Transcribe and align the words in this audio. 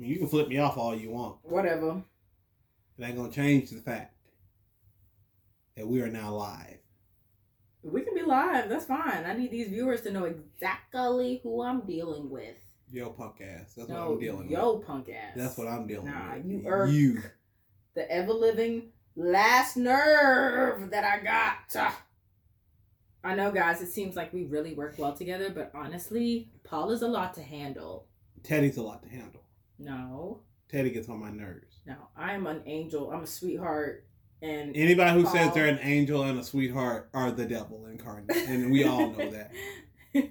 mean, 0.00 0.10
you 0.10 0.18
can 0.18 0.28
flip 0.28 0.48
me 0.48 0.58
off 0.58 0.76
all 0.76 0.94
you 0.94 1.10
want. 1.10 1.36
Whatever. 1.42 2.02
It 2.98 3.04
ain't 3.04 3.16
gonna 3.16 3.30
change 3.32 3.70
the 3.70 3.80
fact 3.80 4.14
that 5.76 5.86
we 5.86 6.00
are 6.02 6.08
now 6.08 6.34
live. 6.34 6.78
We 7.82 8.02
can 8.02 8.14
be 8.14 8.22
live. 8.22 8.68
That's 8.68 8.84
fine. 8.84 9.24
I 9.24 9.32
need 9.34 9.50
these 9.50 9.68
viewers 9.68 10.02
to 10.02 10.10
know 10.12 10.24
exactly 10.24 11.40
who 11.42 11.62
I'm 11.62 11.80
dealing 11.82 12.28
with. 12.28 12.56
Yo, 12.92 13.10
punk 13.10 13.40
ass. 13.40 13.72
That's 13.74 13.88
no, 13.88 13.94
what 13.94 14.12
I'm 14.14 14.20
dealing 14.20 14.50
yo, 14.50 14.72
with. 14.74 14.82
Yo 14.82 14.86
punk 14.86 15.08
ass. 15.08 15.32
That's 15.36 15.56
what 15.56 15.68
I'm 15.68 15.86
dealing 15.86 16.06
Nah, 16.06 16.34
with. 16.34 16.44
you 16.44 16.62
irk. 16.66 16.90
You. 16.90 17.22
the 17.94 18.10
ever 18.10 18.32
living 18.32 18.90
last 19.16 19.76
nerve 19.76 20.90
that 20.90 21.04
I 21.04 21.22
got. 21.24 21.94
I 23.22 23.34
know, 23.34 23.50
guys, 23.50 23.80
it 23.82 23.88
seems 23.92 24.16
like 24.16 24.32
we 24.32 24.44
really 24.44 24.74
work 24.74 24.94
well 24.98 25.12
together, 25.14 25.50
but 25.50 25.70
honestly, 25.74 26.50
Paul 26.64 26.90
is 26.90 27.02
a 27.02 27.08
lot 27.08 27.34
to 27.34 27.42
handle. 27.42 28.06
Teddy's 28.42 28.76
a 28.78 28.82
lot 28.82 29.02
to 29.02 29.08
handle. 29.08 29.42
No, 29.80 30.40
Teddy 30.68 30.90
gets 30.90 31.08
on 31.08 31.18
my 31.20 31.30
nerves. 31.30 31.78
no, 31.86 31.96
I 32.16 32.34
am 32.34 32.46
an 32.46 32.62
angel. 32.66 33.10
I'm 33.10 33.22
a 33.22 33.26
sweetheart. 33.26 34.06
And 34.42 34.74
Anybody 34.76 35.20
who 35.20 35.26
says 35.26 35.52
they're 35.52 35.66
an 35.66 35.80
angel 35.82 36.22
and 36.22 36.38
a 36.38 36.42
sweetheart 36.44 37.10
are 37.12 37.30
the 37.30 37.44
devil 37.44 37.86
incarnate, 37.86 38.34
and 38.34 38.70
we 38.70 38.84
all 38.84 39.10
know 39.10 39.30
that. 39.30 39.52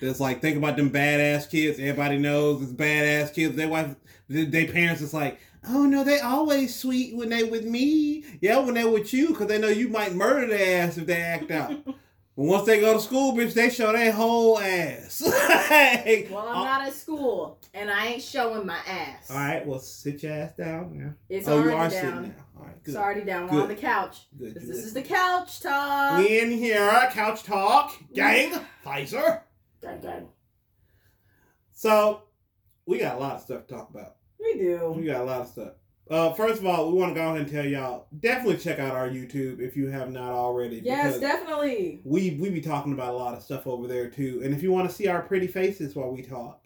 It's 0.00 0.20
like 0.20 0.40
think 0.42 0.56
about 0.58 0.76
them 0.76 0.90
badass 0.90 1.48
kids. 1.50 1.78
Everybody 1.78 2.18
knows 2.18 2.62
it's 2.62 2.72
badass 2.72 3.32
kids. 3.34 3.56
Their 3.56 3.68
wife, 3.68 3.94
their 4.28 4.66
parents 4.68 5.00
is 5.00 5.14
like, 5.14 5.40
oh 5.68 5.86
no, 5.86 6.04
they 6.04 6.20
always 6.20 6.74
sweet 6.74 7.16
when 7.16 7.30
they 7.30 7.42
with 7.44 7.64
me. 7.64 8.24
Yeah, 8.40 8.58
when 8.58 8.74
they 8.74 8.84
with 8.84 9.12
you, 9.12 9.28
because 9.28 9.46
they 9.48 9.58
know 9.58 9.68
you 9.68 9.88
might 9.88 10.14
murder 10.14 10.46
their 10.48 10.82
ass 10.82 10.98
if 10.98 11.06
they 11.06 11.20
act 11.20 11.50
out. 11.50 11.72
But 12.34 12.44
once 12.46 12.66
they 12.66 12.80
go 12.80 12.94
to 12.94 13.00
school, 13.00 13.34
bitch, 13.34 13.52
they 13.52 13.68
show 13.68 13.92
their 13.92 14.10
whole 14.12 14.58
ass. 14.58 15.20
Like, 15.70 16.28
well, 16.30 16.38
I'm 16.48 16.56
all- 16.56 16.64
not 16.64 16.82
at 16.86 16.94
school, 16.94 17.58
and 17.74 17.90
I 17.90 18.06
ain't 18.06 18.22
showing 18.22 18.66
my 18.66 18.78
ass. 18.86 19.30
All 19.30 19.36
right, 19.36 19.66
well, 19.66 19.78
sit 19.78 20.22
your 20.22 20.32
ass 20.32 20.54
down 20.56 20.98
now. 20.98 21.14
It's 21.28 21.48
oh, 21.48 21.54
already 21.54 21.70
you 21.70 21.76
are 21.76 21.88
down. 21.88 21.90
sitting 21.90 22.22
now. 22.22 22.44
All 22.58 22.66
right, 22.66 22.84
good. 22.84 22.90
It's 22.90 22.96
already 22.96 23.24
down. 23.24 23.48
We're 23.48 23.62
on 23.62 23.68
the 23.68 23.74
couch. 23.74 24.26
Good. 24.38 24.54
This 24.54 24.64
is 24.68 24.92
the 24.92 25.02
couch 25.02 25.60
talk. 25.60 26.18
We 26.18 26.40
in 26.40 26.50
here, 26.50 27.08
couch 27.12 27.42
talk, 27.44 27.94
gang, 28.14 28.60
Pfizer. 28.84 29.40
Gang, 29.80 30.00
gang. 30.00 30.28
So, 31.72 32.24
we 32.86 32.98
got 32.98 33.16
a 33.16 33.18
lot 33.18 33.36
of 33.36 33.42
stuff 33.42 33.66
to 33.66 33.74
talk 33.74 33.90
about. 33.90 34.16
We 34.38 34.54
do. 34.54 34.94
We 34.96 35.06
got 35.06 35.22
a 35.22 35.24
lot 35.24 35.40
of 35.42 35.48
stuff. 35.48 35.72
Uh, 36.10 36.32
first 36.34 36.60
of 36.60 36.66
all, 36.66 36.92
we 36.92 36.98
want 36.98 37.14
to 37.14 37.14
go 37.14 37.26
ahead 37.28 37.40
and 37.40 37.50
tell 37.50 37.64
y'all 37.64 38.06
definitely 38.20 38.58
check 38.58 38.78
out 38.78 38.94
our 38.94 39.08
YouTube 39.08 39.60
if 39.60 39.76
you 39.76 39.88
have 39.88 40.10
not 40.10 40.30
already. 40.30 40.82
Yes, 40.84 41.18
definitely. 41.18 42.02
we 42.04 42.36
we 42.40 42.50
be 42.50 42.60
talking 42.60 42.92
about 42.92 43.14
a 43.14 43.16
lot 43.16 43.34
of 43.34 43.42
stuff 43.42 43.66
over 43.66 43.86
there 43.86 44.10
too. 44.10 44.42
And 44.44 44.52
if 44.52 44.62
you 44.62 44.72
want 44.72 44.90
to 44.90 44.94
see 44.94 45.06
our 45.06 45.22
pretty 45.22 45.46
faces 45.46 45.94
while 45.94 46.10
we 46.10 46.22
talk, 46.22 46.61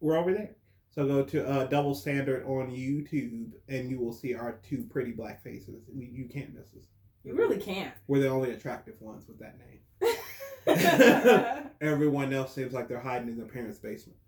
we're 0.00 0.16
over 0.16 0.32
there. 0.32 0.56
So 0.90 1.06
go 1.06 1.22
to 1.22 1.48
uh, 1.48 1.64
Double 1.66 1.94
Standard 1.94 2.44
on 2.44 2.70
YouTube, 2.70 3.52
and 3.68 3.88
you 3.88 4.00
will 4.00 4.12
see 4.12 4.34
our 4.34 4.58
two 4.68 4.84
pretty 4.90 5.12
black 5.12 5.42
faces. 5.42 5.84
We, 5.94 6.06
you 6.06 6.28
can't 6.28 6.52
miss 6.52 6.74
us. 6.74 6.88
You 7.22 7.36
really 7.36 7.58
can't. 7.58 7.92
We're 8.08 8.20
the 8.20 8.28
only 8.28 8.50
attractive 8.50 8.94
ones 9.00 9.28
with 9.28 9.38
that 9.38 9.56
name. 9.58 9.80
Everyone 11.80 12.32
else 12.32 12.54
seems 12.54 12.72
like 12.72 12.88
they're 12.88 13.00
hiding 13.00 13.28
in 13.28 13.36
their 13.36 13.46
parents' 13.46 13.78
basement. 13.78 14.18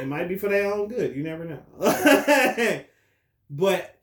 it 0.00 0.06
might 0.06 0.28
be 0.28 0.36
for 0.36 0.48
their 0.48 0.72
own 0.72 0.88
good. 0.88 1.16
You 1.16 1.22
never 1.22 1.44
know. 1.44 1.62
but 3.50 4.00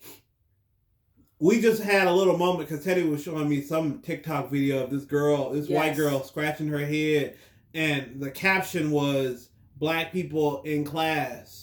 we 1.40 1.62
just 1.62 1.82
had 1.82 2.08
a 2.08 2.14
little 2.14 2.38
moment 2.38 2.68
because 2.68 2.84
Teddy 2.84 3.04
was 3.04 3.24
showing 3.24 3.48
me 3.48 3.62
some 3.62 4.00
TikTok 4.02 4.52
video 4.52 4.84
of 4.84 4.92
this 4.92 5.06
girl, 5.06 5.52
this 5.52 5.70
white 5.70 5.96
girl, 5.96 6.24
scratching 6.24 6.68
her 6.68 6.86
head, 6.86 7.38
and 7.74 8.20
the 8.22 8.30
caption 8.30 8.92
was 8.92 9.50
"Black 9.82 10.14
people 10.14 10.62
in 10.62 10.86
class." 10.86 11.58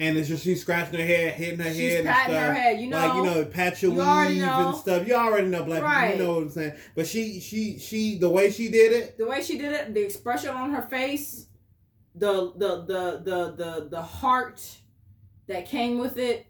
And 0.00 0.16
it's 0.16 0.28
just 0.28 0.44
she's 0.44 0.60
scratching 0.60 1.00
her 1.00 1.04
head, 1.06 1.32
hitting 1.34 1.58
her 1.58 1.72
She's 1.72 1.90
head, 1.92 2.00
and 2.00 2.08
patting 2.08 2.34
stuff 2.36 2.46
her 2.46 2.54
head. 2.54 2.80
You 2.80 2.86
know. 2.88 2.96
like 2.98 3.14
you 3.16 3.24
know, 3.24 3.44
patch 3.46 3.82
your 3.82 3.92
you 3.92 3.98
weave 3.98 4.42
and 4.44 4.76
stuff. 4.76 5.08
You 5.08 5.14
already 5.14 5.48
know 5.48 5.64
black 5.64 5.82
Right. 5.82 6.12
people. 6.12 6.20
You 6.20 6.24
know 6.28 6.34
what 6.36 6.42
I'm 6.44 6.50
saying. 6.50 6.72
But 6.94 7.06
she, 7.08 7.40
she, 7.40 7.78
she, 7.80 8.16
the 8.18 8.28
way 8.28 8.50
she 8.52 8.68
did 8.68 8.92
it, 8.92 9.16
the 9.18 9.26
way 9.26 9.42
she 9.42 9.58
did 9.58 9.72
it, 9.72 9.94
the 9.94 10.04
expression 10.04 10.50
on 10.50 10.70
her 10.70 10.82
face, 10.82 11.46
the 12.14 12.52
the 12.56 12.84
the 12.84 13.22
the 13.24 13.54
the 13.56 13.88
the 13.90 14.02
heart 14.02 14.62
that 15.48 15.66
came 15.66 15.98
with 15.98 16.16
it. 16.18 16.46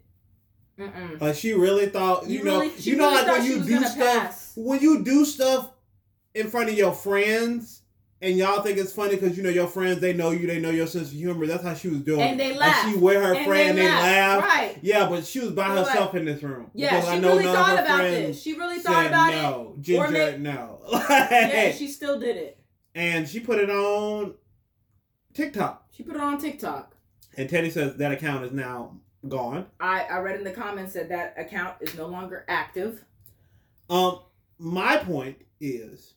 Mm-mm. 0.79 1.19
like 1.19 1.35
she 1.35 1.53
really 1.53 1.87
thought. 1.87 2.27
You, 2.29 2.39
You 2.39 2.43
know, 2.45 2.59
really- 2.61 2.73
you 2.77 2.95
know, 2.97 3.09
really 3.09 3.27
like 3.27 3.39
when 3.39 3.45
you 3.51 3.63
do 3.63 3.79
stuff, 3.83 3.95
pass. 3.97 4.53
when 4.55 4.79
you 4.79 5.03
do 5.03 5.25
stuff 5.25 5.71
in 6.35 6.49
front 6.49 6.69
of 6.69 6.75
your 6.77 6.93
friends. 6.93 7.81
And 8.21 8.35
y'all 8.37 8.61
think 8.61 8.77
it's 8.77 8.91
funny 8.91 9.15
because 9.15 9.37
you 9.37 9.43
know 9.43 9.49
your 9.49 9.67
friends, 9.67 10.01
they 10.01 10.11
know 10.11 10.31
you, 10.31 10.45
they 10.45 10.59
know 10.59 10.71
your 10.71 10.87
sense 10.87 11.07
of 11.07 11.13
humor. 11.13 11.45
That's 11.47 11.63
how 11.63 11.73
she 11.73 11.87
was 11.87 12.01
doing. 12.01 12.19
And 12.19 12.37
they 12.39 12.49
Like, 12.49 12.59
laugh. 12.75 12.89
she 12.91 12.97
with 12.97 13.15
her 13.15 13.33
And 13.33 13.45
friend, 13.45 13.77
they 13.77 13.83
they 13.83 13.87
laugh. 13.89 14.41
laugh. 14.41 14.43
Right. 14.43 14.77
Yeah, 14.81 15.07
but 15.07 15.25
she 15.25 15.39
was 15.39 15.51
by 15.51 15.73
They're 15.73 15.85
herself 15.85 16.15
in 16.15 16.25
this 16.25 16.43
room. 16.43 16.69
Yeah, 16.73 16.95
Because 16.97 17.09
she 17.09 17.15
I 17.15 17.19
know 17.19 17.29
really 17.37 17.43
thought 17.45 17.79
about 17.79 18.01
this. 18.01 18.41
She 18.41 18.53
really 18.57 18.79
thought 18.79 19.05
about 19.05 19.33
it. 19.33 19.37
no. 19.37 19.73
it. 19.77 19.81
Ginger, 19.81 20.11
may- 20.11 20.37
no. 20.37 20.81
Yeah, 21.09 21.71
she 21.71 21.87
still 21.87 22.19
did 22.19 22.35
it. 22.35 22.59
and 22.93 23.25
she 23.27 23.39
put 23.39 23.57
it 23.59 23.69
on 23.69 24.33
TikTok. 25.33 25.85
She 25.91 26.03
put 26.03 26.15
it 26.15 26.21
on 26.21 26.37
TikTok. 26.39 26.95
And 27.37 27.49
Teddy 27.49 27.69
says 27.69 27.95
that 27.95 28.11
account 28.11 28.43
is 28.43 28.51
now 28.51 28.97
gone. 29.29 29.67
I, 29.79 30.01
I 30.03 30.17
read 30.19 30.35
in 30.37 30.43
the 30.43 30.51
comments 30.51 30.91
that 30.93 31.07
that 31.07 31.35
account 31.37 31.75
is 31.79 31.95
no 31.95 32.07
longer 32.07 32.43
active. 32.49 33.05
Um, 33.89 34.19
my 34.57 34.97
point 34.97 35.37
is, 35.61 36.15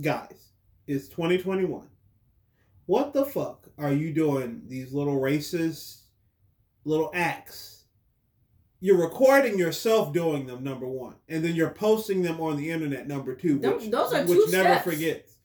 guys, 0.00 0.50
it's 0.86 1.08
2021. 1.08 1.86
What 2.86 3.12
the 3.12 3.24
fuck 3.24 3.68
are 3.78 3.92
you 3.92 4.12
doing? 4.12 4.62
These 4.68 4.92
little 4.92 5.18
racist 5.20 6.00
little 6.84 7.10
acts. 7.14 7.84
You're 8.80 8.98
recording 9.02 9.58
yourself 9.58 10.12
doing 10.12 10.46
them, 10.46 10.62
number 10.62 10.86
one, 10.86 11.14
and 11.28 11.44
then 11.44 11.56
you're 11.56 11.70
posting 11.70 12.22
them 12.22 12.40
on 12.40 12.56
the 12.56 12.70
internet, 12.70 13.08
number 13.08 13.34
two, 13.34 13.56
which, 13.58 13.90
those 13.90 14.12
are 14.12 14.20
which 14.24 14.38
two 14.38 14.52
never 14.52 14.68
steps. 14.74 14.84
forgets, 14.84 15.36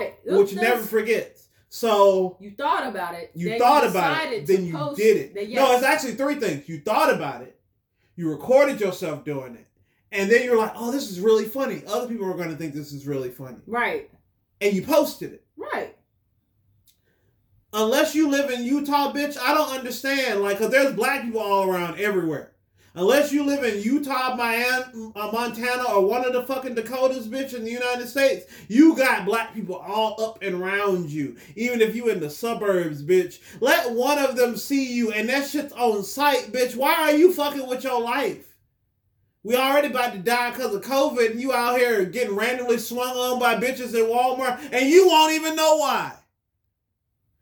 Right. 0.00 0.14
which 0.24 0.52
Those- 0.52 0.54
never 0.62 0.82
forgets. 0.82 1.48
So 1.68 2.36
You 2.40 2.52
thought 2.52 2.86
about 2.86 3.14
it. 3.14 3.32
you 3.34 3.58
thought 3.58 3.86
about 3.86 4.32
it, 4.32 4.46
then 4.46 4.64
you 4.64 4.92
did 4.94 5.16
it. 5.16 5.34
that, 5.34 5.48
No, 5.50 5.74
it's 5.74 5.82
actually 5.84 6.14
three 6.14 6.36
things. 6.36 6.68
You 6.68 6.80
thought 6.80 7.12
about 7.12 7.42
it, 7.42 7.58
you 8.14 8.30
recorded 8.30 8.80
yourself 8.80 9.24
doing 9.24 9.56
it, 9.56 9.66
and 10.12 10.30
then 10.30 10.44
you're 10.44 10.56
like, 10.58 10.72
"Oh, 10.76 10.92
this 10.92 11.10
is 11.10 11.18
really 11.20 11.46
funny." 11.46 11.82
Other 11.86 12.06
people 12.08 12.26
are 12.30 12.36
going 12.36 12.50
to 12.50 12.56
think 12.56 12.74
this 12.74 12.92
is 12.92 13.06
really 13.06 13.30
funny, 13.30 13.58
right. 13.66 14.08
And 14.62 14.74
you 14.74 14.82
posted 14.82 15.32
it. 15.32 15.44
Right. 15.56 15.94
Unless 17.72 18.14
you 18.14 18.28
live 18.28 18.50
in 18.50 18.64
Utah, 18.64 19.12
bitch, 19.12 19.36
I 19.38 19.54
don't 19.54 19.70
understand. 19.70 20.40
Like, 20.40 20.58
cause 20.58 20.70
there's 20.70 20.94
black 20.94 21.22
people 21.22 21.40
all 21.40 21.68
around 21.68 21.98
everywhere. 21.98 22.52
Unless 22.94 23.32
you 23.32 23.42
live 23.42 23.64
in 23.64 23.82
Utah, 23.82 24.36
Miami, 24.36 25.12
uh, 25.16 25.30
Montana, 25.32 25.84
or 25.84 26.06
one 26.06 26.26
of 26.26 26.34
the 26.34 26.42
fucking 26.42 26.74
Dakotas, 26.74 27.26
bitch, 27.26 27.54
in 27.54 27.64
the 27.64 27.70
United 27.70 28.06
States, 28.06 28.44
you 28.68 28.94
got 28.94 29.24
black 29.24 29.54
people 29.54 29.76
all 29.76 30.22
up 30.22 30.42
and 30.42 30.56
around 30.56 31.08
you. 31.08 31.36
Even 31.56 31.80
if 31.80 31.96
you 31.96 32.10
in 32.10 32.20
the 32.20 32.28
suburbs, 32.28 33.02
bitch. 33.02 33.38
Let 33.60 33.92
one 33.92 34.18
of 34.18 34.36
them 34.36 34.58
see 34.58 34.92
you, 34.92 35.10
and 35.10 35.26
that 35.30 35.48
shit's 35.48 35.72
on 35.72 36.04
site, 36.04 36.52
bitch. 36.52 36.76
Why 36.76 36.94
are 36.94 37.14
you 37.14 37.32
fucking 37.32 37.66
with 37.66 37.82
your 37.82 37.98
life? 37.98 38.51
We 39.44 39.56
already 39.56 39.88
about 39.88 40.12
to 40.12 40.20
die 40.20 40.50
because 40.50 40.72
of 40.74 40.82
COVID, 40.82 41.32
and 41.32 41.40
you 41.40 41.52
out 41.52 41.76
here 41.76 42.04
getting 42.04 42.36
randomly 42.36 42.78
swung 42.78 43.16
on 43.16 43.40
by 43.40 43.56
bitches 43.56 43.94
in 43.94 44.06
Walmart, 44.06 44.60
and 44.72 44.88
you 44.88 45.08
won't 45.08 45.32
even 45.32 45.56
know 45.56 45.76
why. 45.78 46.12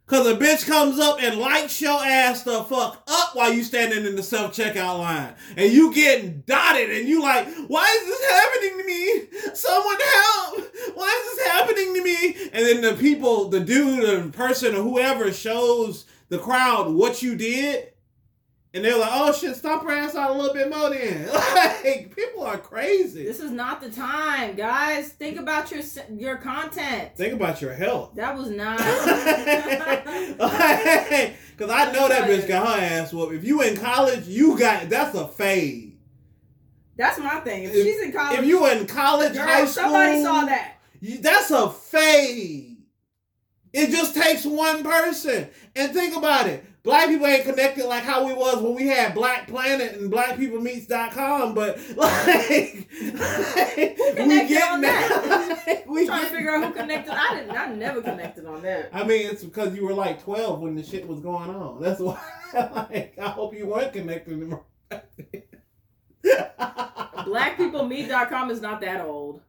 Cause 0.07 0.27
a 0.27 0.35
bitch 0.35 0.67
comes 0.67 0.99
up 0.99 1.23
and 1.23 1.39
lights 1.39 1.81
your 1.81 2.05
ass 2.05 2.43
the 2.43 2.65
fuck 2.65 3.01
up 3.07 3.37
while 3.37 3.53
you 3.53 3.63
standing 3.63 4.05
in 4.05 4.17
the 4.17 4.25
self 4.25 4.57
checkout 4.57 4.99
line, 4.99 5.35
and 5.57 5.73
you 5.73 5.95
getting 5.95 6.43
dotted, 6.47 6.91
and 6.91 7.07
you 7.07 7.23
like, 7.23 7.47
why 7.69 7.87
is 8.01 8.07
this 8.07 8.31
happening 8.31 8.79
to 8.79 8.87
me? 8.87 9.55
Someone 9.55 9.97
help! 10.01 10.75
Why 10.97 11.23
is 11.23 11.37
this 11.37 11.47
happening 11.49 11.95
to 11.95 12.03
me? 12.03 12.51
And 12.53 12.67
then 12.67 12.81
the 12.81 12.95
people, 12.95 13.51
the 13.51 13.61
dude, 13.61 14.03
the 14.03 14.37
person, 14.37 14.75
or 14.75 14.83
whoever 14.83 15.33
shows 15.33 16.07
the 16.29 16.39
crowd 16.39 16.93
what 16.93 17.23
you 17.23 17.37
did, 17.37 17.90
and 18.73 18.85
they're 18.85 18.97
like, 18.99 19.11
oh 19.13 19.33
shit, 19.33 19.57
stop 19.57 19.83
her 19.83 19.91
ass 19.91 20.15
out 20.15 20.31
a 20.31 20.35
little 20.35 20.55
bit 20.55 20.71
more 20.71 20.91
then. 20.91 21.29
like 21.55 22.15
people 22.15 22.45
are 22.45 22.59
crazy. 22.59 23.25
This 23.25 23.41
is 23.41 23.51
not 23.51 23.81
the 23.81 23.91
time, 23.91 24.55
guys. 24.55 25.09
Think 25.09 25.39
about 25.39 25.73
your 25.73 25.83
your 26.17 26.37
content. 26.37 27.17
Think 27.17 27.35
about 27.35 27.61
your 27.61 27.75
health. 27.75 28.15
That 28.15 28.37
was 28.37 28.51
not. 28.51 28.79
Because 31.61 31.75
I 31.75 31.93
know 31.93 32.09
that 32.09 32.27
bitch 32.27 32.49
got 32.49 32.79
her 32.79 32.83
ass 32.83 33.13
whooped. 33.13 33.35
If 33.35 33.45
you 33.45 33.61
in 33.61 33.77
college, 33.77 34.27
you 34.27 34.59
got 34.59 34.89
that's 34.89 35.15
a 35.15 35.29
fade. 35.29 35.99
That's 36.97 37.19
my 37.19 37.39
thing. 37.41 37.65
If, 37.65 37.75
If- 37.75 37.85
she's 37.85 38.01
in 38.03 38.13
college, 38.13 38.39
If 38.39 38.47
you 38.47 38.67
in 38.71 38.87
college, 38.87 39.35
girl, 39.35 39.43
high 39.43 39.67
school, 39.67 39.85
somebody 39.85 40.23
saw 40.23 40.47
that. 40.47 40.77
you- 41.01 41.19
that's 41.19 41.51
a 41.51 41.69
fade. 41.69 42.79
It 43.75 43.91
just 43.91 44.15
takes 44.15 44.47
one 44.47 44.83
person. 44.83 45.49
And 45.77 45.93
think 45.93 46.17
about 46.17 46.47
it. 46.47 46.65
Black 46.83 47.09
people 47.09 47.27
ain't 47.27 47.45
connected 47.45 47.87
like 47.87 48.05
how 48.05 48.27
we 48.27 48.33
was 48.33 48.63
when 48.63 48.75
we 48.75 48.87
had 48.87 49.15
Black 49.15 49.47
Planet 49.49 49.95
and 49.95 50.11
BlackPeopleMeets.com, 50.13 51.55
but 51.55 51.79
like, 51.97 52.89
we 53.77 54.15
connected 54.15 54.63
on 54.63 54.81
that. 54.81 55.85
we 55.89 56.07
trying 56.07 56.25
to 56.25 56.31
figure 56.31 56.55
out 56.55 56.65
who 56.65 56.73
connected. 56.73 57.13
I 57.15 57.35
didn't. 57.35 57.57
I 57.57 57.75
never 57.75 58.03
connected 58.03 58.47
on 58.47 58.63
that. 58.63 58.91
I 58.93 59.05
mean, 59.05 59.29
it's 59.31 59.45
because 59.45 59.75
you 59.75 59.85
were 59.85 59.95
like 59.95 60.23
twelve 60.23 60.61
when 60.61 60.75
the 60.75 60.83
shit 60.83 61.07
was 61.07 61.21
going 61.21 61.51
on. 61.51 61.81
That's 61.81 62.01
why. 62.01 62.21
Like, 62.53 63.15
I 63.21 63.29
hope 63.29 63.55
you 63.55 63.67
weren't 63.67 63.93
connected. 63.93 64.33
anymore. 64.35 64.65
BlackPeopleMeet.com 66.25 68.51
is 68.51 68.61
not 68.61 68.81
that 68.81 69.01
old. 69.03 69.41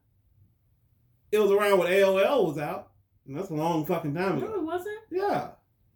it 1.31 1.39
was 1.39 1.51
around 1.51 1.79
when 1.79 1.91
AOL 1.91 2.47
was 2.47 2.57
out. 2.57 2.89
And 3.27 3.37
that's 3.37 3.49
a 3.49 3.53
long 3.53 3.85
fucking 3.85 4.13
time 4.13 4.39
No, 4.39 4.45
ago. 4.45 4.55
it 4.55 4.63
wasn't. 4.63 4.99
Yeah, 5.11 5.49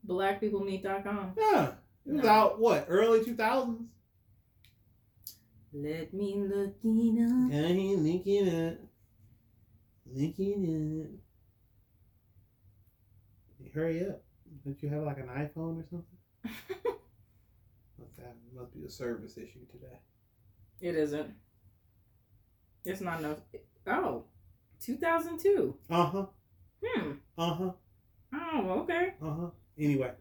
BlackPeopleMeet.com. 0.08 1.34
yeah. 1.38 1.72
It 2.06 2.14
was 2.14 2.24
No. 2.24 2.30
out 2.30 2.60
what 2.60 2.86
early 2.88 3.24
two 3.26 3.36
thousands. 3.36 3.90
Let 5.74 6.14
me 6.14 6.36
look 6.38 6.76
it 6.84 7.22
up. 7.26 7.52
I 7.52 7.56
ain't 7.56 8.02
looking 8.04 8.48
at, 8.48 8.80
looking 10.06 11.20
at. 13.66 13.74
Hurry 13.74 14.08
up! 14.08 14.22
Don't 14.64 14.82
you 14.82 14.88
have 14.90 15.04
like 15.04 15.18
an 15.18 15.28
iPhone 15.28 15.82
or 15.82 15.86
something? 15.90 16.18
must 18.00 18.18
have 18.20 18.36
must 18.56 18.74
be 18.74 18.86
a 18.86 18.90
service 18.90 19.38
issue 19.38 19.66
today. 19.70 20.00
It 20.80 20.96
isn't. 20.96 21.34
It's 22.86 23.02
not 23.02 23.20
enough. 23.20 23.40
Oh, 23.88 24.24
2002. 24.80 25.76
Uh 25.90 26.06
huh. 26.06 26.26
Hmm. 26.86 27.12
Uh 27.38 27.54
huh. 27.54 27.72
Oh, 28.34 28.70
okay. 28.84 29.14
Uh 29.22 29.34
huh. 29.34 29.50
Anyway, 29.80 30.12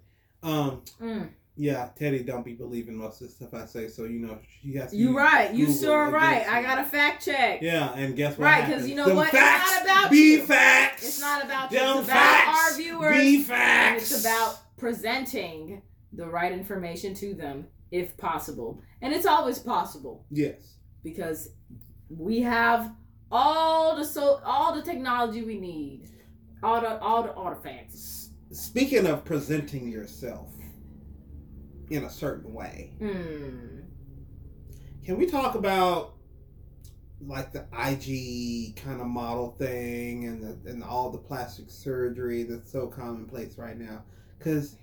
um, 0.43 0.83
Mm. 1.01 1.29
yeah, 1.57 1.89
Teddy 1.97 2.23
don't 2.25 2.45
be 2.45 2.55
believing 2.55 2.97
most 2.97 3.21
of 3.21 3.29
the 3.29 3.33
stuff 3.33 3.55
I 3.55 3.67
say, 3.67 3.89
so 3.89 4.05
you 4.05 4.19
know 4.19 4.39
she 4.63 4.75
has. 4.75 4.91
to 4.91 4.97
You 4.97 5.17
right. 5.17 5.55
You 5.55 5.73
sure 5.73 6.11
right. 6.11 6.47
I 6.49 6.63
got 6.63 6.79
a 6.79 6.85
fact 6.85 7.25
check. 7.25 7.63
Yeah, 7.63 7.93
and 7.95 8.17
guess 8.17 8.37
what? 8.37 8.45
Right, 8.47 8.61
'cause 8.63 8.69
happens? 8.71 8.89
you 8.91 8.95
know 8.97 9.07
Them 9.07 9.17
what? 9.17 9.29
It's 9.33 9.35
not 9.35 9.83
about 9.85 10.11
be 10.11 10.33
you. 10.33 10.43
facts. 10.47 11.05
It's 11.07 11.21
not 11.21 11.45
about 11.45 11.71
you. 11.73 11.79
It's 11.79 11.85
about 11.93 12.07
facts 12.07 12.73
our 12.73 12.77
viewers. 12.79 13.17
Be 13.17 13.43
facts. 13.43 14.11
it's 14.13 14.21
about 14.25 14.59
presenting 14.77 15.83
the 16.13 16.27
right 16.27 16.53
information 16.53 17.15
to 17.15 17.35
them 17.35 17.67
if 17.91 18.17
possible. 18.17 18.81
And 19.03 19.13
it's 19.13 19.27
always 19.27 19.59
possible 19.59 20.25
yes. 20.31 20.77
because 21.03 21.51
we 22.09 22.41
have 22.43 22.93
all 23.31 23.97
the 23.97 24.05
so 24.05 24.41
all 24.45 24.75
the 24.75 24.83
technology 24.83 25.43
we 25.43 25.59
need. 25.61 26.09
All 26.63 26.81
the 26.81 26.99
all 27.01 27.23
the 27.23 27.33
artifacts. 27.35 28.31
Speaking 28.55 29.07
of 29.09 29.25
presenting 29.25 29.89
yourself 29.89 30.49
in 31.91 32.05
a 32.05 32.11
certain 32.11 32.55
way, 32.55 32.93
Hmm. 33.01 33.81
can 35.05 35.19
we 35.19 35.27
talk 35.27 35.57
about 35.57 36.15
like 37.21 37.51
the 37.53 37.67
IG 37.73 38.77
kind 38.77 39.01
of 39.01 39.09
model 39.09 39.57
thing 39.59 40.27
and 40.27 40.41
the, 40.43 40.71
and 40.71 40.85
all 40.85 41.11
the 41.11 41.19
plastic 41.19 41.69
surgery 41.69 42.45
that's 42.45 42.71
so 42.71 42.87
commonplace 42.87 43.59
right 43.59 43.77
now? 43.77 44.05
Because 44.39 44.77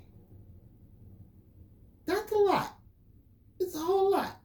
that's 2.05 2.29
a 2.33 2.37
lot. 2.37 2.77
It's 3.57 3.75
a 3.75 3.79
whole 3.79 4.11
lot. 4.11 4.37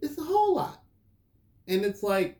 It's 0.00 0.16
a 0.16 0.22
whole 0.24 0.54
lot. 0.56 0.82
And 1.68 1.84
it's 1.84 2.02
like, 2.02 2.38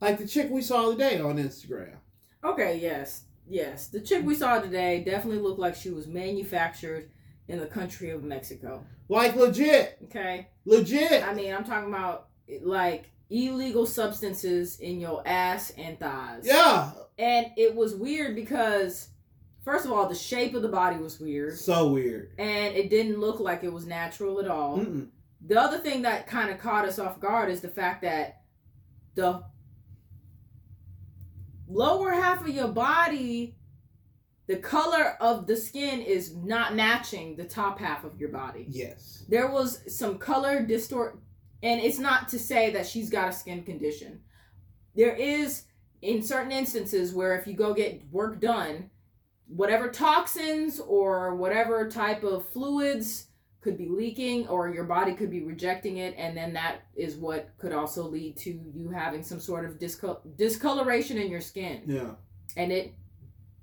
like 0.00 0.18
the 0.18 0.26
chick 0.26 0.50
we 0.50 0.60
saw 0.62 0.90
today 0.90 1.20
on 1.20 1.36
Instagram. 1.36 1.98
Okay, 2.42 2.78
yes. 2.80 3.26
Yes. 3.48 3.88
The 3.88 4.00
chick 4.00 4.24
we 4.24 4.34
saw 4.34 4.60
today 4.60 5.02
definitely 5.04 5.40
looked 5.40 5.58
like 5.58 5.74
she 5.74 5.90
was 5.90 6.06
manufactured 6.06 7.10
in 7.48 7.58
the 7.58 7.66
country 7.66 8.10
of 8.10 8.22
Mexico. 8.24 8.84
Like 9.08 9.34
legit, 9.36 9.98
Okay? 10.04 10.48
legit. 10.66 11.26
I 11.26 11.32
mean, 11.34 11.54
I'm 11.54 11.64
talking 11.64 11.88
about 11.88 12.28
like 12.62 13.10
illegal 13.30 13.86
substances 13.86 14.78
in 14.80 15.00
your 15.00 15.22
ass 15.26 15.72
and 15.78 15.98
thighs. 15.98 16.42
Yeah, 16.46 16.90
And 17.18 17.46
it 17.56 17.74
was 17.74 17.94
weird 17.94 18.34
because, 18.34 19.08
first 19.64 19.84
of 19.86 19.92
all, 19.92 20.08
the 20.08 20.14
shape 20.14 20.54
of 20.54 20.62
the 20.62 20.68
body 20.68 20.98
was 20.98 21.18
weird. 21.20 21.56
so 21.58 21.90
weird. 21.92 22.32
And 22.38 22.74
it 22.76 22.90
didn't 22.90 23.18
look 23.18 23.40
like 23.40 23.64
it 23.64 23.72
was 23.72 23.86
natural 23.86 24.40
at 24.40 24.48
all. 24.48 24.78
Mm-mm. 24.78 25.08
The 25.46 25.58
other 25.60 25.78
thing 25.78 26.02
that 26.02 26.26
kind 26.26 26.50
of 26.50 26.58
caught 26.58 26.84
us 26.86 26.98
off 26.98 27.20
guard 27.20 27.50
is 27.50 27.60
the 27.60 27.68
fact 27.68 28.02
that 28.02 28.42
the 29.14 29.42
lower 31.68 32.12
half 32.12 32.40
of 32.40 32.48
your 32.48 32.68
body, 32.68 33.56
the 34.46 34.56
color 34.56 35.16
of 35.20 35.46
the 35.46 35.56
skin 35.56 36.00
is 36.00 36.34
not 36.34 36.74
matching 36.74 37.36
the 37.36 37.44
top 37.44 37.78
half 37.78 38.04
of 38.04 38.18
your 38.18 38.30
body. 38.30 38.66
Yes. 38.68 39.24
There 39.28 39.50
was 39.50 39.82
some 39.94 40.18
color 40.18 40.62
distort, 40.62 41.18
and 41.62 41.80
it's 41.80 41.98
not 41.98 42.28
to 42.28 42.38
say 42.38 42.70
that 42.70 42.86
she's 42.86 43.10
got 43.10 43.28
a 43.28 43.32
skin 43.32 43.62
condition. 43.62 44.20
There 44.94 45.14
is, 45.14 45.64
in 46.00 46.22
certain 46.22 46.52
instances, 46.52 47.12
where 47.12 47.38
if 47.38 47.46
you 47.46 47.54
go 47.54 47.74
get 47.74 48.02
work 48.10 48.40
done, 48.40 48.90
whatever 49.46 49.90
toxins 49.90 50.80
or 50.80 51.34
whatever 51.36 51.90
type 51.90 52.24
of 52.24 52.48
fluids 52.48 53.26
could 53.68 53.76
be 53.76 53.88
leaking 53.88 54.48
or 54.48 54.70
your 54.70 54.84
body 54.84 55.12
could 55.12 55.30
be 55.30 55.42
rejecting 55.42 55.98
it 55.98 56.14
and 56.16 56.34
then 56.34 56.54
that 56.54 56.80
is 56.96 57.16
what 57.16 57.50
could 57.58 57.72
also 57.72 58.02
lead 58.04 58.34
to 58.34 58.50
you 58.50 58.88
having 58.88 59.22
some 59.22 59.38
sort 59.38 59.66
of 59.66 59.78
discol- 59.78 60.20
discoloration 60.38 61.18
in 61.18 61.30
your 61.30 61.42
skin. 61.42 61.82
Yeah. 61.86 62.12
and 62.56 62.72
it 62.72 62.94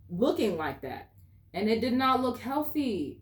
looking 0.09 0.57
like 0.57 0.81
that. 0.81 1.09
And 1.55 1.67
it 1.67 1.81
did 1.81 1.93
not 1.93 2.21
look 2.21 2.37
healthy. 2.39 3.21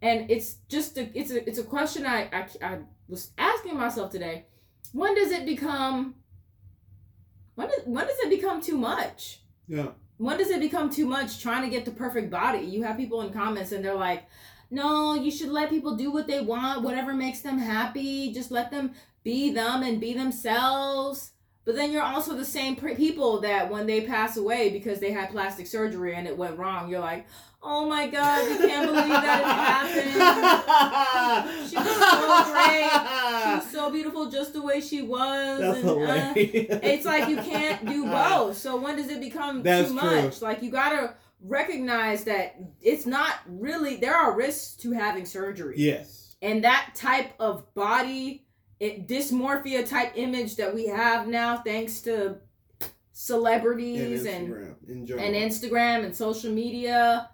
And 0.00 0.30
it's 0.30 0.54
just 0.68 0.96
a 0.96 1.10
it's 1.14 1.30
a 1.30 1.46
it's 1.46 1.58
a 1.58 1.64
question 1.64 2.06
I, 2.06 2.28
I 2.32 2.46
i 2.62 2.78
was 3.08 3.32
asking 3.36 3.76
myself 3.76 4.10
today 4.10 4.46
when 4.92 5.14
does 5.14 5.30
it 5.30 5.44
become 5.44 6.14
when 7.56 7.68
does, 7.68 7.80
when 7.84 8.06
does 8.06 8.18
it 8.20 8.30
become 8.30 8.62
too 8.62 8.78
much? 8.78 9.42
Yeah. 9.68 9.88
when 10.16 10.38
does 10.38 10.50
it 10.50 10.60
become 10.60 10.88
too 10.88 11.06
much 11.06 11.42
trying 11.42 11.62
to 11.62 11.68
get 11.68 11.84
the 11.84 11.90
perfect 11.90 12.30
body? 12.30 12.64
You 12.74 12.84
have 12.84 12.96
people 12.96 13.20
in 13.20 13.32
comments 13.32 13.72
and 13.72 13.84
they're 13.84 13.94
like 14.10 14.24
no 14.72 15.14
you 15.14 15.30
should 15.30 15.50
let 15.50 15.70
people 15.70 15.94
do 15.94 16.10
what 16.10 16.26
they 16.26 16.40
want 16.40 16.82
whatever 16.82 17.12
makes 17.14 17.40
them 17.40 17.58
happy 17.58 18.32
just 18.32 18.50
let 18.50 18.70
them 18.70 18.92
be 19.22 19.52
them 19.52 19.82
and 19.82 20.00
be 20.00 20.12
themselves 20.14 21.30
but 21.64 21.76
then 21.76 21.92
you're 21.92 22.02
also 22.02 22.34
the 22.34 22.44
same 22.44 22.74
people 22.74 23.40
that 23.40 23.70
when 23.70 23.86
they 23.86 24.00
pass 24.00 24.36
away 24.36 24.70
because 24.70 24.98
they 24.98 25.12
had 25.12 25.30
plastic 25.30 25.66
surgery 25.66 26.14
and 26.16 26.26
it 26.26 26.36
went 26.36 26.58
wrong 26.58 26.88
you're 26.90 26.98
like 27.00 27.26
oh 27.62 27.86
my 27.88 28.08
god 28.08 28.48
we 28.48 28.66
can't 28.66 28.86
believe 28.86 29.08
that 29.08 29.40
it 29.40 29.46
happened 29.46 30.82
She 31.68 31.76
was 31.76 31.86
so 31.86 32.52
great. 32.52 32.90
she 33.42 33.54
was 33.54 33.70
so 33.70 33.90
beautiful 33.90 34.30
just 34.30 34.52
the 34.52 34.62
way 34.62 34.80
she 34.80 35.02
was 35.02 35.60
That's 35.60 35.78
and, 35.78 35.88
uh, 35.88 36.32
it's 36.82 37.04
like 37.04 37.28
you 37.28 37.36
can't 37.36 37.86
do 37.86 38.04
both. 38.06 38.56
So 38.56 38.76
when 38.76 38.96
does 38.96 39.08
it 39.08 39.20
become 39.20 39.62
That's 39.62 39.90
too 39.90 39.98
true. 39.98 40.22
much? 40.22 40.42
Like 40.42 40.62
you 40.62 40.70
gotta 40.70 41.14
recognize 41.44 42.24
that 42.24 42.56
it's 42.80 43.06
not 43.06 43.34
really 43.46 43.96
there 43.96 44.14
are 44.16 44.36
risks 44.36 44.74
to 44.76 44.92
having 44.92 45.26
surgery. 45.26 45.74
Yes. 45.76 46.36
And 46.42 46.64
that 46.64 46.92
type 46.94 47.32
of 47.38 47.72
body 47.74 48.46
it, 48.80 49.06
dysmorphia 49.06 49.88
type 49.88 50.12
image 50.16 50.56
that 50.56 50.74
we 50.74 50.86
have 50.86 51.28
now 51.28 51.58
thanks 51.58 52.00
to 52.02 52.38
celebrities 53.12 54.24
and 54.26 54.48
Instagram. 54.48 54.88
in 54.88 55.06
general. 55.06 55.24
and 55.26 55.34
Instagram 55.36 56.04
and 56.04 56.16
social 56.16 56.50
media, 56.50 57.30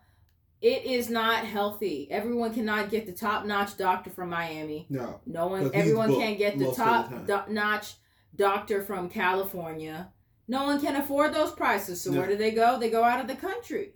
it 0.61 0.85
is 0.85 1.09
not 1.09 1.47
healthy. 1.47 2.09
Everyone 2.11 2.52
cannot 2.52 2.90
get 2.90 3.06
the 3.06 3.12
top 3.12 3.47
notch 3.47 3.76
doctor 3.76 4.11
from 4.11 4.28
Miami. 4.28 4.87
No. 4.90 5.21
No 5.26 5.47
one, 5.47 5.71
everyone 5.73 6.14
can't 6.14 6.37
get 6.37 6.59
the 6.59 6.66
the 6.66 6.73
top 6.73 7.09
time. 7.11 7.25
do- 7.26 7.52
notch 7.52 7.94
doctor 8.37 8.83
from 8.83 9.09
California. 9.09 10.12
No 10.49 10.64
one 10.64 10.80
can 10.80 10.97
afford 10.97 11.33
those 11.35 11.52
prices. 11.52 12.00
So 12.00 12.11
No. 12.11 12.21
where 12.21 12.28
do 12.28 12.37
they 12.37 12.50
go? 12.50 12.78
They 12.78 12.90
go 12.90 13.04
out 13.04 13.21
of 13.21 13.26
the 13.28 13.37
country. 13.37 13.92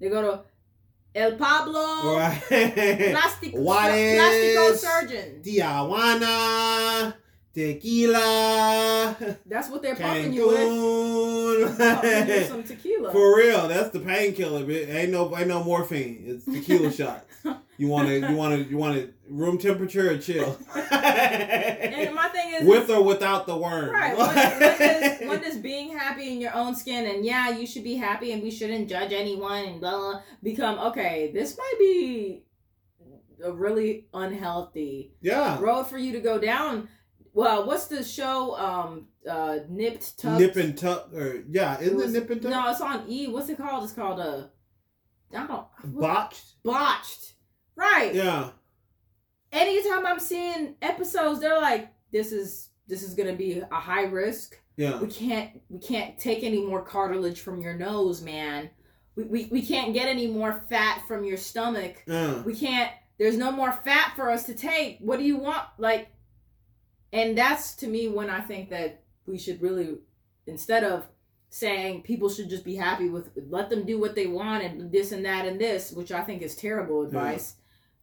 They 0.00 0.08
go 0.08 0.22
to 0.22 0.40
El 1.14 1.36
Pablo 1.36 2.16
Right. 2.16 2.42
Plastic. 2.48 3.54
Plastico 3.54 4.76
Surgeon. 4.76 5.42
Tijuana. 5.42 7.14
Tequila. 7.54 9.16
That's 9.46 9.68
what 9.68 9.82
they're 9.82 9.96
pumping 9.96 10.32
you 10.32 10.46
with. 10.48 10.56
Pumping 10.56 10.78
oh, 10.78 11.58
you 11.58 11.64
with 11.64 11.78
Cancun. 11.78 12.48
some 12.48 12.62
tequila. 12.62 13.12
For 13.12 13.36
real, 13.36 13.66
that's 13.68 13.90
the 13.90 14.00
painkiller. 14.00 14.70
Ain't 14.70 15.10
no, 15.10 15.36
ain't 15.36 15.48
no 15.48 15.64
morphine. 15.64 16.22
It's 16.24 16.44
tequila 16.44 16.92
shots. 16.92 17.24
You 17.78 17.86
want 17.86 18.08
to, 18.08 18.18
you 18.18 18.34
want 18.34 18.54
to, 18.54 18.68
you 18.68 18.76
want 18.76 18.96
it 18.96 19.14
room 19.30 19.56
temperature 19.56 20.10
or 20.10 20.18
chill. 20.18 20.58
and 20.74 22.14
my 22.14 22.28
thing 22.28 22.54
is, 22.54 22.66
With 22.66 22.90
or 22.90 23.02
without 23.02 23.46
the 23.46 23.56
worm. 23.56 23.90
Right. 23.90 24.16
When, 24.18 24.34
when, 24.34 24.78
does, 24.78 25.28
when 25.28 25.40
does 25.40 25.56
being 25.58 25.96
happy 25.96 26.32
in 26.32 26.40
your 26.40 26.54
own 26.54 26.74
skin 26.74 27.06
and 27.06 27.24
yeah, 27.24 27.50
you 27.50 27.66
should 27.66 27.84
be 27.84 27.94
happy 27.94 28.32
and 28.32 28.42
we 28.42 28.50
shouldn't 28.50 28.88
judge 28.88 29.12
anyone 29.12 29.64
and 29.64 29.80
blah, 29.80 29.96
blah 29.96 30.20
become 30.42 30.78
okay? 30.90 31.30
This 31.32 31.56
might 31.56 31.74
be 31.78 32.42
a 33.44 33.52
really 33.52 34.08
unhealthy 34.12 35.12
yeah. 35.20 35.58
road 35.60 35.84
for 35.84 35.98
you 35.98 36.12
to 36.12 36.20
go 36.20 36.38
down. 36.38 36.88
Well, 37.32 37.64
what's 37.64 37.86
the 37.86 38.02
show? 38.02 38.56
Um, 38.56 39.06
uh, 39.28 39.58
nipped 39.68 40.18
tucked. 40.18 40.40
Nip 40.40 40.56
and 40.56 40.76
tuck, 40.76 41.14
or 41.14 41.44
yeah, 41.48 41.78
isn't 41.78 41.94
it, 41.94 41.96
was- 41.96 42.12
nip 42.12 42.30
and 42.30 42.42
tuck? 42.42 42.50
No, 42.50 42.70
it's 42.70 42.80
on 42.80 43.04
E. 43.08 43.28
What's 43.28 43.48
it 43.48 43.58
called? 43.58 43.84
It's 43.84 43.92
called 43.92 44.18
uh 44.18 44.46
I 45.32 45.46
don't 45.46 46.00
Botched. 46.00 46.62
botched. 46.64 47.34
Right. 47.78 48.12
Yeah. 48.12 48.50
Anytime 49.52 50.04
I'm 50.04 50.18
seeing 50.18 50.74
episodes, 50.82 51.40
they're 51.40 51.60
like, 51.60 51.92
"This 52.10 52.32
is 52.32 52.70
this 52.88 53.04
is 53.04 53.14
gonna 53.14 53.36
be 53.36 53.60
a 53.60 53.74
high 53.76 54.04
risk. 54.04 54.58
Yeah. 54.76 54.98
We 54.98 55.06
can't 55.06 55.60
we 55.68 55.78
can't 55.78 56.18
take 56.18 56.42
any 56.42 56.66
more 56.66 56.82
cartilage 56.82 57.40
from 57.40 57.60
your 57.60 57.74
nose, 57.74 58.20
man. 58.20 58.68
We 59.14 59.24
we, 59.24 59.48
we 59.52 59.62
can't 59.64 59.94
get 59.94 60.08
any 60.08 60.26
more 60.26 60.64
fat 60.68 61.02
from 61.06 61.24
your 61.24 61.36
stomach. 61.36 62.02
Yeah. 62.06 62.42
We 62.42 62.54
can't. 62.54 62.90
There's 63.16 63.36
no 63.36 63.52
more 63.52 63.72
fat 63.72 64.12
for 64.16 64.28
us 64.28 64.44
to 64.46 64.54
take. 64.54 64.98
What 64.98 65.20
do 65.20 65.24
you 65.24 65.36
want? 65.36 65.62
Like, 65.78 66.08
and 67.12 67.38
that's 67.38 67.76
to 67.76 67.86
me 67.86 68.08
when 68.08 68.28
I 68.28 68.40
think 68.40 68.70
that 68.70 69.04
we 69.26 69.38
should 69.38 69.62
really, 69.62 69.98
instead 70.46 70.82
of 70.82 71.06
saying 71.50 72.02
people 72.02 72.28
should 72.28 72.50
just 72.50 72.64
be 72.64 72.74
happy 72.74 73.08
with 73.08 73.30
let 73.48 73.70
them 73.70 73.86
do 73.86 73.98
what 73.98 74.14
they 74.14 74.26
want 74.26 74.62
and 74.62 74.92
this 74.92 75.12
and 75.12 75.24
that 75.24 75.46
and 75.46 75.60
this, 75.60 75.92
which 75.92 76.10
I 76.10 76.22
think 76.22 76.42
is 76.42 76.56
terrible 76.56 77.02
advice. 77.02 77.54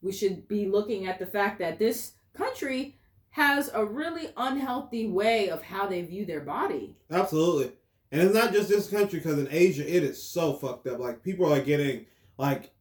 We 0.05 0.11
should 0.11 0.47
be 0.47 0.67
looking 0.67 1.07
at 1.07 1.17
the 1.17 1.25
fact 1.25 1.57
that 1.59 1.79
this 1.79 2.13
country 2.33 2.99
has 3.31 3.71
a 3.73 3.83
really 3.83 4.29
unhealthy 4.37 5.07
way 5.07 5.49
of 5.49 5.63
how 5.63 5.87
they 5.87 6.03
view 6.03 6.25
their 6.25 6.41
body. 6.41 6.95
Absolutely. 7.11 7.73
And 8.11 8.21
it's 8.21 8.33
not 8.33 8.53
just 8.53 8.69
this 8.69 8.87
country, 8.87 9.19
because 9.19 9.39
in 9.39 9.47
Asia, 9.49 9.81
it 9.83 10.03
is 10.03 10.21
so 10.21 10.53
fucked 10.53 10.87
up. 10.87 10.99
Like, 10.99 11.23
people 11.23 11.51
are 11.51 11.59
getting, 11.59 12.05
like, 12.37 12.71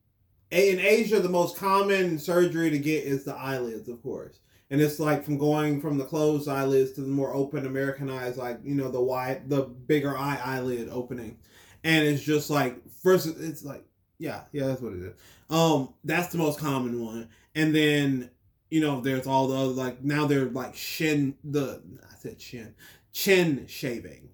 in 0.50 0.78
Asia, 0.78 1.19
the 1.19 1.28
most 1.31 1.57
common 1.57 2.19
surgery 2.19 2.69
to 2.71 2.78
get 2.78 3.04
is 3.04 3.25
the 3.25 3.35
eyelids, 3.35 3.88
of 3.88 4.02
course. 4.02 4.38
And 4.71 4.81
it's 4.81 5.00
like 5.00 5.25
from 5.25 5.38
going 5.38 5.81
from 5.81 5.99
the 5.99 6.04
closed 6.04 6.49
eyelids 6.49 6.93
to 6.93 7.00
the 7.00 7.09
more 7.09 7.35
open 7.35 7.66
Americanized, 7.66 8.37
like, 8.37 8.61
you 8.62 8.75
know, 8.75 8.90
the 8.90 9.00
wide, 9.00 9.49
the 9.49 9.62
bigger 9.62 10.16
eye 10.16 10.38
eyelid 10.45 10.88
opening. 10.90 11.38
And 11.83 12.07
it's 12.07 12.23
just 12.23 12.50
like, 12.50 12.87
first, 13.02 13.26
it's 13.26 13.64
like, 13.64 13.85
yeah, 14.19 14.43
yeah, 14.52 14.66
that's 14.66 14.81
what 14.81 14.93
it 14.93 15.00
is. 15.00 15.14
Um, 15.51 15.95
that's 16.05 16.29
the 16.33 16.39
most 16.39 16.59
common 16.59 17.05
one. 17.05 17.29
And 17.55 17.75
then, 17.75 18.31
you 18.71 18.81
know, 18.81 19.01
there's 19.01 19.27
all 19.27 19.49
the 19.49 19.57
other, 19.57 19.67
like, 19.73 20.03
now 20.03 20.27
they're 20.27 20.47
like 20.47 20.75
shin, 20.75 21.37
the, 21.45 21.83
I 22.11 22.15
said 22.17 22.39
chin, 22.39 22.75
chin 23.13 23.67
shaving. 23.69 24.31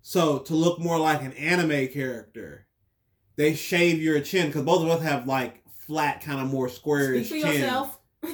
So 0.00 0.38
to 0.40 0.54
look 0.54 0.78
more 0.80 0.98
like 0.98 1.22
an 1.22 1.32
anime 1.34 1.88
character, 1.88 2.66
they 3.36 3.54
shave 3.54 4.02
your 4.02 4.20
chin 4.20 4.48
because 4.48 4.62
both 4.64 4.82
of 4.82 4.88
us 4.88 5.02
have 5.02 5.26
like 5.26 5.62
flat, 5.86 6.22
kind 6.22 6.40
of 6.40 6.48
more 6.48 6.68
squarish 6.68 7.28
Speak 7.28 7.42
for 7.42 7.48
chin. 7.48 7.60
yourself. 7.60 7.98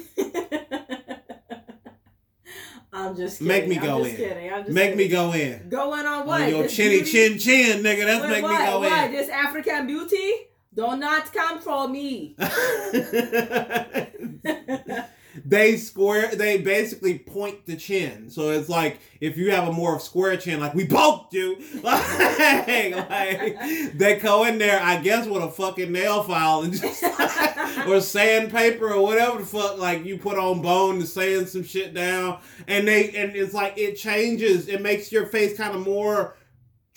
I'm 2.91 3.15
just 3.17 3.39
kidding. 3.39 3.49
Make 3.49 3.69
me 3.69 3.77
I'm 3.79 3.85
go 3.85 3.99
just 4.05 4.11
in. 4.11 4.17
Kidding. 4.17 4.53
I'm 4.53 4.63
just 4.65 4.73
Make 4.75 4.97
me 4.97 5.09
kidding. 5.09 5.11
go 5.11 5.33
in. 5.33 5.75
On 6.07 6.27
what? 6.27 6.41
On 6.43 6.49
your 6.49 6.63
This 6.65 6.75
chinny 6.75 7.03
beauty? 7.03 7.11
chin 7.13 7.39
chin, 7.39 7.83
nigga. 7.83 8.05
That's 8.07 8.23
Wait, 8.23 8.31
make 8.31 8.43
what? 8.43 8.59
me 8.61 8.67
go 8.67 8.81
What? 8.81 9.11
This 9.13 9.29
African 9.29 9.87
beauty? 9.87 10.33
Do 10.75 10.97
not 10.97 11.33
come 11.33 11.61
for 11.61 11.89
me. 11.89 12.37
they 15.45 15.77
square. 15.77 16.35
They 16.35 16.59
basically 16.59 17.19
point 17.19 17.67
the 17.67 17.77
chin, 17.77 18.31
so 18.31 18.51
it's 18.51 18.69
like 18.69 19.01
if 19.21 19.37
you 19.37 19.51
have 19.51 19.67
a 19.67 19.73
more 19.73 19.99
square 19.99 20.37
chin, 20.37 20.61
like 20.61 20.75
we 20.75 20.85
both 20.85 21.31
do. 21.31 21.57
Like, 21.89 22.95
like 22.95 23.59
they 23.95 24.21
go 24.23 24.45
in 24.45 24.59
there, 24.59 24.81
I 24.81 25.01
guess, 25.01 25.27
with 25.27 25.43
a 25.43 25.51
fucking 25.51 25.91
nail 25.91 26.23
file 26.23 26.63
and 26.63 26.73
just 26.73 27.03
or 27.87 28.01
sandpaper 28.01 28.93
or 28.93 29.03
whatever 29.03 29.39
the 29.39 29.47
fuck 29.47 29.79
like 29.79 30.05
you 30.05 30.19
put 30.19 30.39
on 30.39 30.63
bone 30.63 31.01
to 31.01 31.07
sand 31.07 31.49
some 31.49 31.63
shit 31.63 31.95
down 31.95 32.39
and 32.67 32.87
they 32.87 33.11
and 33.11 33.37
it's 33.37 33.55
like 33.55 33.75
it 33.77 33.97
changes 33.97 34.69
it 34.69 34.83
makes 34.83 35.13
your 35.13 35.27
face 35.27 35.57
kind 35.57 35.75
of 35.75 35.85
more 35.85 36.37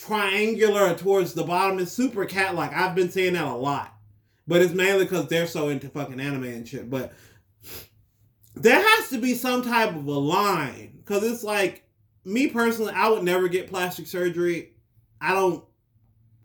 triangular 0.05 0.96
towards 0.96 1.34
the 1.34 1.43
bottom. 1.43 1.79
Is 1.79 1.91
super 1.91 2.25
cat 2.25 2.55
like 2.55 2.74
i've 2.74 2.96
been 2.96 3.12
saying 3.12 3.34
that 3.34 3.46
a 3.46 3.53
lot. 3.53 3.93
But 4.48 4.62
it's 4.62 4.74
mainly 4.74 5.05
because 5.05 5.27
they're 5.27 5.48
so 5.48 5.70
into 5.70 5.89
fucking 5.89 6.20
anime 6.20 6.46
and 6.46 6.67
shit. 6.67 6.89
But 6.89 7.13
there 8.55 8.81
has 8.81 9.10
to 9.10 9.17
be 9.20 9.34
some 9.36 9.62
type 9.62 9.96
of 9.96 10.08
a 10.08 10.12
line. 10.12 10.98
Because 10.98 11.24
it's 11.24 11.43
like 11.43 11.88
me 12.24 12.48
personally 12.48 12.93
i 12.96 13.10
would 13.10 13.24
never 13.24 13.48
get 13.48 13.70
plastic 13.70 14.08
surgery. 14.08 14.74
I 15.20 15.34
don't 15.34 15.63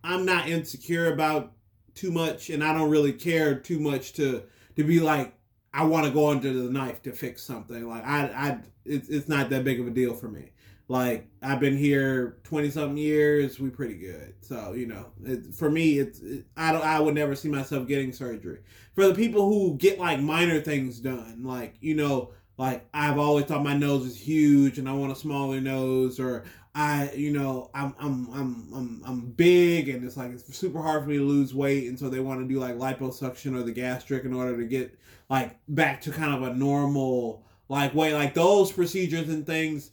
i'm 0.04 0.24
not 0.24 0.48
insecure 0.48 1.12
about 1.12 1.52
too 1.96 2.12
much 2.12 2.50
and 2.50 2.62
I 2.62 2.72
don't 2.74 2.90
really 2.90 3.12
care 3.12 3.54
too 3.56 3.80
much 3.80 4.12
to 4.14 4.42
to 4.76 4.84
be 4.84 5.00
like 5.00 5.32
I 5.74 5.84
want 5.84 6.06
to 6.06 6.12
go 6.12 6.28
under 6.30 6.52
the 6.52 6.70
knife 6.70 7.02
to 7.02 7.12
fix 7.12 7.42
something. 7.42 7.88
Like 7.88 8.04
I 8.04 8.26
I 8.26 8.58
it's 8.84 9.08
it's 9.08 9.28
not 9.28 9.50
that 9.50 9.64
big 9.64 9.80
of 9.80 9.86
a 9.86 9.90
deal 9.90 10.14
for 10.14 10.28
me. 10.28 10.50
Like 10.88 11.26
I've 11.42 11.60
been 11.60 11.76
here 11.76 12.36
20 12.44 12.70
something 12.70 12.96
years, 12.96 13.58
we 13.58 13.70
pretty 13.70 13.96
good. 13.96 14.34
So, 14.40 14.72
you 14.72 14.86
know, 14.86 15.06
it, 15.24 15.54
for 15.54 15.70
me 15.70 15.98
it's 15.98 16.20
it, 16.20 16.46
I 16.56 16.72
don't 16.72 16.84
I 16.84 17.00
would 17.00 17.14
never 17.14 17.34
see 17.34 17.48
myself 17.48 17.88
getting 17.88 18.12
surgery. 18.12 18.60
For 18.94 19.06
the 19.06 19.14
people 19.14 19.48
who 19.48 19.76
get 19.76 19.98
like 19.98 20.20
minor 20.20 20.60
things 20.60 21.00
done, 21.00 21.42
like, 21.42 21.74
you 21.80 21.94
know, 21.94 22.32
like 22.56 22.86
I've 22.94 23.18
always 23.18 23.46
thought 23.46 23.62
my 23.62 23.76
nose 23.76 24.06
is 24.06 24.16
huge 24.16 24.78
and 24.78 24.88
I 24.88 24.92
want 24.92 25.12
a 25.12 25.16
smaller 25.16 25.60
nose 25.60 26.20
or 26.20 26.44
I, 26.76 27.10
you 27.12 27.32
know, 27.32 27.70
I'm, 27.72 27.94
I'm, 27.98 28.28
I'm, 28.34 28.68
I'm, 28.74 29.02
I'm 29.06 29.20
big, 29.30 29.88
and 29.88 30.04
it's 30.04 30.18
like 30.18 30.32
it's 30.32 30.54
super 30.54 30.82
hard 30.82 31.04
for 31.04 31.08
me 31.08 31.16
to 31.16 31.24
lose 31.24 31.54
weight, 31.54 31.88
and 31.88 31.98
so 31.98 32.10
they 32.10 32.20
want 32.20 32.40
to 32.40 32.46
do 32.46 32.60
like 32.60 32.76
liposuction 32.76 33.58
or 33.58 33.62
the 33.62 33.72
gastric 33.72 34.24
in 34.24 34.34
order 34.34 34.58
to 34.58 34.64
get 34.66 34.94
like 35.30 35.58
back 35.68 36.02
to 36.02 36.10
kind 36.10 36.34
of 36.34 36.42
a 36.42 36.54
normal 36.54 37.46
like 37.70 37.94
weight. 37.94 38.12
Like 38.12 38.34
those 38.34 38.72
procedures 38.72 39.30
and 39.30 39.46
things, 39.46 39.92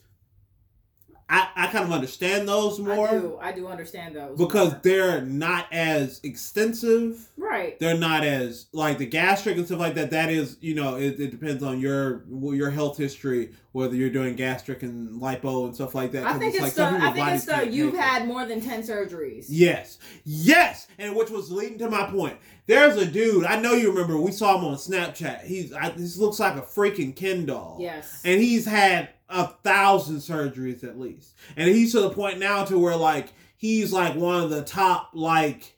I, 1.34 1.48
I 1.56 1.68
kind 1.68 1.84
of 1.84 1.92
understand 1.92 2.48
those 2.48 2.78
more 2.78 3.08
I 3.10 3.12
do. 3.12 3.38
I 3.42 3.52
do 3.54 3.68
understand 3.68 4.16
those 4.16 4.38
because 4.38 4.74
more. 4.74 4.82
they're 4.84 5.22
not 5.22 5.66
as 5.72 6.20
extensive. 6.22 7.28
right. 7.38 7.80
They're 7.80 7.98
not 7.98 8.24
as 8.24 8.68
like 8.72 9.00
the 9.00 9.08
gastric 9.08 9.58
and 9.58 9.66
stuff 9.66 9.80
like 9.80 9.96
that. 9.96 10.12
That 10.12 10.30
is, 10.30 10.58
you 10.62 10.76
know, 10.76 10.96
it, 10.96 11.20
it 11.20 11.32
depends 11.32 11.64
on 11.64 11.80
your 11.80 12.24
your 12.30 12.70
health 12.70 12.98
history 12.98 13.50
whether 13.72 13.96
you're 13.96 14.12
doing 14.12 14.36
gastric 14.36 14.84
and 14.84 15.20
lipo 15.20 15.66
and 15.66 15.74
stuff 15.74 15.96
like 15.96 16.12
that. 16.12 16.28
I 16.28 16.38
think 16.38 16.54
it's, 16.54 16.62
like 16.62 16.74
the. 16.76 16.86
I 16.86 17.12
think 17.12 17.28
it's 17.30 17.46
the. 17.46 17.68
You've 17.68 17.98
had 17.98 18.28
more 18.28 18.46
than 18.46 18.62
ten 18.62 18.84
surgeries. 18.84 19.48
Yes, 19.50 19.98
yes, 20.24 20.88
and 21.00 21.16
which 21.16 21.32
was 21.32 21.52
leading 21.52 21.80
to 21.80 21.90
my 21.90 22.06
point. 22.06 22.38
There's 22.68 22.96
a 22.96 23.06
dude 23.06 23.44
I 23.44 23.60
know 23.60 23.74
you 23.74 23.92
remember. 23.92 24.18
We 24.18 24.32
saw 24.32 24.58
him 24.58 24.66
on 24.66 24.76
Snapchat. 24.76 25.44
He's 25.44 25.74
I, 25.74 25.90
this 25.90 26.18
looks 26.18 26.40
like 26.40 26.56
a 26.56 26.62
freaking 26.62 27.16
Ken 27.16 27.46
doll. 27.48 27.78
Yes. 27.82 28.22
and 28.24 28.40
he's 28.40 28.66
had 28.66 29.10
a 29.34 29.48
thousand 29.48 30.18
surgeries 30.18 30.84
at 30.84 31.00
least, 31.00 31.36
and 31.58 31.68
he's 31.68 31.92
to 31.94 32.02
the 32.02 32.10
point 32.10 32.40
now 32.40 32.64
to 32.66 32.78
where 32.78 32.96
like 32.96 33.34
he's 33.58 33.92
like 33.92 34.16
one 34.16 34.44
of 34.44 34.50
the 34.50 34.62
top 34.62 35.10
like 35.14 35.78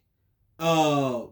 uh 0.59 1.23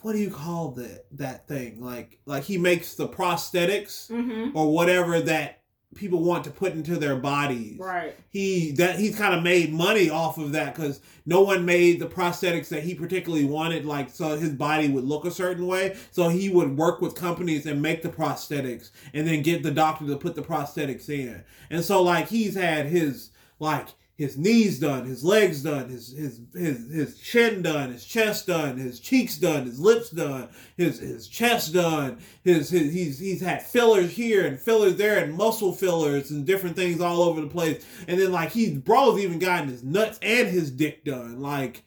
what 0.00 0.12
do 0.12 0.18
you 0.18 0.30
call 0.30 0.72
that 0.72 1.06
that 1.12 1.46
thing 1.46 1.80
like 1.80 2.18
like 2.26 2.42
he 2.42 2.58
makes 2.58 2.94
the 2.94 3.08
prosthetics 3.08 4.10
mm-hmm. 4.10 4.56
or 4.56 4.72
whatever 4.72 5.20
that 5.20 5.61
people 5.94 6.22
want 6.22 6.44
to 6.44 6.50
put 6.50 6.72
into 6.72 6.96
their 6.96 7.16
bodies. 7.16 7.78
Right. 7.78 8.16
he 8.30 8.72
that 8.72 8.98
he's 8.98 9.16
kind 9.16 9.34
of 9.34 9.42
made 9.42 9.72
money 9.72 10.10
off 10.10 10.38
of 10.38 10.52
that 10.52 10.74
because 10.74 11.00
no 11.26 11.42
one 11.42 11.64
made 11.64 12.00
the 12.00 12.06
prosthetics 12.06 12.68
that 12.68 12.82
he 12.82 12.94
particularly 12.94 13.44
wanted 13.44 13.84
like 13.84 14.10
so 14.10 14.36
his 14.36 14.50
body 14.50 14.88
would 14.88 15.04
look 15.04 15.24
a 15.24 15.30
certain 15.30 15.66
way. 15.66 15.96
So 16.10 16.28
he 16.28 16.48
would 16.48 16.76
work 16.76 17.00
with 17.00 17.14
companies 17.14 17.66
and 17.66 17.80
make 17.80 18.02
the 18.02 18.08
prosthetics 18.08 18.90
and 19.12 19.26
then 19.26 19.42
get 19.42 19.62
the 19.62 19.70
doctor 19.70 20.06
to 20.06 20.16
put 20.16 20.34
the 20.34 20.42
prosthetics 20.42 21.08
in. 21.08 21.44
And 21.70 21.84
so 21.84 22.02
like 22.02 22.28
he's 22.28 22.54
had 22.54 22.86
his 22.86 23.30
like 23.58 23.88
his 24.16 24.36
knees 24.36 24.78
done 24.78 25.06
his 25.06 25.24
legs 25.24 25.62
done 25.62 25.88
his 25.88 26.12
his 26.12 26.40
his 26.54 26.92
his 26.92 27.18
chin 27.18 27.62
done 27.62 27.90
his 27.90 28.04
chest 28.04 28.46
done 28.46 28.76
his 28.76 29.00
cheeks 29.00 29.36
done 29.38 29.64
his 29.66 29.80
lips 29.80 30.10
done 30.10 30.48
his 30.76 31.00
his 31.00 31.26
chest 31.28 31.72
done 31.72 32.18
his, 32.44 32.70
his 32.70 32.92
he's 32.92 33.18
he's 33.18 33.40
had 33.40 33.62
fillers 33.62 34.10
here 34.12 34.46
and 34.46 34.60
fillers 34.60 34.96
there 34.96 35.22
and 35.22 35.34
muscle 35.34 35.72
fillers 35.72 36.30
and 36.30 36.46
different 36.46 36.76
things 36.76 37.00
all 37.00 37.22
over 37.22 37.40
the 37.40 37.46
place 37.46 37.84
and 38.06 38.20
then 38.20 38.30
like 38.30 38.50
he's 38.52 38.76
bro's 38.78 39.18
even 39.18 39.38
gotten 39.38 39.68
his 39.68 39.82
nuts 39.82 40.18
and 40.22 40.48
his 40.48 40.70
dick 40.70 41.04
done 41.04 41.40
like 41.40 41.82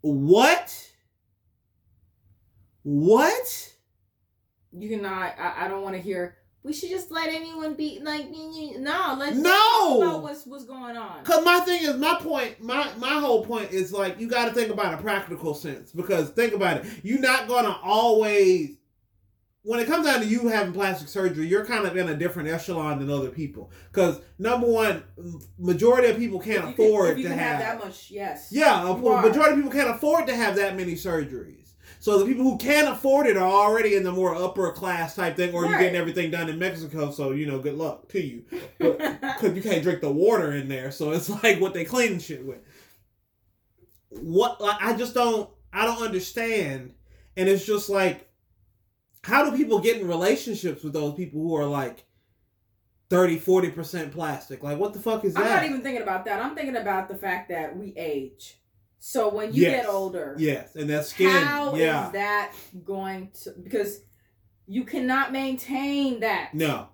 what 0.00 0.90
what 2.82 3.74
You 4.72 4.88
cannot. 4.88 5.34
I, 5.38 5.64
I 5.64 5.68
don't 5.68 5.82
want 5.82 5.96
to 5.96 6.00
hear. 6.00 6.36
We 6.62 6.74
should 6.74 6.90
just 6.90 7.10
let 7.10 7.28
anyone 7.30 7.74
be 7.74 8.00
like. 8.02 8.26
No. 8.30 9.16
Let's 9.18 9.36
No! 9.36 10.02
About 10.02 10.22
what's 10.22 10.46
what's 10.46 10.64
going 10.64 10.96
on. 10.96 11.24
Cause 11.24 11.44
my 11.44 11.60
thing 11.60 11.82
is, 11.82 11.96
my 11.96 12.16
point, 12.20 12.62
my 12.62 12.90
my 12.98 13.18
whole 13.18 13.44
point 13.44 13.70
is 13.72 13.92
like 13.92 14.20
you 14.20 14.28
got 14.28 14.46
to 14.46 14.52
think 14.52 14.70
about 14.70 14.92
a 14.92 14.98
practical 14.98 15.54
sense. 15.54 15.90
Because 15.90 16.30
think 16.30 16.52
about 16.52 16.78
it, 16.78 16.86
you're 17.02 17.20
not 17.20 17.48
gonna 17.48 17.78
always. 17.82 18.76
When 19.62 19.78
it 19.78 19.86
comes 19.86 20.06
down 20.06 20.20
to 20.20 20.26
you 20.26 20.48
having 20.48 20.72
plastic 20.72 21.08
surgery, 21.08 21.46
you're 21.46 21.66
kind 21.66 21.86
of 21.86 21.94
in 21.94 22.08
a 22.08 22.16
different 22.16 22.48
echelon 22.48 22.98
than 22.98 23.10
other 23.10 23.28
people. 23.28 23.70
Because 23.92 24.18
number 24.38 24.66
one, 24.66 25.02
majority 25.58 26.08
of 26.08 26.16
people 26.16 26.40
can't 26.40 26.62
can- 26.62 26.70
afford 26.70 27.10
if 27.10 27.18
you 27.18 27.24
to 27.24 27.28
can 27.30 27.38
have. 27.38 27.58
that 27.58 27.78
much. 27.78 28.10
Yes. 28.10 28.48
Yeah, 28.50 28.82
majority 28.84 29.52
of 29.52 29.56
people 29.56 29.70
can't 29.70 29.90
afford 29.90 30.26
to 30.28 30.34
have 30.34 30.56
that 30.56 30.76
many 30.76 30.94
surgeries. 30.94 31.59
So 32.00 32.18
the 32.18 32.24
people 32.24 32.44
who 32.44 32.56
can't 32.56 32.88
afford 32.88 33.26
it 33.26 33.36
are 33.36 33.46
already 33.46 33.94
in 33.94 34.04
the 34.04 34.10
more 34.10 34.34
upper 34.34 34.72
class 34.72 35.14
type 35.14 35.36
thing, 35.36 35.52
or 35.52 35.66
you're 35.66 35.78
getting 35.78 35.96
everything 36.00 36.30
done 36.30 36.48
in 36.48 36.58
Mexico. 36.58 37.10
So 37.10 37.32
you 37.32 37.46
know, 37.46 37.58
good 37.58 37.76
luck 37.76 38.08
to 38.08 38.22
you 38.22 38.42
because 38.78 39.54
you 39.54 39.62
can't 39.62 39.82
drink 39.82 40.00
the 40.00 40.10
water 40.10 40.52
in 40.52 40.66
there. 40.66 40.90
So 40.90 41.10
it's 41.10 41.28
like 41.44 41.60
what 41.60 41.74
they 41.74 41.84
clean 41.84 42.18
shit 42.18 42.44
with. 42.44 42.60
what 44.08 44.62
like 44.62 44.78
I 44.80 44.94
just 44.96 45.12
don't 45.12 45.50
I 45.74 45.84
don't 45.84 46.02
understand. 46.02 46.94
And 47.36 47.50
it's 47.50 47.66
just 47.66 47.90
like 47.90 48.30
how 49.22 49.48
do 49.48 49.54
people 49.54 49.80
get 49.80 50.00
in 50.00 50.08
relationships 50.08 50.82
with 50.82 50.94
those 50.94 51.14
people 51.14 51.42
who 51.42 51.54
are 51.54 51.66
like 51.66 52.06
30 53.10 53.38
40% 53.38 54.10
plastic? 54.10 54.62
Like 54.62 54.78
what 54.78 54.94
the 54.94 55.00
fuck 55.00 55.22
is 55.26 55.34
that 55.34 55.42
I'm 55.42 55.48
not 55.50 55.64
even 55.64 55.82
thinking 55.82 56.02
about 56.02 56.24
that. 56.24 56.42
I'm 56.42 56.54
thinking 56.54 56.76
about 56.76 57.08
the 57.08 57.16
fact 57.16 57.50
that 57.50 57.76
we 57.76 57.92
age. 57.94 58.56
So 59.00 59.30
when 59.30 59.54
you 59.54 59.62
Yes. 59.62 59.82
get 59.84 59.92
older, 59.92 60.36
yes, 60.38 60.76
and 60.76 60.88
that 60.90 61.06
skin. 61.06 61.30
how 61.30 61.74
is 61.74 61.80
yeah. 61.80 62.10
that 62.12 62.52
going 62.84 63.30
to? 63.42 63.52
Because 63.52 64.00
you 64.66 64.84
cannot 64.84 65.32
maintain 65.32 66.20
that 66.20 66.54
no. 66.54 66.88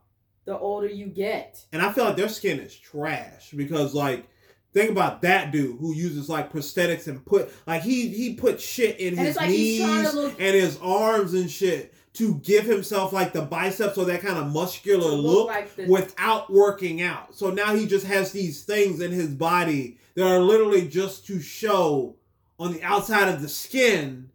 the 0.44 0.56
older 0.56 0.86
you 0.86 1.06
get. 1.06 1.64
And 1.72 1.82
I 1.82 1.92
feel 1.92 2.04
like 2.04 2.16
their 2.16 2.28
skin 2.28 2.60
is 2.60 2.74
trash 2.74 3.50
because 3.50 3.92
like 3.92 4.28
think 4.72 4.90
about 4.90 5.22
that 5.22 5.50
dude 5.50 5.80
who 5.80 5.92
uses 5.92 6.28
like 6.28 6.52
prosthetics 6.52 7.08
and 7.08 7.26
put 7.26 7.52
like 7.66 7.82
he 7.82 8.08
he 8.08 8.34
put 8.34 8.60
shit 8.60 9.00
in 9.00 9.18
And 9.18 9.26
his 9.26 9.36
like 9.36 9.50
knees 9.50 10.14
look 10.14 10.40
and 10.40 10.54
his 10.54 10.78
arms 10.80 11.34
and 11.34 11.50
shit 11.50 11.92
to 12.14 12.36
give 12.36 12.64
himself 12.64 13.12
like 13.12 13.32
the 13.32 13.42
biceps 13.42 13.98
or 13.98 14.04
that 14.06 14.22
kind 14.22 14.38
of 14.38 14.46
muscular 14.52 15.10
look, 15.10 15.24
look 15.24 15.48
like 15.48 15.74
the 15.74 15.86
without 15.86 16.50
working 16.52 17.02
out. 17.02 17.34
So 17.34 17.50
now 17.50 17.74
he 17.74 17.84
just 17.86 18.06
has 18.06 18.30
these 18.32 18.62
things 18.62 19.00
in 19.00 19.10
his 19.10 19.28
body 19.34 19.98
that 20.16 20.26
are 20.26 20.40
literally 20.40 20.88
just 20.88 21.26
to 21.26 21.40
show 21.40 22.16
on 22.58 22.72
the 22.72 22.82
outside 22.82 23.28
of 23.28 23.40
the 23.40 23.48
skin 23.48 24.30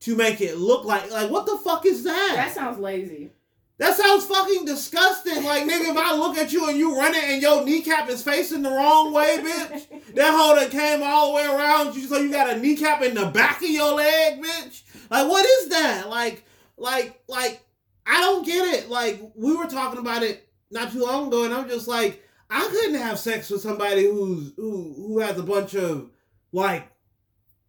to 0.00 0.14
make 0.14 0.40
it 0.40 0.58
look 0.58 0.84
like 0.84 1.10
like 1.10 1.30
what 1.30 1.46
the 1.46 1.56
fuck 1.58 1.84
is 1.86 2.04
that? 2.04 2.32
that 2.36 2.54
sounds 2.54 2.78
lazy. 2.78 3.32
That 3.78 3.96
sounds 3.96 4.26
fucking 4.26 4.64
disgusting. 4.64 5.42
Like, 5.42 5.64
nigga, 5.64 5.90
if 5.90 5.96
I 5.96 6.14
look 6.16 6.38
at 6.38 6.52
you 6.52 6.68
and 6.68 6.78
you 6.78 6.96
running 6.96 7.22
and 7.24 7.42
your 7.42 7.64
kneecap 7.64 8.08
is 8.10 8.22
facing 8.22 8.62
the 8.62 8.70
wrong 8.70 9.12
way, 9.12 9.38
bitch, 9.38 9.88
that 10.14 10.54
that 10.54 10.70
came 10.70 11.02
all 11.02 11.30
the 11.30 11.34
way 11.34 11.46
around 11.46 11.96
you, 11.96 12.06
so 12.06 12.18
you 12.18 12.30
got 12.30 12.54
a 12.54 12.60
kneecap 12.60 13.02
in 13.02 13.14
the 13.14 13.26
back 13.26 13.60
of 13.60 13.68
your 13.68 13.92
leg, 13.94 14.40
bitch. 14.40 14.82
Like, 15.10 15.28
what 15.28 15.44
is 15.44 15.70
that? 15.70 16.08
Like, 16.08 16.44
like, 16.76 17.20
like, 17.26 17.64
I 18.06 18.20
don't 18.20 18.46
get 18.46 18.72
it. 18.72 18.88
Like, 18.88 19.20
we 19.34 19.56
were 19.56 19.66
talking 19.66 19.98
about 19.98 20.22
it 20.22 20.48
not 20.70 20.92
too 20.92 21.00
long 21.02 21.26
ago, 21.26 21.44
and 21.44 21.52
I'm 21.52 21.68
just 21.68 21.88
like, 21.88 22.22
I 22.52 22.68
couldn't 22.68 22.96
have 22.96 23.18
sex 23.18 23.48
with 23.48 23.62
somebody 23.62 24.04
who's 24.04 24.52
who 24.56 24.94
who 24.94 25.20
has 25.20 25.38
a 25.38 25.42
bunch 25.42 25.74
of 25.74 26.10
like 26.52 26.86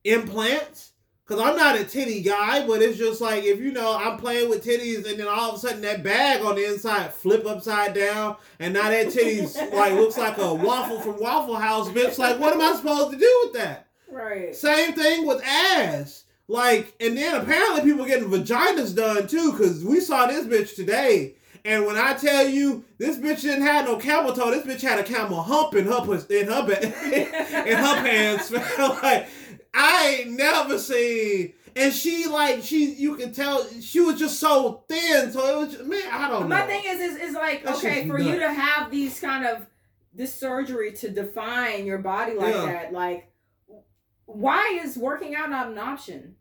implants. 0.04 0.92
Cause 1.26 1.40
I'm 1.40 1.56
not 1.56 1.80
a 1.80 1.86
titty 1.86 2.22
guy, 2.22 2.68
but 2.68 2.82
it's 2.82 2.98
just 2.98 3.22
like 3.22 3.46
if 3.46 3.58
you 3.62 3.72
know 3.72 3.98
I'm 3.98 4.18
playing 4.18 4.50
with 4.50 4.66
titties 4.66 5.10
and 5.10 5.18
then 5.18 5.26
all 5.26 5.52
of 5.52 5.56
a 5.56 5.58
sudden 5.58 5.82
that 5.82 6.04
bag 6.04 6.42
on 6.42 6.56
the 6.56 6.66
inside 6.66 7.14
flip 7.14 7.46
upside 7.46 7.94
down 7.94 8.36
and 8.60 8.74
now 8.74 8.90
that 8.90 9.08
titties 9.08 9.56
like 9.74 9.94
looks 9.94 10.18
like 10.18 10.38
a 10.38 10.54
waffle 10.54 11.00
from 11.00 11.22
Waffle 11.22 11.56
House, 11.56 11.88
bitch. 11.88 12.18
Like 12.18 12.40
what 12.40 12.54
am 12.54 12.60
I 12.60 12.76
supposed 12.76 13.12
to 13.12 13.18
do 13.18 13.42
with 13.46 13.54
that? 13.54 13.88
Right. 14.12 14.54
Same 14.54 14.92
thing 14.94 15.26
with 15.26 15.42
ass. 15.46 16.26
Like 16.50 16.94
and 17.00 17.16
then 17.16 17.42
apparently 17.42 17.90
people 17.90 18.06
getting 18.06 18.30
vaginas 18.30 18.94
done 18.94 19.26
too, 19.28 19.54
cause 19.54 19.82
we 19.82 20.02
saw 20.02 20.28
this 20.28 20.46
bitch 20.46 20.76
today. 20.76 21.36
And 21.66 21.86
when 21.86 21.96
I 21.96 22.14
tell 22.14 22.48
you 22.48 22.84
this 22.98 23.18
bitch 23.18 23.42
didn't 23.42 23.62
have 23.66 23.86
no 23.86 23.98
camel 23.98 24.34
toe, 24.34 24.52
this 24.52 24.66
bitch 24.66 24.82
had 24.88 25.00
a 25.00 25.04
camel 25.04 25.42
hump 25.42 25.76
in 25.76 25.86
her 25.86 26.02
pus- 26.02 26.26
in 26.28 26.48
her 26.48 26.62
in 27.66 27.78
her 27.78 28.02
pants. 28.04 28.52
like 29.02 29.30
I 29.74 30.18
ain't 30.20 30.32
never 30.38 30.78
seen. 30.78 31.54
And 31.76 31.94
she 31.94 32.28
like 32.28 32.62
she 32.64 32.94
you 32.94 33.16
can 33.16 33.34
tell 33.34 33.66
she 33.82 34.00
was 34.02 34.20
just 34.20 34.40
so 34.40 34.84
thin. 34.90 35.32
So 35.32 35.46
it 35.46 35.58
was 35.58 35.74
just, 35.76 35.86
man, 35.86 36.02
I 36.12 36.30
don't 36.30 36.42
know. 36.42 36.48
My 36.56 36.64
thing 36.68 36.84
is, 36.86 37.00
is, 37.00 37.30
is 37.30 37.34
like, 37.34 37.64
That 37.64 37.78
okay, 37.78 38.08
for 38.08 38.20
you 38.20 38.40
to 38.40 38.54
have 38.54 38.92
these 38.92 39.20
kind 39.20 39.46
of 39.46 39.66
this 40.14 40.36
surgery 40.36 40.92
to 40.92 41.10
define 41.10 41.86
your 41.86 41.98
body 41.98 42.34
like 42.36 42.54
Yeah. 42.54 42.66
that, 42.66 42.94
like, 42.94 43.32
why 44.26 44.80
is 44.84 44.96
working 44.98 45.34
out 45.34 45.50
not 45.50 45.68
an 45.70 45.78
option? 45.80 46.36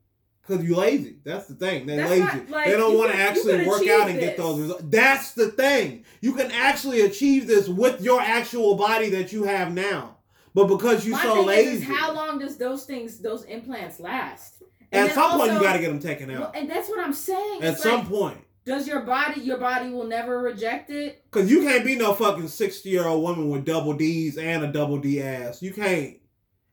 Cause 0.49 0.64
you 0.64 0.75
lazy. 0.75 1.16
That's 1.25 1.46
the 1.46 1.54
thing. 1.54 1.87
They're 1.87 1.99
That's 1.99 2.11
lazy. 2.11 2.22
not, 2.25 2.50
like, 2.50 2.66
they 2.66 2.72
don't 2.76 2.92
you 2.92 2.99
want 2.99 3.12
to 3.12 3.16
you 3.16 3.22
actually 3.22 3.66
work 3.66 3.80
achieve 3.80 3.92
out 3.92 4.11
and 4.11 4.18
get 4.18 4.37
this. 4.37 4.44
those 4.44 4.61
results. 4.61 4.82
That's 4.88 5.32
the 5.34 5.49
thing. 5.52 6.04
You 6.20 6.32
can 6.34 6.50
actually 6.50 7.02
achieve 7.02 7.46
this 7.46 7.68
with 7.68 8.00
your 8.00 8.20
actual 8.20 8.75
body 8.75 9.08
that 9.11 9.32
you 9.32 9.44
have 9.44 9.72
now. 9.72 10.16
But 10.52 10.66
because 10.66 11.06
you're 11.06 11.16
My 11.16 11.22
so 11.22 11.34
thing 11.37 11.46
lazy, 11.46 11.70
is, 11.76 11.82
is 11.82 11.88
how 11.88 12.12
long 12.12 12.40
does 12.40 12.56
those 12.56 12.84
things, 12.84 13.18
those 13.18 13.44
implants 13.44 14.00
last? 14.00 14.62
And 14.90 15.02
at 15.02 15.06
then 15.06 15.14
some 15.14 15.30
point 15.38 15.44
you 15.46 15.52
also- 15.52 15.62
got 15.64 15.72
to 15.75 15.78
get 15.78 15.88
them 15.88 16.00
taken 16.00 16.28
Well, 16.30 16.42
out. 16.44 16.56
and 16.56 16.68
that's 16.68 16.88
what 16.88 16.98
I'm 16.98 17.12
saying. 17.14 17.62
At 17.62 17.74
It's 17.74 17.83
some 17.85 18.00
like, 18.00 18.09
point. 18.09 18.38
does 18.66 18.88
your 18.88 19.00
body, 19.02 19.40
your 19.42 19.59
body 19.59 19.90
will 19.90 20.07
never 20.09 20.40
reject 20.42 20.90
it? 20.90 21.22
Cause 21.31 21.48
you 21.50 21.62
can't 21.62 21.85
be 21.85 21.94
no 21.94 22.14
fucking 22.14 22.48
sixty 22.48 22.90
year 22.90 23.07
old 23.07 23.22
woman 23.22 23.48
with 23.48 23.64
double 23.64 23.92
D's 23.94 24.37
and 24.37 24.64
a 24.64 24.72
double 24.72 24.98
D 24.98 25.22
ass. 25.22 25.62
You 25.62 25.72
can't. 25.72 26.16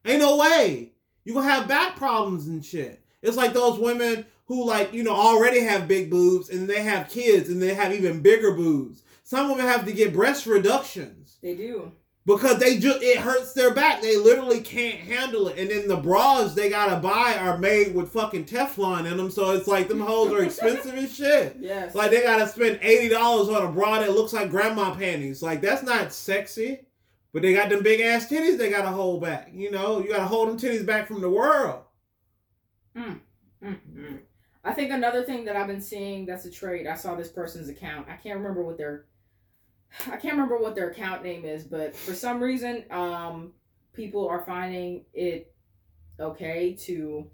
Ain't 0.06 0.20
no 0.22 0.38
way. 0.38 0.94
You 1.24 1.36
gonna 1.36 1.48
have 1.48 1.68
back 1.68 1.96
problems 1.98 2.48
and 2.48 2.66
shit. 2.66 3.02
It's 3.22 3.38
like 3.38 3.54
those 3.54 3.80
women 3.80 4.26
who 4.46 4.66
like 4.66 4.94
you 4.94 5.04
know 5.04 5.16
already 5.16 5.62
have 5.62 5.88
big 5.88 6.10
boobs 6.10 6.50
and 6.50 6.70
they 6.70 6.82
have 6.82 7.10
kids 7.10 7.50
and 7.50 7.62
they 7.62 7.74
have 7.74 7.94
even 7.94 8.22
bigger 8.22 8.52
boobs. 8.54 9.04
Some 9.24 9.50
women 9.50 9.66
have 9.66 9.86
to 9.86 9.92
get 9.94 10.14
breast 10.14 10.48
reductions 10.48 11.38
They 11.44 11.54
do. 11.56 11.92
because 12.26 12.58
they 12.58 12.80
just 12.80 13.04
it 13.04 13.18
hurts 13.20 13.54
their 13.54 13.74
back. 13.74 14.02
They 14.02 14.18
literally 14.18 14.62
can't 14.62 15.00
handle 15.00 15.50
it. 15.50 15.60
And 15.60 15.70
then 15.70 15.88
the 15.88 15.98
bras 15.98 16.56
they 16.56 16.70
gotta 16.70 16.96
buy 17.00 17.36
are 17.40 17.58
made 17.60 17.94
with 17.94 18.12
fucking 18.12 18.46
Teflon 18.46 19.06
in 19.12 19.18
them, 19.18 19.30
so 19.30 19.52
it's 19.52 19.68
like 19.68 19.88
them 19.88 20.00
hoes 20.00 20.32
are 20.34 20.44
expensive 20.44 20.96
as 20.96 21.14
shit. 21.16 21.58
Yes. 21.60 21.94
Like 21.94 22.10
they 22.12 22.24
gotta 22.24 22.48
spend 22.48 22.80
eighty 22.82 23.10
dollars 23.10 23.50
on 23.50 23.64
a 23.68 23.72
bra 23.72 24.00
that 24.00 24.14
looks 24.14 24.34
like 24.34 24.50
grandma 24.50 24.96
panties. 24.96 25.44
Like 25.44 25.62
that's 25.62 25.84
not 25.84 26.12
sexy. 26.14 26.80
But 27.32 27.44
they 27.44 27.54
got 27.54 27.70
them 27.70 27.84
big 27.84 28.02
ass 28.02 28.26
titties 28.28 28.58
they 28.58 28.72
gotta 28.72 28.88
hold 28.90 29.22
back. 29.22 29.52
You 29.54 29.70
know, 29.70 30.00
you 30.02 30.10
gotta 30.10 30.26
hold 30.26 30.50
them 30.50 30.58
titties 30.58 30.84
back 30.86 31.08
from 31.08 31.22
the 31.22 31.30
world. 31.30 31.82
Mhm. 33.64 34.22
I 34.64 34.74
think 34.74 34.92
another 34.92 35.24
thing 35.24 35.46
that 35.46 35.56
I've 35.56 35.68
been 35.68 35.82
seeing 35.82 36.26
that's 36.26 36.46
a 36.46 36.52
trade. 36.52 36.88
I 36.88 36.96
saw 36.96 37.16
this 37.16 37.30
person's 37.30 37.70
account. 37.70 38.08
I 38.10 38.16
can't 38.16 38.38
remember 38.38 38.64
what 38.64 38.78
their 38.78 39.06
I 40.08 40.18
can't 40.18 40.34
remember 40.34 40.58
what 40.58 40.76
their 40.76 40.90
account 40.90 41.24
name 41.24 41.46
is, 41.46 41.64
but 41.64 41.96
for 41.96 42.14
some 42.14 42.42
reason, 42.42 42.86
um, 42.92 43.54
people 43.94 44.28
are 44.28 44.42
finding 44.46 45.06
it 45.14 45.54
okay 46.20 46.74
to 46.74 47.30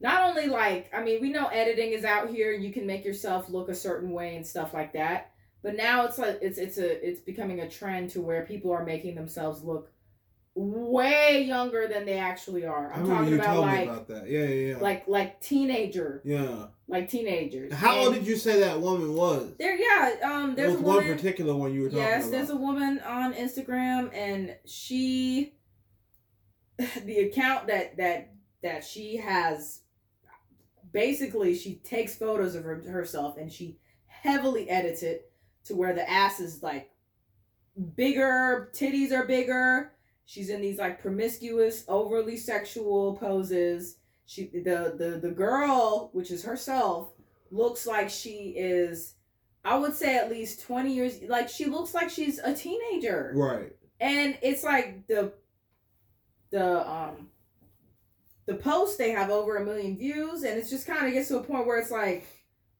not 0.00 0.28
only 0.28 0.46
like 0.46 0.90
I 0.92 1.02
mean, 1.02 1.20
we 1.20 1.30
know 1.30 1.46
editing 1.48 1.92
is 1.92 2.04
out 2.04 2.30
here. 2.30 2.52
You 2.52 2.72
can 2.72 2.86
make 2.86 3.04
yourself 3.04 3.48
look 3.48 3.68
a 3.68 3.74
certain 3.74 4.10
way 4.10 4.36
and 4.36 4.46
stuff 4.46 4.74
like 4.74 4.92
that. 4.94 5.32
But 5.62 5.76
now 5.76 6.06
it's 6.06 6.18
like 6.18 6.38
it's 6.42 6.58
it's 6.58 6.78
a 6.78 7.06
it's 7.06 7.20
becoming 7.20 7.60
a 7.60 7.68
trend 7.68 8.10
to 8.10 8.20
where 8.20 8.46
people 8.46 8.72
are 8.72 8.84
making 8.84 9.14
themselves 9.14 9.62
look 9.62 9.92
way 10.54 11.44
younger 11.44 11.86
than 11.88 12.04
they 12.04 12.18
actually 12.18 12.66
are. 12.66 12.92
I'm 12.92 13.06
talking 13.06 13.34
about 13.34 13.60
like 13.60 13.88
about 13.88 14.08
that. 14.08 14.28
Yeah, 14.28 14.44
yeah, 14.44 14.72
yeah. 14.72 14.78
like 14.78 15.06
like 15.06 15.40
teenager, 15.40 16.20
yeah. 16.24 16.66
like 16.88 17.08
teenagers. 17.08 17.72
How 17.72 17.98
old 17.98 18.14
did 18.14 18.26
you 18.26 18.36
say 18.36 18.60
that 18.60 18.80
woman 18.80 19.14
was? 19.14 19.52
There, 19.58 19.76
yeah. 19.76 20.16
Um, 20.24 20.54
There 20.54 20.66
there's 20.66 20.80
was 20.80 20.82
a 20.82 20.84
one 20.84 21.04
particular 21.04 21.54
one 21.54 21.72
you 21.72 21.82
were 21.82 21.88
talking 21.88 22.02
Yes, 22.02 22.24
about. 22.24 22.32
Yes, 22.38 22.48
there's 22.48 22.50
a 22.50 22.60
woman 22.60 23.00
on 23.00 23.34
Instagram, 23.34 24.12
and 24.14 24.56
she, 24.66 25.54
the 27.04 27.18
account 27.20 27.68
that 27.68 27.96
that 27.98 28.32
that 28.62 28.84
she 28.84 29.16
has, 29.16 29.82
basically 30.92 31.54
she 31.54 31.76
takes 31.76 32.16
photos 32.16 32.54
of 32.54 32.64
her, 32.64 32.82
herself 32.82 33.38
and 33.38 33.50
she 33.50 33.78
heavily 34.06 34.68
edits 34.68 35.02
it 35.02 35.32
to 35.64 35.74
where 35.74 35.94
the 35.94 36.08
ass 36.10 36.40
is 36.40 36.62
like 36.62 36.90
bigger, 37.96 38.70
titties 38.74 39.12
are 39.12 39.26
bigger. 39.26 39.92
She's 40.30 40.48
in 40.48 40.60
these 40.60 40.78
like 40.78 41.02
promiscuous, 41.02 41.84
overly 41.88 42.36
sexual 42.36 43.16
poses. 43.16 43.96
She 44.26 44.44
the 44.46 44.94
the 44.96 45.18
the 45.20 45.32
girl, 45.34 46.10
which 46.12 46.30
is 46.30 46.44
herself, 46.44 47.10
looks 47.50 47.84
like 47.84 48.08
she 48.08 48.54
is 48.56 49.14
I 49.64 49.76
would 49.76 49.92
say 49.92 50.16
at 50.16 50.30
least 50.30 50.62
20 50.62 50.94
years 50.94 51.18
like 51.28 51.48
she 51.48 51.64
looks 51.64 51.94
like 51.94 52.10
she's 52.10 52.38
a 52.38 52.54
teenager. 52.54 53.32
Right. 53.34 53.72
And 53.98 54.38
it's 54.40 54.62
like 54.62 55.08
the 55.08 55.32
the 56.52 56.88
um 56.88 57.30
the 58.46 58.54
posts 58.54 58.98
they 58.98 59.10
have 59.10 59.30
over 59.30 59.56
a 59.56 59.64
million 59.64 59.98
views 59.98 60.44
and 60.44 60.56
it's 60.56 60.70
just 60.70 60.86
kind 60.86 61.08
of 61.08 61.12
gets 61.12 61.26
to 61.26 61.38
a 61.38 61.42
point 61.42 61.66
where 61.66 61.80
it's 61.80 61.90
like 61.90 62.24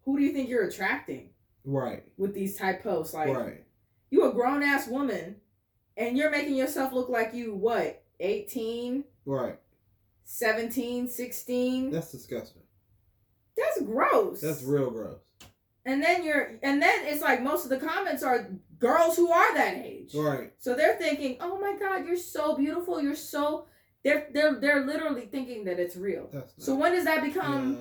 who 0.05 0.17
do 0.17 0.23
you 0.25 0.33
think 0.33 0.49
you're 0.49 0.69
attracting 0.69 1.31
Right. 1.65 2.05
with 2.17 2.33
these 2.33 2.57
type 2.57 2.85
posts 2.85 3.13
like 3.13 3.29
right. 3.37 3.65
you 4.11 4.29
a 4.31 4.33
grown 4.33 4.63
ass 4.63 4.87
woman 4.87 5.37
and 5.97 6.17
you're 6.17 6.31
making 6.31 6.55
yourself 6.57 6.93
look 6.93 7.09
like 7.09 7.35
you 7.35 7.55
what 7.55 8.03
18 8.21 9.05
Right. 9.27 9.59
17 10.25 11.09
16 11.09 11.91
That's 11.91 12.13
disgusting. 12.13 12.63
that's 13.57 13.83
gross 13.83 14.41
That's 14.41 14.63
real 14.63 14.91
gross. 14.91 15.19
and 15.85 16.03
then 16.03 16.25
you're 16.25 16.59
and 16.63 16.81
then 16.81 17.07
it's 17.07 17.23
like 17.23 17.43
most 17.43 17.65
of 17.65 17.71
the 17.71 17.79
comments 17.85 18.23
are 18.23 18.49
girls 18.79 19.17
who 19.17 19.31
are 19.31 19.55
that 19.55 19.77
age 19.85 20.15
Right. 20.15 20.53
so 20.59 20.75
they're 20.75 20.97
thinking 20.97 21.37
oh 21.41 21.59
my 21.61 21.77
god 21.79 22.07
you're 22.07 22.17
so 22.17 22.57
beautiful 22.57 23.01
you're 23.03 23.15
so 23.17 23.67
they're 24.05 24.29
they're 24.33 24.55
they're 24.61 24.87
literally 24.87 25.27
thinking 25.27 25.65
that 25.65 25.79
it's 25.81 25.97
real 25.97 26.29
That's 26.33 26.53
so 26.59 26.75
when 26.77 26.93
does 26.93 27.05
that 27.05 27.23
become 27.23 27.77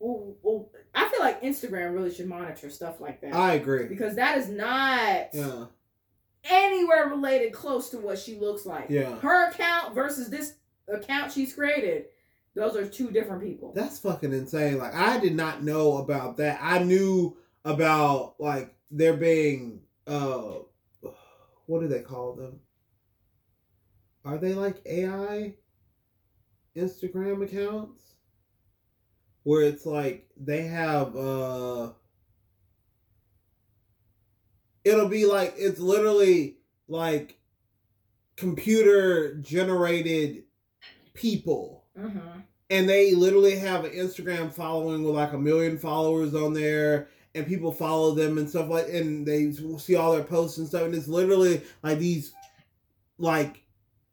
yeah. 0.00 0.06
ooh, 0.06 0.36
ooh, 0.44 0.66
i 0.94 1.08
feel 1.08 1.20
like 1.20 1.42
instagram 1.42 1.94
really 1.94 2.12
should 2.12 2.26
monitor 2.28 2.68
stuff 2.68 3.00
like 3.00 3.20
that 3.22 3.32
I 3.34 3.54
agree. 3.54 3.86
because 3.86 4.16
that 4.16 4.36
is 4.38 4.48
not 4.48 5.28
Yeah. 5.32 5.66
Anywhere 6.44 7.08
related 7.08 7.52
close 7.52 7.90
to 7.90 7.98
what 7.98 8.18
she 8.18 8.36
looks 8.38 8.66
like 8.66 8.86
Yeah. 8.90 9.16
her 9.20 9.50
account 9.50 9.94
versus 9.94 10.28
this 10.30 10.54
account 10.88 11.32
she's 11.32 11.54
created, 11.54 12.06
those 12.54 12.76
are 12.76 12.86
two 12.86 13.10
different 13.10 13.42
people. 13.42 13.72
That's 13.74 13.98
fucking 13.98 14.32
insane. 14.32 14.78
Like 14.78 14.94
I 14.94 15.18
did 15.18 15.34
not 15.34 15.62
know 15.62 15.98
about 15.98 16.36
that. 16.38 16.58
I 16.62 16.80
knew 16.82 17.36
about 17.64 18.34
like 18.38 18.74
there 18.90 19.16
being 19.16 19.80
uh 20.06 20.58
what 21.66 21.80
do 21.80 21.88
they 21.88 22.02
call 22.02 22.34
them? 22.34 22.60
Are 24.24 24.38
they 24.38 24.54
like 24.54 24.82
AI 24.86 25.54
Instagram 26.76 27.42
accounts? 27.42 28.02
Where 29.42 29.62
it's 29.62 29.84
like 29.86 30.28
they 30.36 30.62
have 30.62 31.16
uh 31.16 31.92
it'll 34.84 35.08
be 35.08 35.26
like 35.26 35.54
it's 35.56 35.80
literally 35.80 36.56
like 36.88 37.38
computer 38.36 39.34
generated 39.36 40.44
people 41.14 41.80
Mm-hmm. 41.96 42.40
and 42.70 42.88
they 42.88 43.14
literally 43.14 43.56
have 43.56 43.84
an 43.84 43.92
Instagram 43.92 44.52
following 44.52 45.04
with 45.04 45.14
like 45.14 45.32
a 45.32 45.38
million 45.38 45.78
followers 45.78 46.34
on 46.34 46.52
there, 46.52 47.06
and 47.36 47.46
people 47.46 47.70
follow 47.70 48.16
them 48.16 48.36
and 48.36 48.50
stuff 48.50 48.68
like, 48.68 48.88
and 48.88 49.24
they 49.24 49.52
see 49.78 49.94
all 49.94 50.12
their 50.12 50.24
posts 50.24 50.58
and 50.58 50.66
stuff, 50.66 50.82
and 50.82 50.92
it's 50.92 51.06
literally 51.06 51.62
like 51.84 52.00
these, 52.00 52.32
like, 53.18 53.62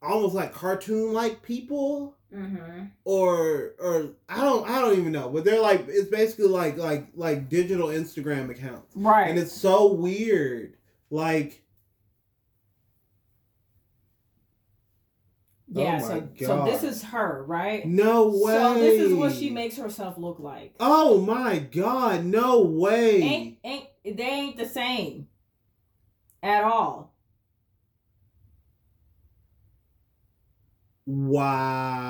almost 0.03 0.35
like 0.35 0.53
cartoon 0.53 1.11
like 1.11 1.41
people, 1.41 2.15
Mm-hmm. 2.33 2.85
or 3.03 3.73
or 3.79 4.11
I 4.29 4.41
don't 4.41 4.69
I 4.69 4.79
don't 4.79 4.97
even 4.97 5.11
know, 5.11 5.29
but 5.29 5.43
they're 5.43 5.59
like 5.61 5.85
it's 5.89 6.09
basically 6.09 6.47
like 6.47 6.77
like 6.77 7.07
like 7.13 7.49
digital 7.49 7.89
Instagram 7.89 8.49
accounts, 8.49 8.95
Right. 8.95 9.29
and 9.29 9.37
it's 9.37 9.51
so 9.53 9.91
weird, 9.91 10.75
like. 11.09 11.61
yeah. 15.67 15.99
Oh 16.03 16.07
so 16.07 16.45
so 16.45 16.65
this 16.65 16.83
is 16.83 17.03
her, 17.03 17.43
right? 17.47 17.85
No 17.85 18.27
way. 18.29 18.53
So 18.53 18.73
this 18.75 19.01
is 19.01 19.13
what 19.13 19.33
she 19.33 19.49
makes 19.49 19.77
herself 19.77 20.17
look 20.17 20.39
like. 20.39 20.73
Oh 20.79 21.21
my 21.21 21.59
god, 21.59 22.25
no 22.25 22.61
way. 22.61 23.21
Ain't 23.21 23.57
ain't 23.63 23.87
they 24.05 24.23
ain't 24.23 24.57
the 24.57 24.67
same 24.67 25.27
at 26.43 26.63
all. 26.63 27.10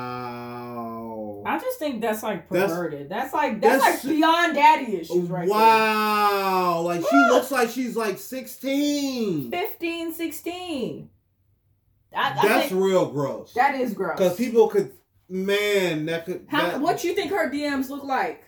Wow. 0.01 1.43
I 1.45 1.57
just 1.59 1.79
think 1.79 2.01
that's 2.01 2.21
like 2.23 2.47
perverted. 2.47 3.09
That's, 3.09 3.33
like 3.33 3.59
that's, 3.61 3.83
that's- 3.83 4.05
like 4.05 4.13
beyond 4.15 4.55
daddy 4.55 4.97
issues 4.97 5.29
right 5.29 5.47
now. 5.47 5.53
wow. 5.53 6.81
Like 6.81 7.01
she 7.09 7.15
looks 7.15 7.51
like 7.51 7.69
she's 7.69 7.95
like 7.95 8.19
16. 8.19 9.49
15, 9.51 10.13
16. 10.13 11.09
I, 12.13 12.39
I 12.39 12.47
That's 12.47 12.71
real 12.73 13.09
gross. 13.09 13.53
that 13.53 13.75
is 13.75 13.93
gross. 13.93 14.17
Cuz 14.17 14.35
people 14.35 14.67
could 14.67 14.91
man, 15.29 16.05
that 16.07 16.25
could 16.25 16.45
How, 16.49 16.71
that, 16.71 16.81
what 16.81 17.03
you 17.05 17.15
think 17.15 17.31
her 17.31 17.49
DMs 17.49 17.89
look 17.89 18.03
like? 18.03 18.43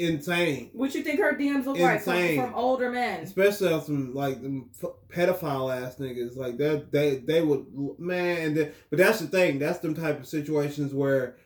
Insane. 0.00 0.70
What 0.72 0.94
you 0.94 1.02
think 1.02 1.20
her 1.20 1.34
DMs 1.34 1.66
look 1.66 1.78
like 1.78 2.02
from, 2.02 2.36
from 2.36 2.54
older 2.54 2.90
men? 2.90 3.20
Especially 3.20 3.72
on 3.72 3.82
some 3.82 4.14
like 4.14 4.42
them 4.42 4.70
f- 4.82 4.90
pedophile 5.08 5.74
ass 5.74 5.96
niggas 5.96 6.36
like 6.36 6.56
that 6.58 6.90
they 6.90 7.16
they 7.16 7.42
would 7.42 7.66
man 7.98 8.38
and 8.38 8.56
then, 8.56 8.72
but 8.90 8.98
that's 8.98 9.20
the 9.20 9.26
thing 9.26 9.58
that's 9.58 9.78
them 9.78 9.94
type 9.94 10.18
of 10.18 10.26
situations 10.26 10.92
where 10.94 11.36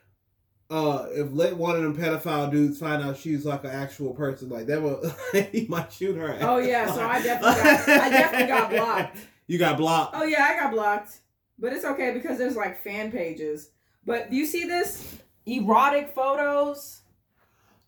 uh 0.70 1.06
if 1.10 1.28
let 1.32 1.56
one 1.56 1.76
of 1.76 1.82
them 1.82 1.96
pedophile 1.96 2.50
dudes 2.50 2.78
find 2.78 3.02
out 3.02 3.18
she's 3.18 3.44
like 3.44 3.64
an 3.64 3.70
actual 3.70 4.14
person 4.14 4.48
like 4.48 4.66
that 4.66 4.80
will 4.80 5.02
he 5.52 5.66
might 5.68 5.92
shoot 5.92 6.16
her 6.16 6.32
ass. 6.32 6.42
Oh 6.42 6.58
yeah, 6.58 6.90
so 6.92 7.02
I 7.02 7.20
definitely 7.22 7.62
got, 7.62 7.88
I 7.88 8.08
definitely 8.10 8.46
got 8.48 8.70
blocked. 8.70 9.18
You 9.46 9.58
got 9.58 9.76
blocked. 9.76 10.14
Oh 10.16 10.24
yeah, 10.24 10.42
I 10.42 10.56
got 10.58 10.72
blocked. 10.72 11.18
But 11.58 11.74
it's 11.74 11.84
okay 11.84 12.12
because 12.14 12.38
there's 12.38 12.56
like 12.56 12.82
fan 12.82 13.12
pages. 13.12 13.70
But 14.06 14.30
do 14.30 14.36
you 14.36 14.46
see 14.46 14.64
this? 14.64 15.18
Erotic 15.46 16.14
photos? 16.14 17.02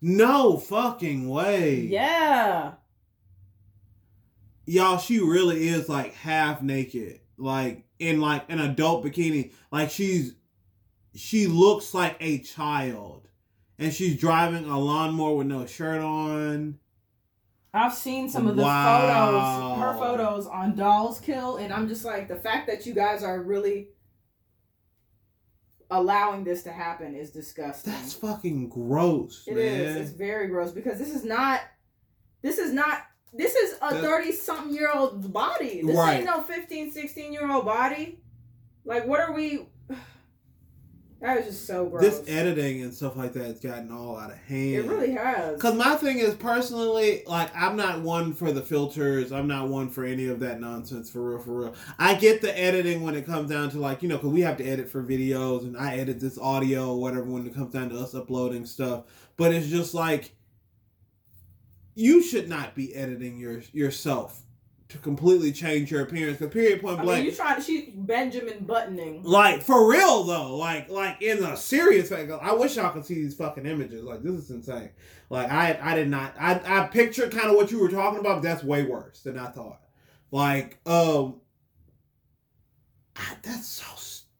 No 0.00 0.56
fucking 0.58 1.28
way. 1.28 1.80
Yeah. 1.80 2.72
Y'all, 4.66 4.98
she 4.98 5.20
really 5.20 5.68
is 5.68 5.88
like 5.88 6.14
half 6.14 6.62
naked. 6.62 7.20
Like 7.38 7.84
in 7.98 8.20
like 8.20 8.44
an 8.50 8.60
adult 8.60 9.04
bikini. 9.04 9.52
Like 9.70 9.90
she's 9.90 10.34
she 11.14 11.46
looks 11.46 11.94
like 11.94 12.16
a 12.20 12.38
child. 12.40 13.28
And 13.78 13.92
she's 13.92 14.18
driving 14.18 14.64
a 14.64 14.78
lawnmower 14.78 15.36
with 15.36 15.46
no 15.48 15.66
shirt 15.66 16.00
on. 16.00 16.78
I've 17.74 17.92
seen 17.94 18.30
some 18.30 18.46
of 18.46 18.56
the 18.56 18.62
Wow. 18.62 19.76
photos, 19.76 19.78
her 19.82 19.98
photos 19.98 20.46
on 20.46 20.74
Dolls 20.76 21.20
Kill, 21.20 21.56
and 21.58 21.70
I'm 21.74 21.86
just 21.88 22.06
like, 22.06 22.26
the 22.26 22.36
fact 22.36 22.66
that 22.68 22.86
you 22.86 22.94
guys 22.94 23.22
are 23.22 23.42
really 23.42 23.88
allowing 25.90 26.44
this 26.44 26.62
to 26.64 26.72
happen 26.72 27.14
is 27.14 27.30
disgusting. 27.30 27.92
That's 27.92 28.12
fucking 28.14 28.68
gross, 28.68 29.44
It 29.46 29.54
man. 29.56 29.64
is. 29.64 29.96
It's 29.96 30.10
very 30.10 30.48
gross 30.48 30.72
because 30.72 30.98
this 30.98 31.14
is 31.14 31.24
not. 31.24 31.60
This 32.42 32.58
is 32.58 32.72
not. 32.72 33.02
This 33.32 33.54
is 33.54 33.76
a 33.82 34.00
thirty 34.00 34.32
something 34.32 34.74
year 34.74 34.90
old 34.94 35.32
body. 35.32 35.82
This 35.84 35.96
Right. 35.96 36.16
ain't 36.18 36.24
no 36.26 36.42
15, 36.42 36.90
16 36.90 37.32
year 37.32 37.50
old 37.50 37.64
body. 37.64 38.20
Like, 38.84 39.06
what 39.06 39.20
are 39.20 39.32
we? 39.32 39.68
That 41.20 41.38
is 41.38 41.46
just 41.46 41.66
so 41.66 41.86
gross. 41.86 42.02
This 42.02 42.28
editing 42.28 42.82
and 42.82 42.92
stuff 42.92 43.16
like 43.16 43.32
that 43.32 43.44
has 43.44 43.58
gotten 43.58 43.90
all 43.90 44.18
out 44.18 44.30
of 44.30 44.36
hand. 44.36 44.74
It 44.74 44.84
really 44.84 45.12
has. 45.12 45.60
Cause 45.60 45.74
my 45.74 45.96
thing 45.96 46.18
is 46.18 46.34
personally, 46.34 47.22
like 47.26 47.50
I'm 47.56 47.74
not 47.76 48.02
one 48.02 48.34
for 48.34 48.52
the 48.52 48.60
filters. 48.60 49.32
I'm 49.32 49.46
not 49.46 49.68
one 49.68 49.88
for 49.88 50.04
any 50.04 50.26
of 50.26 50.40
that 50.40 50.60
nonsense. 50.60 51.10
For 51.10 51.30
real, 51.30 51.38
for 51.38 51.60
real. 51.60 51.74
I 51.98 52.14
get 52.14 52.42
the 52.42 52.58
editing 52.58 53.02
when 53.02 53.14
it 53.14 53.24
comes 53.24 53.50
down 53.50 53.70
to 53.70 53.78
like 53.78 54.02
you 54.02 54.08
know, 54.08 54.18
cause 54.18 54.30
we 54.30 54.42
have 54.42 54.58
to 54.58 54.64
edit 54.64 54.90
for 54.90 55.02
videos, 55.02 55.62
and 55.62 55.76
I 55.76 55.96
edit 55.96 56.20
this 56.20 56.38
audio 56.38 56.90
or 56.90 57.00
whatever 57.00 57.24
when 57.24 57.46
it 57.46 57.54
comes 57.54 57.72
down 57.72 57.88
to 57.90 57.98
us 57.98 58.14
uploading 58.14 58.66
stuff. 58.66 59.04
But 59.38 59.54
it's 59.54 59.68
just 59.68 59.94
like 59.94 60.34
you 61.94 62.22
should 62.22 62.48
not 62.48 62.74
be 62.74 62.94
editing 62.94 63.38
your 63.38 63.62
yourself 63.72 64.42
to 64.88 64.98
completely 64.98 65.52
change 65.52 65.90
your 65.90 66.02
appearance. 66.02 66.38
Cause 66.38 66.50
period 66.50 66.80
point 66.80 67.00
I 67.00 67.02
blank. 67.02 67.18
mean, 67.24 67.30
you 67.30 67.36
trying 67.36 67.56
to 67.56 67.62
she 67.62 67.92
Benjamin 67.94 68.64
buttoning. 68.64 69.22
Like 69.24 69.62
for 69.62 69.90
real 69.90 70.22
though, 70.24 70.56
like 70.56 70.88
like 70.88 71.20
in 71.22 71.42
a 71.42 71.56
serious 71.56 72.10
way. 72.10 72.28
I 72.40 72.52
wish 72.52 72.76
y'all 72.76 72.92
could 72.92 73.04
see 73.04 73.14
these 73.14 73.34
fucking 73.34 73.66
images. 73.66 74.04
Like 74.04 74.22
this 74.22 74.34
is 74.34 74.50
insane. 74.50 74.90
Like 75.28 75.50
I 75.50 75.78
I 75.82 75.94
did 75.96 76.08
not 76.08 76.34
I 76.38 76.60
I 76.64 76.86
pictured 76.86 77.32
kind 77.32 77.50
of 77.50 77.56
what 77.56 77.70
you 77.70 77.80
were 77.80 77.90
talking 77.90 78.20
about, 78.20 78.36
but 78.36 78.42
that's 78.42 78.62
way 78.62 78.84
worse 78.84 79.22
than 79.22 79.38
I 79.38 79.48
thought. 79.48 79.80
Like 80.30 80.78
um, 80.86 81.40
I, 83.16 83.36
that's 83.42 83.66
so 83.66 83.84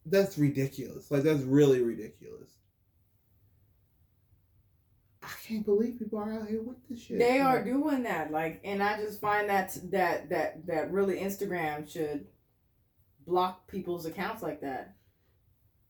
that's 0.07 0.39
ridiculous. 0.39 1.11
Like 1.11 1.23
that's 1.23 1.43
really 1.43 1.83
ridiculous. 1.83 2.51
I 5.27 5.31
can't 5.47 5.65
believe 5.67 5.99
people 5.99 6.21
are 6.21 6.33
out 6.33 6.49
here 6.49 6.63
with 6.63 6.77
this 6.89 7.01
shit. 7.03 7.19
They 7.19 7.41
are 7.41 7.63
doing 7.65 8.05
that, 8.05 8.31
like, 8.31 8.61
and 8.65 8.81
I 8.83 8.97
just 8.99 9.21
find 9.21 9.49
that 9.51 9.77
that 9.91 10.29
that 10.31 10.67
that 10.69 10.93
really 10.93 11.17
Instagram 11.19 11.91
should 11.91 12.27
block 13.27 13.67
people's 13.67 14.07
accounts 14.07 14.43
like 14.43 14.61
that. 14.61 14.95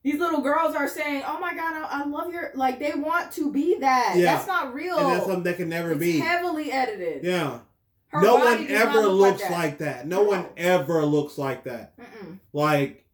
These 0.02 0.18
little 0.20 0.40
girls 0.40 0.74
are 0.74 0.88
saying, 0.88 1.22
"Oh 1.26 1.38
my 1.38 1.54
god, 1.54 1.74
I, 1.74 2.02
I 2.02 2.04
love 2.06 2.32
your," 2.32 2.50
like 2.54 2.78
they 2.78 2.94
want 2.94 3.32
to 3.32 3.52
be 3.52 3.76
that. 3.80 4.14
Yeah. 4.16 4.36
That's 4.36 4.46
not 4.46 4.72
real. 4.72 4.96
and 4.98 5.08
that's 5.12 5.26
something 5.26 5.42
that 5.42 5.56
can 5.56 5.68
never 5.68 5.90
it's 5.92 6.00
be. 6.00 6.18
heavily 6.18 6.72
edited. 6.72 7.22
Yeah. 7.24 7.58
Her 8.08 8.22
no 8.22 8.36
one 8.36 8.66
ever 8.70 9.00
look 9.02 9.38
looks 9.38 9.42
like 9.42 9.50
that. 9.50 9.58
like 9.58 9.78
that. 9.78 10.06
No 10.06 10.22
No. 10.22 10.28
one 10.30 10.46
ever 10.56 11.04
looks 11.04 11.36
like 11.36 11.64
that. 11.64 11.98
Mm-mm. 11.98 12.38
Like, 12.52 13.04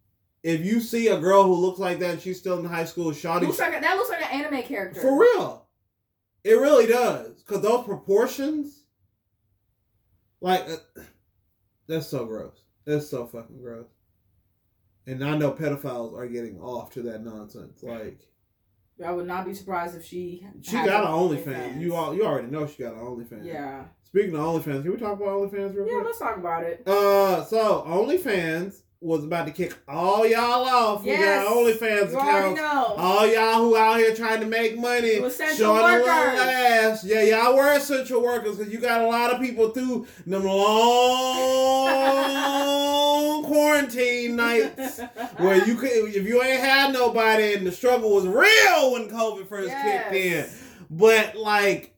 if 0.43 0.61
you 0.61 0.81
see 0.81 1.09
a 1.09 1.19
girl 1.19 1.45
who 1.45 1.55
looks 1.55 1.79
like 1.79 1.99
that 2.01 2.11
and 2.11 2.21
she's 2.21 2.39
still 2.39 2.59
in 2.59 2.67
high 2.67 2.85
school, 2.85 3.11
Shawty, 3.11 3.47
Looks 3.47 3.59
like 3.59 3.75
a, 3.77 3.81
that 3.81 3.97
looks 3.97 4.11
like 4.11 4.21
an 4.23 4.45
anime 4.45 4.63
character. 4.63 5.01
for 5.01 5.19
real, 5.19 5.62
it 6.45 6.55
really 6.55 6.87
does. 6.87 7.43
Cause 7.47 7.61
those 7.63 7.85
proportions, 7.85 8.85
like, 10.41 10.69
uh, 10.69 11.03
that's 11.87 12.07
so 12.07 12.25
gross. 12.27 12.57
That's 12.85 13.09
so 13.09 13.27
fucking 13.27 13.61
gross. 13.61 13.87
And 15.07 15.25
I 15.25 15.37
know 15.37 15.53
pedophiles 15.53 16.17
are 16.17 16.27
getting 16.29 16.61
off 16.61 16.91
to 16.95 17.03
that 17.03 17.25
nonsense. 17.25 17.83
Like, 17.83 18.21
I 19.05 19.11
would 19.11 19.27
not 19.27 19.45
be 19.47 19.55
surprised 19.55 19.97
if 19.97 20.05
she. 20.05 20.47
she 20.63 20.73
got 20.73 20.89
an 20.89 20.95
an 20.95 21.07
OnlyFans. 21.07 21.81
You 21.81 21.95
all, 21.97 22.15
you 22.15 22.25
already 22.25 22.49
know 22.49 22.67
she 22.67 22.83
got 22.85 22.95
an 22.95 23.01
OnlyFans. 23.01 23.45
Yeah. 23.45 23.85
Speaking 24.05 24.35
of 24.35 24.41
OnlyFans, 24.41 24.83
can 24.83 24.93
we 24.93 24.97
talk 24.99 25.15
about 25.17 25.29
OnlyFans 25.29 25.75
real 25.75 25.79
Yeah. 25.79 25.83
quick? 25.85 25.91
Yeah, 25.91 26.03
let's 26.05 26.19
talk 26.19 26.37
about 26.37 26.65
it. 26.65 26.83
Uh, 26.87 27.45
so 27.45 27.83
OnlyFans 27.87 28.82
was 29.03 29.25
about 29.25 29.47
to 29.47 29.53
kick 29.53 29.75
all 29.89 30.27
y'all 30.27 30.65
off. 30.65 31.05
Yes. 31.05 31.19
We 31.19 31.25
got 31.25 31.47
OnlyFans 31.83 32.15
accounts. 32.15 32.61
All 32.97 33.27
y'all 33.27 33.59
who 33.63 33.77
out 33.77 33.99
here 33.99 34.15
trying 34.15 34.41
to 34.41 34.47
make 34.47 34.79
money, 34.79 35.17
showing 35.57 35.81
a 35.81 35.83
little 35.83 36.07
workers. 36.07 36.41
ass. 36.41 37.05
Yeah, 37.05 37.23
y'all 37.23 37.57
were 37.57 37.73
essential 37.73 38.23
workers 38.23 38.57
because 38.57 38.73
you 38.73 38.79
got 38.79 39.01
a 39.03 39.07
lot 39.09 39.33
of 39.33 39.41
people 39.41 39.71
through 39.71 40.07
them 40.27 40.45
long 40.45 41.73
quarantine 43.53 44.37
nights 44.37 44.99
where 45.39 45.67
you 45.67 45.75
could, 45.75 45.91
if 46.15 46.25
you 46.27 46.41
ain't 46.43 46.61
had 46.61 46.93
nobody, 46.93 47.55
and 47.55 47.67
the 47.67 47.73
struggle 47.73 48.15
was 48.15 48.27
real 48.27 48.93
when 48.93 49.09
COVID 49.09 49.49
first 49.49 49.73
kicked 49.83 50.13
in. 50.15 50.47
But 50.91 51.35
like, 51.37 51.95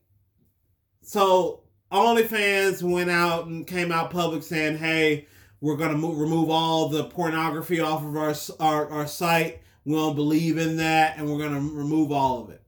so 1.01 1.61
OnlyFans 1.91 2.81
went 2.81 3.11
out 3.11 3.45
and 3.45 3.67
came 3.67 3.91
out 3.91 4.09
public 4.11 4.41
saying, 4.43 4.77
"Hey, 4.77 5.27
we're 5.65 5.77
gonna 5.77 5.97
move, 5.97 6.19
remove 6.19 6.51
all 6.51 6.89
the 6.89 7.05
pornography 7.05 7.79
off 7.79 8.03
of 8.03 8.15
our, 8.15 8.35
our 8.59 8.87
our 8.91 9.07
site, 9.07 9.61
We 9.83 9.93
don't 9.93 10.15
believe 10.15 10.59
in 10.59 10.77
that, 10.77 11.17
and 11.17 11.27
we're 11.27 11.39
gonna 11.39 11.59
remove 11.59 12.11
all 12.11 12.43
of 12.43 12.51
it. 12.51 12.61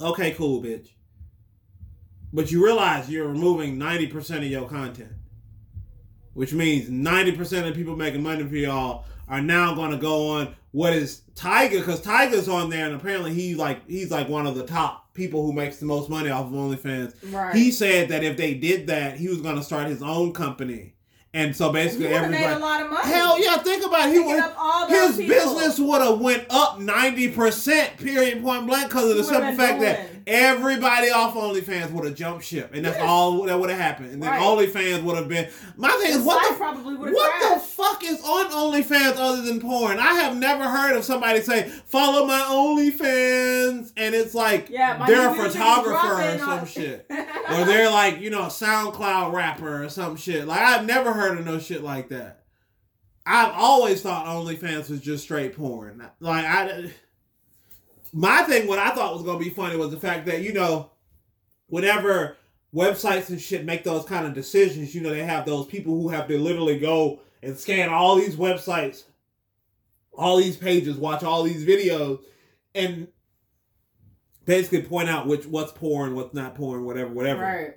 Okay, 0.00 0.30
cool, 0.30 0.62
bitch. 0.62 0.90
But 2.32 2.52
you 2.52 2.64
realize 2.64 3.10
you're 3.10 3.26
removing 3.26 3.76
ninety 3.76 4.06
percent 4.06 4.44
of 4.44 4.50
your 4.50 4.68
content, 4.68 5.10
which 6.34 6.52
means 6.52 6.88
ninety 6.88 7.32
percent 7.32 7.66
of 7.66 7.74
the 7.74 7.78
people 7.78 7.96
making 7.96 8.22
money 8.22 8.44
for 8.44 8.54
y'all 8.54 9.04
are 9.28 9.42
now 9.42 9.74
going 9.74 9.90
to 9.90 9.96
go 9.96 10.28
on 10.28 10.54
what 10.70 10.92
is 10.92 11.22
Tyga, 11.34 11.70
because 11.72 12.00
Tyga's 12.00 12.48
on 12.48 12.70
there, 12.70 12.86
and 12.86 12.94
apparently 12.94 13.34
he's 13.34 13.56
like 13.56 13.84
he's 13.88 14.12
like 14.12 14.28
one 14.28 14.46
of 14.46 14.54
the 14.54 14.64
top 14.64 15.12
people 15.12 15.44
who 15.44 15.52
makes 15.52 15.78
the 15.78 15.86
most 15.86 16.08
money 16.08 16.30
off 16.30 16.46
of 16.46 16.52
OnlyFans. 16.52 17.14
Right. 17.32 17.52
He 17.52 17.72
said 17.72 18.10
that 18.10 18.22
if 18.22 18.36
they 18.36 18.54
did 18.54 18.86
that, 18.86 19.16
he 19.16 19.28
was 19.28 19.40
going 19.40 19.56
to 19.56 19.64
start 19.64 19.88
his 19.88 20.02
own 20.02 20.32
company. 20.32 20.94
And 21.32 21.54
so 21.54 21.72
basically, 21.72 22.08
everybody. 22.08 22.44
made 22.44 22.52
a 22.52 22.58
lot 22.58 22.82
of 22.82 22.90
money. 22.90 23.08
Hell 23.08 23.40
yeah! 23.40 23.56
Think 23.58 23.86
about 23.86 24.08
it. 24.08 24.14
He 24.14 24.18
would 24.18 24.40
up 24.40 24.56
all 24.58 24.88
those 24.88 25.16
his 25.16 25.16
people. 25.18 25.34
business 25.36 25.78
would 25.78 26.00
have 26.02 26.18
went 26.18 26.44
up 26.50 26.80
ninety 26.80 27.28
percent, 27.30 27.96
period, 27.98 28.42
point 28.42 28.66
blank, 28.66 28.88
because 28.88 29.10
of 29.10 29.16
the 29.16 29.22
simple 29.22 29.54
fact 29.54 29.80
that. 29.80 30.10
Everybody 30.30 31.10
off 31.10 31.34
OnlyFans 31.34 31.90
would 31.90 32.04
have 32.04 32.14
jumped 32.14 32.44
ship, 32.44 32.70
and 32.72 32.84
that's 32.84 32.96
Yes. 32.96 33.04
all 33.06 33.42
that 33.42 33.58
would 33.58 33.68
have 33.68 33.78
happened. 33.78 34.12
And 34.12 34.22
then 34.22 34.30
Right. 34.30 34.40
OnlyFans 34.40 35.02
would 35.02 35.16
have 35.16 35.28
been. 35.28 35.48
My 35.76 35.90
thing 35.90 36.12
is, 36.12 36.18
what 36.22 36.48
the 36.48 36.54
probably 36.56 36.94
what 36.96 37.54
the 37.54 37.60
fuck 37.60 38.04
is 38.04 38.20
on 38.22 38.46
OnlyFans 38.50 39.16
other 39.16 39.42
than 39.42 39.60
porn? 39.60 39.98
I 39.98 40.14
have 40.14 40.36
never 40.36 40.64
heard 40.64 40.96
of 40.96 41.04
somebody 41.04 41.40
say, 41.42 41.68
"Follow 41.86 42.24
my 42.26 42.40
OnlyFans," 42.40 43.92
and 43.96 44.14
it's 44.14 44.34
like 44.34 44.68
yeah, 44.70 45.04
they're 45.06 45.28
a 45.28 45.30
new 45.32 45.36
music 45.42 45.46
is 45.46 45.52
photographer 45.56 46.22
or 46.34 46.38
some 46.38 46.48
on- 46.60 46.66
shit, 46.66 47.06
or 47.10 47.64
they're 47.64 47.90
like 47.90 48.20
you 48.20 48.30
know 48.30 48.42
a 48.42 48.46
SoundCloud 48.46 49.32
rapper 49.32 49.84
or 49.84 49.88
some 49.88 50.16
shit. 50.16 50.46
Like 50.46 50.60
I've 50.60 50.86
never 50.86 51.12
heard 51.12 51.38
of 51.38 51.44
no 51.44 51.58
shit 51.58 51.82
like 51.82 52.08
that. 52.10 52.38
I've 53.26 53.52
always 53.52 54.00
thought 54.02 54.26
OnlyFans 54.26 54.88
was 54.90 55.00
just 55.00 55.24
straight 55.24 55.56
porn. 55.56 56.02
Like 56.20 56.44
I, 56.44 56.90
my 58.12 58.42
thing, 58.42 58.66
what 58.66 58.78
I 58.78 58.90
thought 58.90 59.14
was 59.14 59.22
gonna 59.22 59.38
be 59.38 59.50
funny 59.50 59.76
was 59.76 59.90
the 59.90 60.00
fact 60.00 60.26
that 60.26 60.42
you 60.42 60.52
know, 60.52 60.90
whenever 61.68 62.36
websites 62.74 63.30
and 63.30 63.40
shit 63.40 63.64
make 63.64 63.84
those 63.84 64.04
kind 64.04 64.26
of 64.26 64.34
decisions, 64.34 64.94
you 64.94 65.00
know, 65.00 65.10
they 65.10 65.24
have 65.24 65.44
those 65.46 65.66
people 65.66 65.94
who 66.00 66.08
have 66.08 66.28
to 66.28 66.38
literally 66.38 66.78
go 66.78 67.20
and 67.42 67.56
scan 67.56 67.88
all 67.88 68.16
these 68.16 68.36
websites, 68.36 69.04
all 70.12 70.36
these 70.36 70.56
pages, 70.56 70.96
watch 70.96 71.22
all 71.22 71.42
these 71.42 71.64
videos, 71.64 72.20
and 72.74 73.08
basically 74.44 74.82
point 74.82 75.08
out 75.08 75.26
which 75.26 75.46
what's 75.46 75.72
porn, 75.72 76.14
what's 76.14 76.34
not 76.34 76.54
porn, 76.54 76.84
whatever, 76.84 77.10
whatever 77.12 77.42
Right. 77.42 77.74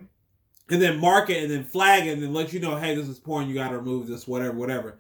and 0.70 0.82
then 0.82 1.00
mark 1.00 1.30
it 1.30 1.44
and 1.44 1.52
then 1.52 1.64
flag 1.64 2.08
it 2.08 2.12
and 2.14 2.22
then 2.24 2.34
let 2.34 2.54
you 2.54 2.60
know, 2.60 2.76
hey, 2.76 2.96
this 2.96 3.08
is 3.08 3.20
porn, 3.20 3.48
you 3.48 3.54
gotta 3.54 3.78
remove 3.78 4.08
this, 4.08 4.28
whatever, 4.28 4.58
whatever. 4.58 4.98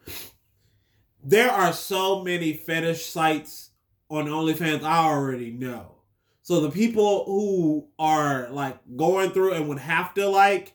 There 1.23 1.49
are 1.49 1.71
so 1.73 2.23
many 2.23 2.53
fetish 2.53 3.05
sites 3.05 3.69
on 4.17 4.27
OnlyFans 4.27 4.83
I 4.83 5.05
already 5.05 5.51
know. 5.51 5.95
So 6.41 6.59
the 6.61 6.69
people 6.69 7.25
who 7.25 7.87
are 7.97 8.49
like 8.49 8.77
going 8.95 9.31
through 9.31 9.53
and 9.53 9.69
would 9.69 9.79
have 9.79 10.13
to 10.15 10.27
like 10.27 10.73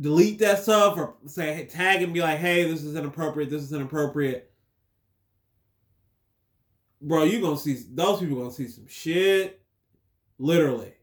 delete 0.00 0.38
that 0.38 0.62
stuff 0.62 0.96
or 0.96 1.14
say 1.26 1.66
tag 1.66 2.02
and 2.02 2.14
be 2.14 2.20
like, 2.20 2.38
hey, 2.38 2.70
this 2.70 2.84
is 2.84 2.96
inappropriate, 2.96 3.50
this 3.50 3.62
is 3.62 3.72
inappropriate. 3.72 4.50
Bro, 7.00 7.24
you 7.24 7.40
gonna 7.40 7.56
see 7.56 7.82
those 7.92 8.20
people 8.20 8.38
gonna 8.38 8.52
see 8.52 8.68
some 8.68 8.86
shit. 8.86 9.60
Literally. 10.38 10.94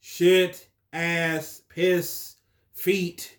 Shit, 0.00 0.68
ass, 0.92 1.62
piss, 1.68 2.36
feet, 2.74 3.38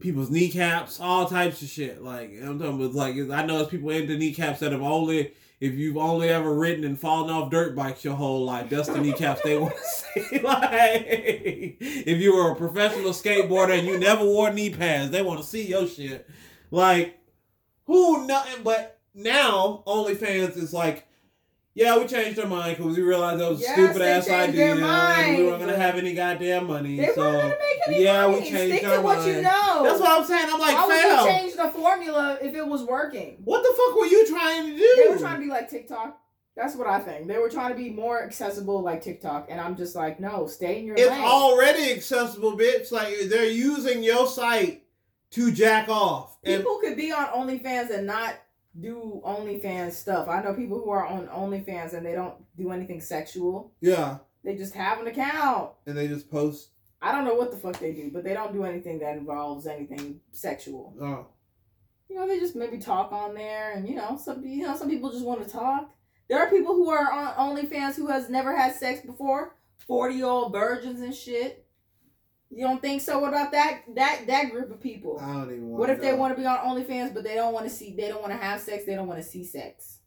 people's 0.00 0.30
kneecaps, 0.30 1.00
all 1.00 1.26
types 1.26 1.62
of 1.62 1.68
shit. 1.68 2.02
Like 2.02 2.30
I'm 2.42 2.58
talking 2.58 2.74
about, 2.74 2.94
like 2.94 3.16
I 3.16 3.46
know 3.46 3.60
it's 3.60 3.70
people 3.70 3.90
into 3.90 4.18
kneecaps 4.18 4.60
that 4.60 4.72
have 4.72 4.82
only, 4.82 5.32
if 5.64 5.78
you've 5.78 5.96
only 5.96 6.28
ever 6.28 6.52
ridden 6.52 6.84
and 6.84 7.00
fallen 7.00 7.30
off 7.30 7.50
dirt 7.50 7.74
bikes 7.74 8.04
your 8.04 8.14
whole 8.14 8.44
life, 8.44 8.68
that's 8.68 8.88
the 8.88 9.00
kneecaps 9.00 9.40
they 9.40 9.56
want 9.56 9.74
to 9.74 10.20
see. 10.20 10.38
Like 10.40 11.06
if 11.08 12.20
you 12.20 12.36
were 12.36 12.50
a 12.50 12.54
professional 12.54 13.12
skateboarder 13.12 13.78
and 13.78 13.88
you 13.88 13.98
never 13.98 14.24
wore 14.24 14.52
knee 14.52 14.68
pads, 14.68 15.10
they 15.10 15.22
want 15.22 15.40
to 15.40 15.46
see 15.46 15.66
your 15.66 15.86
shit. 15.86 16.28
Like 16.70 17.18
who 17.86 18.26
nothing 18.26 18.62
but 18.62 19.00
now 19.14 19.82
OnlyFans 19.86 20.58
is 20.58 20.74
like. 20.74 21.08
Yeah, 21.76 21.98
we 21.98 22.06
changed 22.06 22.38
our 22.38 22.46
mind 22.46 22.76
because 22.76 22.96
we 22.96 23.02
realized 23.02 23.40
that 23.40 23.50
was 23.50 23.58
a 23.58 23.62
Yes, 23.62 23.72
stupid 23.72 24.02
ass 24.02 24.30
idea, 24.30 24.76
and 24.76 25.36
we 25.38 25.44
weren't 25.44 25.58
gonna 25.58 25.76
have 25.76 25.96
any 25.96 26.14
goddamn 26.14 26.68
money. 26.68 26.96
They 26.96 27.08
so 27.12 27.20
weren't 27.20 27.42
gonna 27.42 27.48
make 27.48 27.88
any 27.88 28.04
yeah, 28.04 28.28
we 28.28 28.34
changed 28.48 28.76
Stick 28.76 28.84
our 28.84 28.96
to 28.96 29.02
what 29.02 29.26
you 29.26 29.32
mind. 29.32 29.42
know. 29.42 29.80
That's 29.82 30.00
what 30.00 30.10
I'm 30.20 30.24
saying. 30.24 30.46
I'm 30.52 30.60
like, 30.60 30.76
Why 30.76 30.86
would 30.86 31.26
you 31.26 31.32
change 31.40 31.56
the 31.56 31.68
formula 31.70 32.38
if 32.40 32.54
it 32.54 32.64
was 32.66 32.84
working? 32.84 33.38
what 33.44 33.62
the 33.64 33.74
fuck 33.76 33.96
were 33.98 34.06
you 34.06 34.24
trying 34.28 34.66
to 34.70 34.76
do? 34.76 34.94
They 35.04 35.10
were 35.12 35.18
trying 35.18 35.40
to 35.40 35.44
be 35.44 35.50
like 35.50 35.68
TikTok. 35.68 36.20
That's 36.56 36.76
what 36.76 36.86
I 36.86 37.00
think. 37.00 37.26
They 37.26 37.38
were 37.38 37.50
trying 37.50 37.70
to 37.72 37.76
be 37.76 37.90
more 37.90 38.22
accessible 38.22 38.80
like 38.80 39.02
TikTok, 39.02 39.48
and 39.50 39.60
I'm 39.60 39.76
just 39.76 39.96
like, 39.96 40.20
no, 40.20 40.46
stay 40.46 40.78
in 40.78 40.86
your 40.86 40.94
it's 40.96 41.10
lane. 41.10 41.20
already 41.24 41.90
accessible, 41.90 42.56
bitch. 42.56 42.92
Like 42.92 43.12
they're 43.24 43.50
using 43.50 44.04
your 44.04 44.28
site 44.28 44.84
to 45.32 45.50
jack 45.50 45.88
off. 45.88 46.38
And 46.44 46.58
People 46.62 46.78
could 46.78 46.96
be 46.96 47.10
on 47.10 47.26
OnlyFans 47.26 47.90
and 47.90 48.06
not 48.06 48.34
do 48.80 49.22
OnlyFans 49.24 49.92
stuff. 49.92 50.28
I 50.28 50.42
know 50.42 50.54
people 50.54 50.78
who 50.82 50.90
are 50.90 51.06
on 51.06 51.26
OnlyFans 51.28 51.94
and 51.94 52.04
they 52.04 52.12
don't 52.14 52.34
do 52.56 52.70
anything 52.72 53.00
sexual. 53.00 53.72
yeah, 53.80 54.18
They 54.42 54.56
just 54.56 54.74
have 54.74 55.00
an 55.00 55.06
account. 55.06 55.70
and 55.86 55.96
they 55.96 56.08
just 56.08 56.30
post. 56.30 56.70
I 57.00 57.12
don't 57.12 57.24
know 57.24 57.34
what 57.34 57.50
the 57.50 57.56
fuck 57.58 57.78
they 57.78 57.92
do, 57.92 58.10
but 58.12 58.24
they 58.24 58.32
don't 58.34 58.52
do 58.52 58.64
anything 58.64 58.98
that 59.00 59.16
involves 59.16 59.66
anything 59.66 60.20
sexual. 60.32 60.94
Oh, 61.00 61.26
You 62.08 62.16
know, 62.16 62.26
they 62.26 62.38
just 62.40 62.56
maybe 62.56 62.78
talk 62.78 63.12
on 63.12 63.34
there, 63.34 63.72
and 63.72 63.86
you 63.88 63.94
know, 63.96 64.16
some 64.22 64.44
you 64.44 64.66
know 64.66 64.76
some 64.76 64.88
people 64.88 65.10
just 65.10 65.24
want 65.24 65.44
to 65.44 65.50
talk. 65.52 65.90
There 66.28 66.38
are 66.38 66.48
people 66.48 66.74
who 66.74 66.88
are 66.88 67.12
on 67.12 67.56
OnlyFans 67.56 67.96
who 67.96 68.06
has 68.06 68.30
never 68.30 68.56
had 68.56 68.74
sex 68.74 69.04
before, 69.04 69.54
forty 69.86 70.14
year 70.16 70.26
old 70.26 70.52
virgins 70.52 71.00
and 71.02 71.14
shit. 71.14 71.63
You 72.54 72.64
don't 72.64 72.80
think 72.80 73.02
so? 73.02 73.18
What 73.18 73.30
about 73.30 73.50
that 73.52 73.82
that 73.94 74.26
that 74.28 74.50
group 74.50 74.70
of 74.70 74.80
people? 74.80 75.18
I 75.20 75.32
don't 75.32 75.50
even 75.50 75.68
want. 75.68 75.80
What 75.80 75.90
if 75.90 76.00
they 76.00 76.14
want 76.14 76.36
to 76.36 76.40
be 76.40 76.46
on 76.46 76.58
OnlyFans, 76.58 77.12
but 77.12 77.24
they 77.24 77.34
don't 77.34 77.52
want 77.52 77.66
to 77.66 77.70
see, 77.70 77.94
they 77.96 78.08
don't 78.08 78.20
want 78.20 78.32
to 78.32 78.38
have 78.38 78.60
sex, 78.60 78.84
they 78.84 78.94
don't 78.94 79.08
want 79.08 79.20
to 79.20 79.28
see 79.28 79.44
sex 79.44 79.98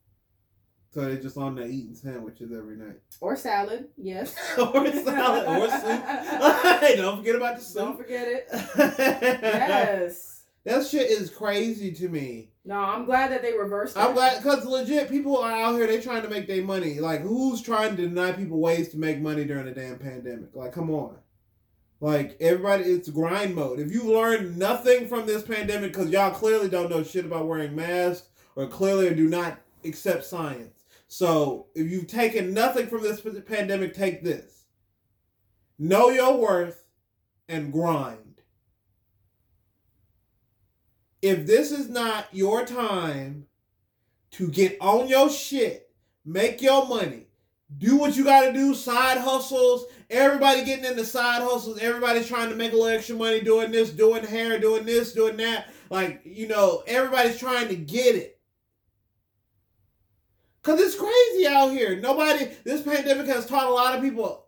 So 0.91 1.01
they're 1.01 1.21
just 1.21 1.37
on 1.37 1.55
there 1.55 1.67
eating 1.67 1.93
sandwiches 1.95 2.51
every 2.53 2.77
night, 2.77 2.99
or 3.19 3.35
salad? 3.35 3.89
Yes. 3.97 4.35
or 4.57 4.91
salad, 4.91 5.47
or 5.47 5.69
soup. 5.81 6.81
hey, 6.81 6.95
don't 6.97 7.17
forget 7.17 7.35
about 7.35 7.57
the 7.57 7.63
soup. 7.63 7.81
Don't 7.81 7.97
forget 7.97 8.27
it. 8.27 8.47
Yes. 8.87 10.43
That 10.63 10.85
shit 10.85 11.09
is 11.09 11.29
crazy 11.29 11.93
to 11.93 12.09
me. 12.09 12.49
No, 12.65 12.75
I'm 12.77 13.05
glad 13.05 13.31
that 13.31 13.41
they 13.41 13.53
reversed. 13.53 13.97
I'm 13.97 14.13
glad 14.13 14.43
because 14.43 14.65
legit 14.65 15.09
people 15.09 15.37
are 15.37 15.51
out 15.51 15.75
here. 15.75 15.87
They're 15.87 16.01
trying 16.01 16.23
to 16.23 16.29
make 16.29 16.47
their 16.47 16.63
money. 16.63 16.99
Like 16.99 17.21
who's 17.21 17.61
trying 17.61 17.95
to 17.95 18.01
deny 18.07 18.33
people 18.33 18.59
ways 18.59 18.89
to 18.89 18.97
make 18.97 19.21
money 19.21 19.45
during 19.45 19.65
the 19.65 19.71
damn 19.71 19.97
pandemic? 19.97 20.53
Like 20.53 20.73
come 20.73 20.89
on. 20.89 21.15
Like 21.99 22.37
everybody, 22.39 22.83
it's 22.83 23.09
grind 23.09 23.55
mode. 23.55 23.79
If 23.79 23.91
you 23.91 24.03
learned 24.03 24.57
nothing 24.57 25.07
from 25.07 25.25
this 25.25 25.43
pandemic, 25.43 25.93
because 25.93 26.09
y'all 26.09 26.31
clearly 26.31 26.69
don't 26.69 26.91
know 26.91 27.03
shit 27.03 27.25
about 27.25 27.47
wearing 27.47 27.75
masks, 27.75 28.27
or 28.55 28.67
clearly 28.67 29.13
do 29.15 29.27
not 29.27 29.59
accept 29.83 30.25
science. 30.25 30.83
So 31.07 31.67
if 31.73 31.89
you've 31.89 32.07
taken 32.07 32.53
nothing 32.53 32.87
from 32.87 33.01
this 33.01 33.21
pandemic, 33.47 33.93
take 33.95 34.23
this: 34.23 34.65
know 35.79 36.09
your 36.09 36.37
worth 36.37 36.85
and 37.49 37.71
grind. 37.71 38.41
If 41.21 41.47
this 41.47 41.71
is 41.71 41.89
not 41.89 42.27
your 42.31 42.63
time 42.63 43.47
to 44.31 44.49
get 44.49 44.77
on 44.79 45.07
your 45.07 45.31
shit, 45.31 45.89
make 46.23 46.61
your 46.61 46.87
money, 46.87 47.25
do 47.75 47.97
what 47.97 48.15
you 48.15 48.23
got 48.23 48.45
to 48.45 48.53
do, 48.53 48.75
side 48.75 49.17
hustles. 49.17 49.85
Everybody 50.09 50.63
getting 50.63 50.85
into 50.85 51.03
side 51.03 51.41
hustles. 51.41 51.79
Everybody's 51.79 52.27
trying 52.27 52.49
to 52.49 52.55
make 52.55 52.71
a 52.71 52.75
little 52.75 52.87
extra 52.97 53.15
money 53.15 53.41
doing 53.41 53.71
this, 53.71 53.89
doing 53.89 54.23
hair, 54.23 54.57
doing 54.59 54.85
this, 54.85 55.11
doing 55.13 55.35
that. 55.37 55.67
Like, 55.89 56.21
you 56.23 56.47
know, 56.47 56.83
everybody's 56.87 57.37
trying 57.37 57.67
to 57.69 57.75
get 57.75 58.15
it. 58.15 58.39
Because 60.61 60.79
it's 60.81 60.95
crazy 60.95 61.47
out 61.47 61.69
here. 61.71 61.99
Nobody, 61.99 62.49
this 62.63 62.81
pandemic 62.81 63.27
has 63.27 63.45
taught 63.45 63.67
a 63.67 63.73
lot 63.73 63.95
of 63.95 64.01
people. 64.01 64.45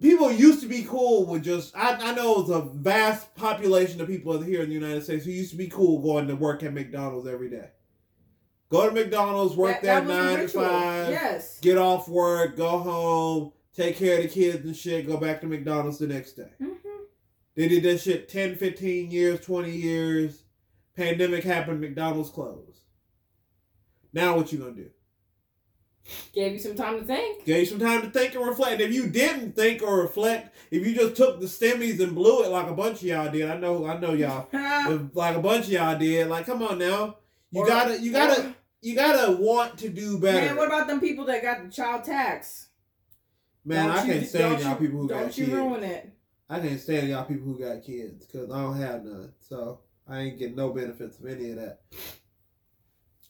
People 0.00 0.30
used 0.30 0.60
to 0.62 0.68
be 0.68 0.84
cool 0.84 1.26
with 1.26 1.42
just, 1.42 1.76
I, 1.76 1.94
I 1.94 2.14
know 2.14 2.40
it's 2.40 2.50
a 2.50 2.60
vast 2.60 3.34
population 3.34 4.00
of 4.00 4.06
people 4.06 4.40
here 4.40 4.62
in 4.62 4.68
the 4.68 4.74
United 4.74 5.02
States 5.04 5.24
who 5.24 5.32
used 5.32 5.50
to 5.50 5.56
be 5.56 5.68
cool 5.68 6.00
going 6.00 6.28
to 6.28 6.36
work 6.36 6.62
at 6.62 6.72
McDonald's 6.72 7.26
every 7.26 7.50
day. 7.50 7.70
Go 8.70 8.86
to 8.88 8.94
McDonald's, 8.94 9.56
work 9.56 9.82
That- 9.82 10.06
that, 10.06 10.06
that 10.06 10.36
nine 10.36 10.38
to 10.40 10.48
five 10.48 11.10
Yes. 11.10 11.58
get 11.60 11.78
off 11.78 12.08
work, 12.08 12.56
go 12.56 12.78
home, 12.78 13.52
take 13.78 13.96
care 13.96 14.16
of 14.18 14.22
the 14.24 14.28
kids 14.28 14.64
and 14.64 14.76
shit, 14.76 15.06
go 15.06 15.16
back 15.16 15.40
to 15.40 15.46
McDonald's 15.46 15.98
the 15.98 16.06
next 16.06 16.32
day. 16.32 16.50
hmm 16.58 16.72
They 17.56 17.68
did 17.68 17.82
that 17.84 17.98
shit 18.00 18.28
10, 18.28 18.56
15 18.56 19.10
years, 19.10 19.40
20 19.40 19.70
years. 19.70 20.42
Pandemic 20.96 21.44
happened, 21.44 21.80
McDonald's 21.80 22.30
closed. 22.30 22.80
Now 24.12 24.36
what 24.36 24.52
you 24.52 24.58
gonna 24.58 24.72
do? 24.72 24.90
Gave 26.32 26.52
you 26.54 26.58
some 26.58 26.74
time 26.74 26.98
to 26.98 27.04
think. 27.04 27.44
Gave 27.44 27.60
you 27.60 27.66
some 27.66 27.78
time 27.78 28.00
to 28.02 28.10
think 28.10 28.34
and 28.34 28.44
reflect. 28.46 28.80
If 28.80 28.92
you 28.94 29.08
didn't 29.08 29.54
think 29.54 29.82
or 29.82 30.00
reflect, 30.02 30.56
if 30.70 30.86
you 30.86 30.94
just 30.94 31.16
took 31.16 31.38
the 31.40 31.46
stimmies 31.46 32.00
and 32.00 32.14
blew 32.14 32.42
it 32.44 32.48
like 32.50 32.66
a 32.66 32.72
bunch 32.74 32.96
of 33.02 33.08
y'all 33.08 33.30
did, 33.30 33.48
I 33.50 33.58
know 33.58 33.86
I 33.86 33.98
know 33.98 34.14
y'all. 34.14 34.48
like 35.14 35.36
a 35.36 35.40
bunch 35.40 35.66
of 35.66 35.72
y'all 35.72 35.98
did, 35.98 36.28
like 36.28 36.46
come 36.46 36.62
on 36.62 36.78
now. 36.78 37.16
You 37.50 37.60
Or- 37.62 37.66
gotta 37.66 38.00
you 38.00 38.10
gotta 38.12 38.54
you 38.80 38.94
gotta 38.94 39.32
want 39.36 39.78
to 39.78 39.88
do 39.90 40.18
better. 40.18 40.40
Man, 40.46 40.56
what 40.56 40.68
about 40.68 40.86
them 40.86 40.98
people 41.00 41.26
that 41.26 41.42
got 41.42 41.62
the 41.64 41.70
child 41.70 42.04
tax? 42.04 42.67
Man, 43.68 43.86
Don't 43.88 43.98
I 43.98 44.06
can't 44.06 44.26
stand 44.26 44.54
don't 44.54 44.62
y'all 44.62 44.76
people 44.76 45.00
who 45.00 45.08
Don't 45.08 45.24
got 45.24 45.36
you 45.38 45.44
kids. 45.44 45.56
ruin 45.56 45.84
it. 45.84 46.10
I 46.48 46.58
can't 46.60 46.80
stand 46.80 47.08
y'all 47.08 47.26
people 47.26 47.44
who 47.44 47.58
got 47.58 47.82
kids 47.82 48.24
because 48.24 48.50
I 48.50 48.62
don't 48.62 48.78
have 48.78 49.04
none. 49.04 49.32
So 49.40 49.80
I 50.08 50.20
ain't 50.20 50.38
get 50.38 50.56
no 50.56 50.70
benefits 50.72 51.18
of 51.18 51.26
any 51.26 51.50
of 51.50 51.56
that. 51.56 51.80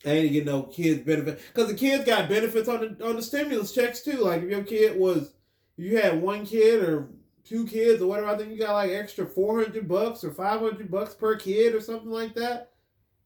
I 0.05 0.11
ain't 0.11 0.31
get 0.31 0.45
no 0.45 0.63
kids 0.63 1.01
benefit 1.01 1.41
because 1.53 1.67
the 1.67 1.77
kids 1.77 2.05
got 2.05 2.29
benefits 2.29 2.69
on 2.69 2.95
the 2.97 3.05
on 3.05 3.17
the 3.17 3.21
stimulus 3.21 3.73
checks 3.73 4.01
too. 4.01 4.19
Like 4.19 4.43
if 4.43 4.49
your 4.49 4.63
kid 4.63 4.97
was, 4.97 5.33
you 5.75 5.97
had 5.97 6.21
one 6.21 6.45
kid 6.45 6.81
or 6.81 7.09
two 7.43 7.65
kids 7.67 8.01
or 8.01 8.07
whatever, 8.07 8.29
I 8.29 8.37
think 8.37 8.51
you 8.51 8.59
got 8.59 8.75
like 8.75 8.91
extra 8.91 9.25
four 9.25 9.61
hundred 9.61 9.89
bucks 9.89 10.23
or 10.23 10.31
five 10.31 10.61
hundred 10.61 10.89
bucks 10.89 11.15
per 11.15 11.35
kid 11.35 11.75
or 11.75 11.81
something 11.81 12.09
like 12.09 12.33
that. 12.35 12.71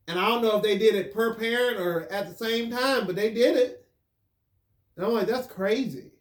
And 0.08 0.18
I 0.18 0.28
don't 0.28 0.42
know 0.42 0.58
if 0.58 0.64
they 0.64 0.80
did 0.80 0.96
it 0.96 1.14
per 1.14 1.36
parent 1.36 1.80
or 1.80 2.12
at 2.12 2.28
the 2.28 2.34
same 2.44 2.72
time, 2.72 3.06
but 3.06 3.16
they 3.16 3.32
did 3.32 3.56
it. 3.56 3.86
And 4.98 5.06
I'm 5.06 5.14
like, 5.14 5.28
that's 5.28 5.46
crazy. 5.46 6.13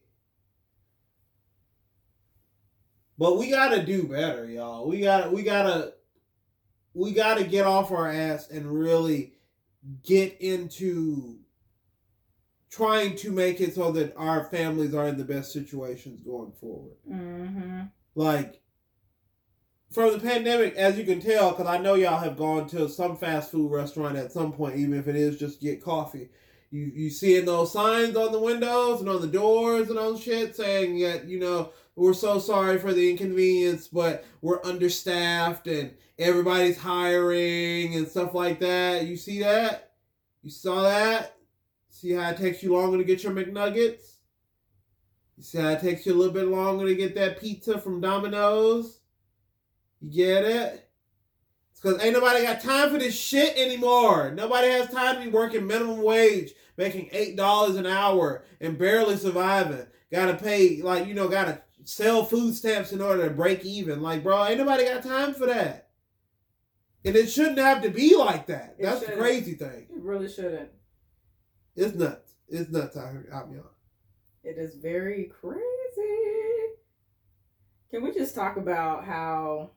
But 3.23 3.39
we 3.39 3.51
gotta 3.51 3.87
do 3.87 4.03
better, 4.03 4.47
y'all. 4.47 4.89
We 4.89 5.01
gotta 5.01 5.31
we 5.31 5.45
gotta 5.45 5.93
we 6.93 7.13
gotta 7.13 7.45
get 7.45 7.67
off 7.67 7.93
our 7.93 8.11
ass 8.11 8.51
and 8.51 8.67
really 8.67 9.35
get 10.03 10.41
into 10.41 11.39
trying 12.69 13.15
to 13.19 13.31
make 13.31 13.61
it 13.61 13.77
so 13.77 13.93
that 13.93 14.13
our 14.17 14.47
families 14.47 14.93
are 14.93 15.07
in 15.07 15.19
the 15.19 15.25
best 15.25 15.53
situations 15.53 16.21
going 16.21 16.51
forward. 16.61 16.97
Mm-hmm. 17.09 17.83
Like 18.17 18.61
from 19.93 20.15
the 20.15 20.19
pandemic, 20.19 20.75
as 20.75 20.99
you 20.99 21.05
can 21.05 21.21
tell, 21.21 21.53
because 21.53 21.69
I 21.69 21.79
know 21.79 21.95
y'all 21.95 22.19
have 22.19 22.37
gone 22.37 22.67
to 22.71 22.89
some 22.89 23.17
fast 23.17 23.53
food 23.53 23.71
restaurant 23.71 24.17
at 24.17 24.33
some 24.33 24.53
point, 24.53 24.79
even 24.79 24.99
if 24.99 25.07
it 25.07 25.15
is 25.15 25.39
just 25.39 25.61
get 25.61 25.81
coffee. 25.81 26.29
You 26.73 26.91
you 26.93 27.09
seeing 27.09 27.45
those 27.45 27.73
signs 27.73 28.17
on 28.17 28.33
the 28.33 28.41
windows 28.41 28.99
and 28.99 29.09
on 29.09 29.21
the 29.21 29.29
doors 29.29 29.91
and 29.91 29.99
on 29.99 30.19
shit 30.19 30.57
saying 30.57 30.99
that 31.03 31.29
you 31.29 31.39
know 31.39 31.71
we're 31.97 32.15
so 32.15 32.39
sorry 32.39 32.79
for 32.79 32.93
the 32.93 33.11
inconvenience, 33.11 33.89
but 33.89 34.25
we're 34.41 34.65
understaffed 34.65 35.67
and 35.67 35.93
everybody's 36.19 36.79
hiring 36.79 37.95
and 37.95 38.09
stuff 38.09 38.35
like 38.35 38.61
that. 38.61 39.07
You 39.07 39.17
see 39.17 39.41
that? 39.41 39.93
You 40.43 40.51
saw 40.51 40.83
that? 40.83 41.37
See 41.91 42.13
how 42.13 42.31
it 42.31 42.39
takes 42.39 42.63
you 42.63 42.73
longer 42.73 42.99
to 42.99 43.05
get 43.05 43.23
your 43.23 43.33
McNuggets? 43.33 44.17
You 45.37 45.43
see 45.43 45.59
how 45.59 45.71
it 45.71 45.81
takes 45.81 46.07
you 46.07 46.15
a 46.15 46.17
little 46.17 46.33
bit 46.33 46.49
longer 46.49 46.87
to 46.87 46.95
get 46.95 47.15
that 47.15 47.41
pizza 47.41 47.79
from 47.79 48.01
Domino's? 48.01 49.01
You 50.01 50.11
get 50.11 50.45
it? 50.45 50.89
It's 51.71 51.81
because 51.81 52.03
ain't 52.03 52.15
nobody 52.15 52.43
got 52.43 52.61
time 52.61 52.91
for 52.91 52.99
this 52.99 53.15
shit 53.15 53.57
anymore. 53.57 54.33
Nobody 54.35 54.69
has 54.69 54.89
time 54.89 55.17
to 55.17 55.23
be 55.23 55.29
working 55.29 55.67
minimum 55.67 56.03
wage, 56.03 56.53
making 56.77 57.11
$8 57.11 57.77
an 57.77 57.87
hour, 57.87 58.45
and 58.61 58.79
barely 58.79 59.17
surviving. 59.17 59.87
Gotta 60.11 60.35
pay, 60.35 60.83
like, 60.83 61.07
you 61.07 61.15
know, 61.15 61.29
gotta 61.29 61.63
sell 61.85 62.25
food 62.25 62.55
stamps 62.55 62.93
in 62.93 63.01
order 63.01 63.29
to 63.29 63.35
break 63.35 63.65
even. 63.65 64.03
Like, 64.03 64.23
bro, 64.23 64.45
ain't 64.47 64.59
nobody 64.59 64.85
got 64.85 65.03
time 65.03 65.35
for 65.35 65.47
that. 65.47 65.89
And 67.05 67.17
it 67.17 67.29
shouldn't 67.29 67.59
have 67.59 67.83
to 67.83 67.91
be 67.91 68.15
like 68.17 68.47
that. 68.47 68.77
It 68.79 68.83
That's 68.85 69.01
the 69.01 69.07
shouldn't. 69.07 69.21
crazy 69.23 69.55
thing. 69.55 69.87
It 69.91 70.01
really 70.03 70.29
shouldn't. 70.29 70.71
It's 71.75 71.95
nuts. 71.95 72.35
It's 72.49 72.71
nuts 72.71 72.97
out 72.97 73.11
here, 73.13 73.29
out 73.33 73.49
here. 73.49 73.65
It 74.45 74.59
is 74.59 74.77
very 74.77 75.33
crazy. 75.41 75.61
Can 77.91 78.03
we 78.03 78.13
just 78.13 78.35
talk 78.35 78.57
about 78.57 79.05
how 79.05 79.71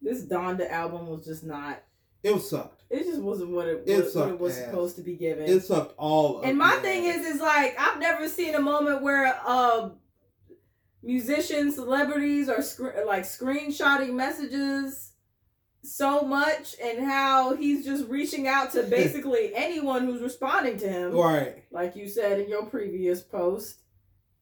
this 0.00 0.24
Donda 0.24 0.70
album 0.70 1.08
was 1.08 1.24
just 1.24 1.44
not? 1.44 1.82
It 2.22 2.34
was 2.34 2.48
sucked. 2.48 2.84
It 2.90 3.04
just 3.04 3.20
wasn't 3.20 3.50
what 3.50 3.66
it, 3.66 3.82
It 3.86 4.04
what, 4.04 4.14
what 4.14 4.28
it 4.28 4.38
was 4.40 4.58
ass. 4.58 4.64
supposed 4.66 4.96
to 4.96 5.02
be 5.02 5.14
given. 5.14 5.44
It 5.44 5.62
sucked 5.62 5.94
all 5.96 6.38
of 6.38 6.44
and 6.44 6.58
my 6.58 6.76
thing 6.76 7.06
ass. 7.08 7.16
is, 7.20 7.36
is 7.36 7.40
like 7.40 7.74
I've 7.78 7.98
never 7.98 8.28
seen 8.28 8.54
a 8.54 8.60
moment 8.60 9.02
where 9.02 9.38
uh 9.46 9.90
musicians, 11.02 11.74
celebrities 11.76 12.48
are 12.48 12.62
sc- 12.62 12.80
like 13.06 13.22
screenshotting 13.24 14.12
messages 14.14 15.12
so 15.82 16.22
much, 16.22 16.76
and 16.82 17.04
how 17.04 17.56
he's 17.56 17.84
just 17.84 18.06
reaching 18.08 18.46
out 18.46 18.72
to 18.72 18.82
basically 18.98 19.52
anyone 19.54 20.04
who's 20.04 20.20
responding 20.20 20.76
to 20.78 20.88
him, 20.88 21.12
Right. 21.12 21.64
like 21.70 21.96
you 21.96 22.06
said 22.08 22.38
in 22.40 22.48
your 22.50 22.66
previous 22.66 23.22
post. 23.22 23.80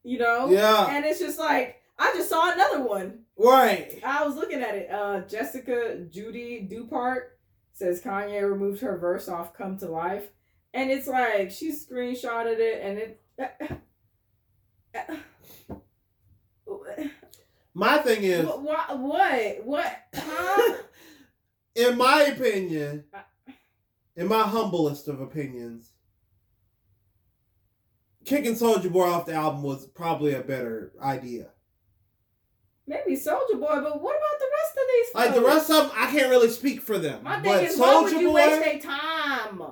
You 0.03 0.18
know, 0.18 0.49
Yeah. 0.51 0.87
and 0.97 1.05
it's 1.05 1.18
just 1.21 1.38
like 1.38 1.77
I 1.99 2.12
just 2.14 2.29
saw 2.29 2.53
another 2.53 2.83
one. 2.83 3.25
Right. 3.37 4.01
I 4.05 4.25
was 4.27 4.37
looking 4.37 4.62
at 4.62 4.75
it. 4.75 4.90
Uh, 4.90 5.23
Jesseca 5.23 6.11
Judy 6.11 6.61
Dupart 6.61 7.38
says 7.73 8.01
Kanye 8.03 8.42
removed 8.49 8.81
her 8.81 8.97
verse 8.99 9.29
off 9.29 9.53
"Come 9.55 9.77
to 9.79 9.87
Life," 9.88 10.31
and 10.75 10.90
it's 10.90 11.07
like 11.07 11.51
she 11.51 11.71
screenshotted 11.73 12.59
it, 12.59 12.81
and 12.83 12.99
it. 12.99 13.79
My 17.79 17.99
thing 17.99 18.25
is, 18.25 18.45
What? 18.45 18.61
What? 18.61 18.99
What? 18.99 19.64
what 19.64 19.97
huh? 20.17 20.75
in 21.77 21.97
my 21.97 22.23
opinion, 22.23 23.05
in 24.17 24.27
my 24.27 24.43
humblest 24.43 25.07
of 25.07 25.21
opinions, 25.21 25.93
kicking 28.25 28.55
Soulja 28.55 28.91
Boy 28.91 29.05
off 29.09 29.27
the 29.27 29.35
album 29.35 29.62
was 29.62 29.87
probably 29.87 30.35
a 30.35 30.41
better 30.41 30.93
idea. 31.01 31.51
Maybe 32.88 33.12
Soulja 33.12 33.53
Boy, 33.53 33.81
but 33.81 34.03
what 34.03 34.17
about 34.17 34.38
the 34.41 34.49
rest 34.59 34.75
of 34.75 34.83
these? 34.88 35.14
Like 35.14 35.35
the 35.37 35.47
rest 35.47 35.71
of 35.71 35.88
them, 35.88 35.97
I 35.97 36.11
can't 36.11 36.31
really 36.31 36.51
speak 36.51 36.81
for 36.83 36.99
them. 36.99 37.23
My 37.23 37.37
thing 37.37 37.45
but 37.45 37.62
is, 37.62 37.79
why 37.79 38.01
would 38.03 38.12
Soulja 38.12 38.21
you 38.21 38.29
Boy, 38.31 38.35
waste 38.35 38.64
their 38.64 38.79
time? 38.81 39.62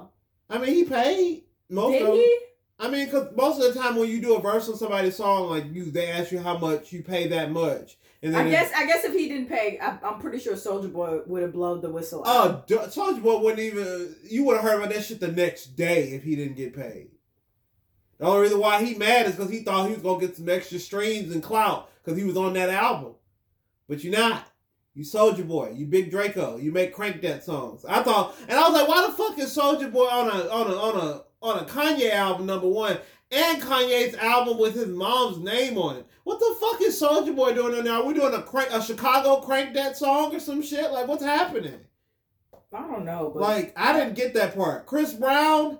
I 0.48 0.58
mean, 0.58 0.74
he 0.74 0.84
paid 0.84 1.42
most 1.68 1.90
Did 1.90 2.02
of 2.02 2.06
them. 2.06 2.16
he? 2.18 2.38
I 2.78 2.90
mean, 2.90 3.06
because 3.06 3.34
most 3.34 3.60
of 3.62 3.72
the 3.72 3.80
time 3.80 3.96
when 3.96 4.10
you 4.10 4.20
do 4.20 4.34
a 4.34 4.40
verse 4.40 4.68
on 4.68 4.76
somebody's 4.76 5.16
song, 5.16 5.48
like 5.48 5.72
you, 5.72 5.90
they 5.90 6.10
ask 6.10 6.30
you 6.30 6.38
how 6.38 6.58
much 6.58 6.92
you 6.92 7.02
pay 7.02 7.26
that 7.28 7.50
much, 7.50 7.96
and 8.22 8.36
I 8.36 8.50
guess. 8.50 8.70
I 8.76 8.84
guess 8.84 9.02
if 9.02 9.14
he 9.14 9.28
didn't 9.28 9.48
pay, 9.48 9.78
I, 9.80 9.98
I'm 10.02 10.20
pretty 10.20 10.38
sure 10.38 10.54
Soulja 10.54 10.92
Boy 10.92 11.20
would 11.26 11.40
have 11.42 11.54
blown 11.54 11.80
the 11.80 11.88
whistle. 11.88 12.22
Oh, 12.26 12.62
d- 12.66 12.74
Soulja 12.76 13.22
Boy 13.22 13.38
wouldn't 13.38 13.60
even. 13.60 14.14
You 14.24 14.44
would 14.44 14.56
have 14.56 14.64
heard 14.64 14.78
about 14.78 14.92
that 14.94 15.04
shit 15.04 15.20
the 15.20 15.32
next 15.32 15.76
day 15.76 16.10
if 16.10 16.22
he 16.22 16.36
didn't 16.36 16.56
get 16.56 16.76
paid. 16.76 17.08
The 18.18 18.26
only 18.26 18.42
reason 18.42 18.60
why 18.60 18.84
he 18.84 18.94
mad 18.94 19.26
is 19.26 19.36
because 19.36 19.50
he 19.50 19.60
thought 19.60 19.88
he 19.88 19.94
was 19.94 20.02
gonna 20.02 20.20
get 20.20 20.36
some 20.36 20.48
extra 20.48 20.78
streams 20.78 21.32
and 21.32 21.42
clout 21.42 21.90
because 22.04 22.18
he 22.18 22.24
was 22.24 22.36
on 22.36 22.52
that 22.54 22.68
album, 22.68 23.14
but 23.88 24.04
you're 24.04 24.18
not. 24.18 24.46
You 24.94 25.04
Soulja 25.04 25.46
Boy, 25.46 25.72
you 25.74 25.86
Big 25.86 26.10
Draco, 26.10 26.56
you 26.56 26.72
make 26.72 26.94
crank 26.94 27.20
that 27.22 27.44
songs. 27.44 27.84
I 27.86 28.02
thought, 28.02 28.34
and 28.48 28.58
I 28.58 28.68
was 28.68 28.72
like, 28.72 28.88
why 28.88 29.06
the 29.06 29.12
fuck 29.12 29.38
is 29.38 29.54
Soulja 29.54 29.92
Boy 29.92 30.06
on 30.06 30.28
a 30.28 30.48
on 30.50 30.70
a 30.70 30.74
on 30.74 31.08
a 31.08 31.22
on 31.42 31.58
a 31.58 31.64
Kanye 31.64 32.10
album 32.12 32.46
number 32.46 32.68
one 32.68 32.98
and 33.30 33.60
Kanye's 33.60 34.14
album 34.16 34.58
with 34.58 34.74
his 34.74 34.88
mom's 34.88 35.38
name 35.38 35.78
on 35.78 35.96
it? 35.96 36.06
What 36.24 36.38
the 36.38 36.56
fuck 36.60 36.80
is 36.80 37.00
Soulja 37.00 37.34
Boy 37.34 37.54
doing 37.54 37.76
on 37.76 37.84
there? 37.84 37.94
Are 37.94 38.04
we 38.04 38.14
doing 38.14 38.34
a 38.34 38.42
crank 38.42 38.70
a 38.72 38.82
Chicago 38.82 39.40
crank 39.40 39.74
that 39.74 39.96
song 39.96 40.34
or 40.34 40.40
some 40.40 40.62
shit? 40.62 40.90
Like 40.90 41.06
what's 41.08 41.24
happening? 41.24 41.80
I 42.72 42.80
don't 42.80 43.04
know, 43.04 43.30
but 43.32 43.42
Like 43.42 43.72
I 43.76 43.92
didn't 43.98 44.14
get 44.14 44.34
that 44.34 44.56
part. 44.56 44.86
Chris 44.86 45.12
Brown. 45.12 45.78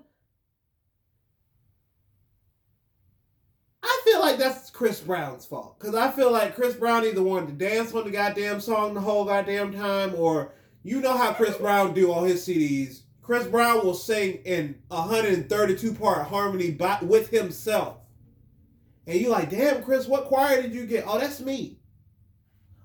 I 3.82 4.00
feel 4.04 4.20
like 4.20 4.38
that's 4.38 4.70
Chris 4.70 5.00
Brown's 5.00 5.46
fault 5.46 5.78
because 5.78 5.94
I 5.94 6.10
feel 6.10 6.32
like 6.32 6.54
Chris 6.54 6.74
Brown 6.74 7.04
either 7.04 7.22
wanted 7.22 7.58
to 7.58 7.68
dance 7.68 7.94
on 7.94 8.04
the 8.04 8.10
goddamn 8.10 8.60
song 8.60 8.94
the 8.94 9.00
whole 9.00 9.24
goddamn 9.24 9.72
time, 9.72 10.14
or 10.16 10.52
you 10.82 11.00
know 11.00 11.16
how 11.16 11.32
Chris 11.32 11.56
Brown 11.56 11.94
do 11.94 12.12
on 12.12 12.26
his 12.26 12.46
CDs. 12.46 13.02
Chris 13.26 13.44
Brown 13.48 13.84
will 13.84 13.94
sing 13.94 14.34
in 14.44 14.76
132 14.86 15.94
part 15.94 16.28
harmony 16.28 16.70
by, 16.70 16.96
with 17.02 17.28
himself, 17.28 17.96
and 19.04 19.20
you're 19.20 19.32
like, 19.32 19.50
damn, 19.50 19.82
Chris, 19.82 20.06
what 20.06 20.26
choir 20.26 20.62
did 20.62 20.72
you 20.72 20.86
get? 20.86 21.02
Oh, 21.08 21.18
that's 21.18 21.40
me. 21.40 21.80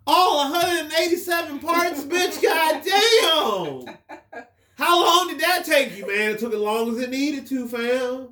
All 0.07 0.49
187 0.49 1.59
parts, 1.59 2.03
bitch. 2.05 2.41
Goddamn. 3.85 3.95
How 4.77 4.99
long 5.05 5.27
did 5.27 5.39
that 5.41 5.63
take 5.63 5.95
you, 5.95 6.07
man? 6.07 6.31
It 6.31 6.39
took 6.39 6.53
as 6.53 6.59
long 6.59 6.89
as 6.89 6.99
it 6.99 7.11
needed 7.11 7.45
to, 7.45 7.67
fam. 7.67 8.29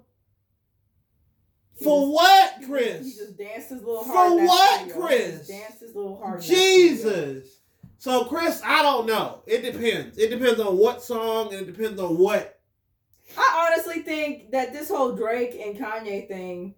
For 1.83 2.11
what, 2.11 2.55
Chris? 2.65 3.05
He 3.05 3.11
just 3.23 3.37
danced 3.37 3.69
his 3.69 3.83
little 3.83 4.03
For 4.03 4.13
heart. 4.13 4.37
that 4.37 4.47
what. 4.47 4.91
Chris? 5.07 5.47
Danced 5.47 5.79
his 5.81 5.95
little 5.95 6.17
heart. 6.17 6.33
in 6.33 6.39
that 6.39 6.43
studio. 6.43 6.89
Jesus. 6.89 7.58
So, 7.99 8.23
Chris, 8.23 8.61
I 8.63 8.81
don't 8.81 9.07
know. 9.07 9.41
It 9.45 9.61
depends. 9.61 10.17
It 10.17 10.29
depends 10.29 10.61
on 10.61 10.77
what 10.77 11.03
song 11.03 11.53
and 11.53 11.67
it 11.67 11.77
depends 11.77 11.99
on 11.99 12.17
what. 12.17 12.57
I 13.37 13.69
honestly 13.69 14.01
think 14.03 14.51
that 14.51 14.71
this 14.71 14.87
whole 14.87 15.17
Drake 15.17 15.59
and 15.61 15.77
Kanye 15.77 16.25
thing, 16.25 16.75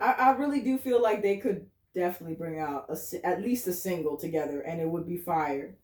I, 0.00 0.12
I 0.12 0.30
really 0.32 0.60
do 0.60 0.76
feel 0.76 1.00
like 1.00 1.22
they 1.22 1.36
could 1.36 1.66
definitely 1.94 2.34
bring 2.34 2.58
out 2.58 2.86
a, 2.88 3.24
at 3.24 3.40
least 3.40 3.68
a 3.68 3.72
single 3.72 4.16
together, 4.16 4.62
and 4.62 4.80
it 4.80 4.88
would 4.88 5.06
be 5.06 5.16
fire. 5.16 5.76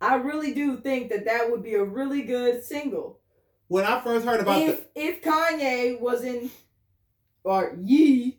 I 0.00 0.14
really 0.14 0.54
do 0.54 0.76
think 0.76 1.10
that 1.10 1.24
that 1.24 1.50
would 1.50 1.64
be 1.64 1.74
a 1.74 1.82
really 1.82 2.22
good 2.22 2.64
single. 2.64 3.18
When 3.66 3.84
I 3.84 4.00
first 4.00 4.24
heard 4.24 4.38
about 4.40 4.62
if 4.62 4.86
if 4.94 5.22
Kanye 5.22 6.00
was 6.00 6.22
in, 6.22 6.50
or 7.42 7.76
Yee, 7.82 8.38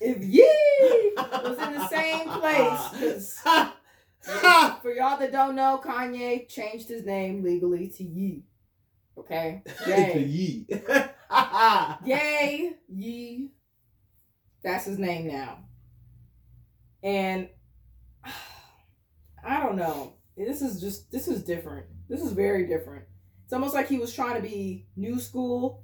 if 0.00 0.22
Yee 0.22 1.12
was 1.16 1.58
in 1.58 1.72
the 1.74 1.88
same 1.88 2.28
place, 2.28 3.40
the. 3.42 3.72
for 4.82 4.92
y'all 4.92 5.18
that 5.18 5.32
don't 5.32 5.54
know, 5.54 5.80
Kanye 5.82 6.48
changed 6.48 6.88
his 6.88 7.04
name 7.04 7.42
legally 7.42 7.88
to 7.88 8.04
Yee. 8.04 8.44
Okay. 9.18 9.62
to 9.84 9.90
Yay. 9.90 10.24
Yee. 10.24 10.66
Yay. 12.04 12.72
Yee. 12.88 13.50
That's 14.62 14.84
his 14.84 14.98
name 14.98 15.28
now. 15.28 15.58
And 17.02 17.48
I 19.44 19.60
don't 19.60 19.76
know. 19.76 20.14
This 20.36 20.62
is 20.62 20.80
just 20.80 21.10
this 21.10 21.28
is 21.28 21.42
different. 21.42 21.86
This 22.08 22.22
is 22.22 22.32
very 22.32 22.66
different. 22.66 23.04
It's 23.44 23.52
almost 23.52 23.74
like 23.74 23.88
he 23.88 23.98
was 23.98 24.12
trying 24.12 24.36
to 24.36 24.48
be 24.48 24.86
new 24.96 25.18
school 25.18 25.82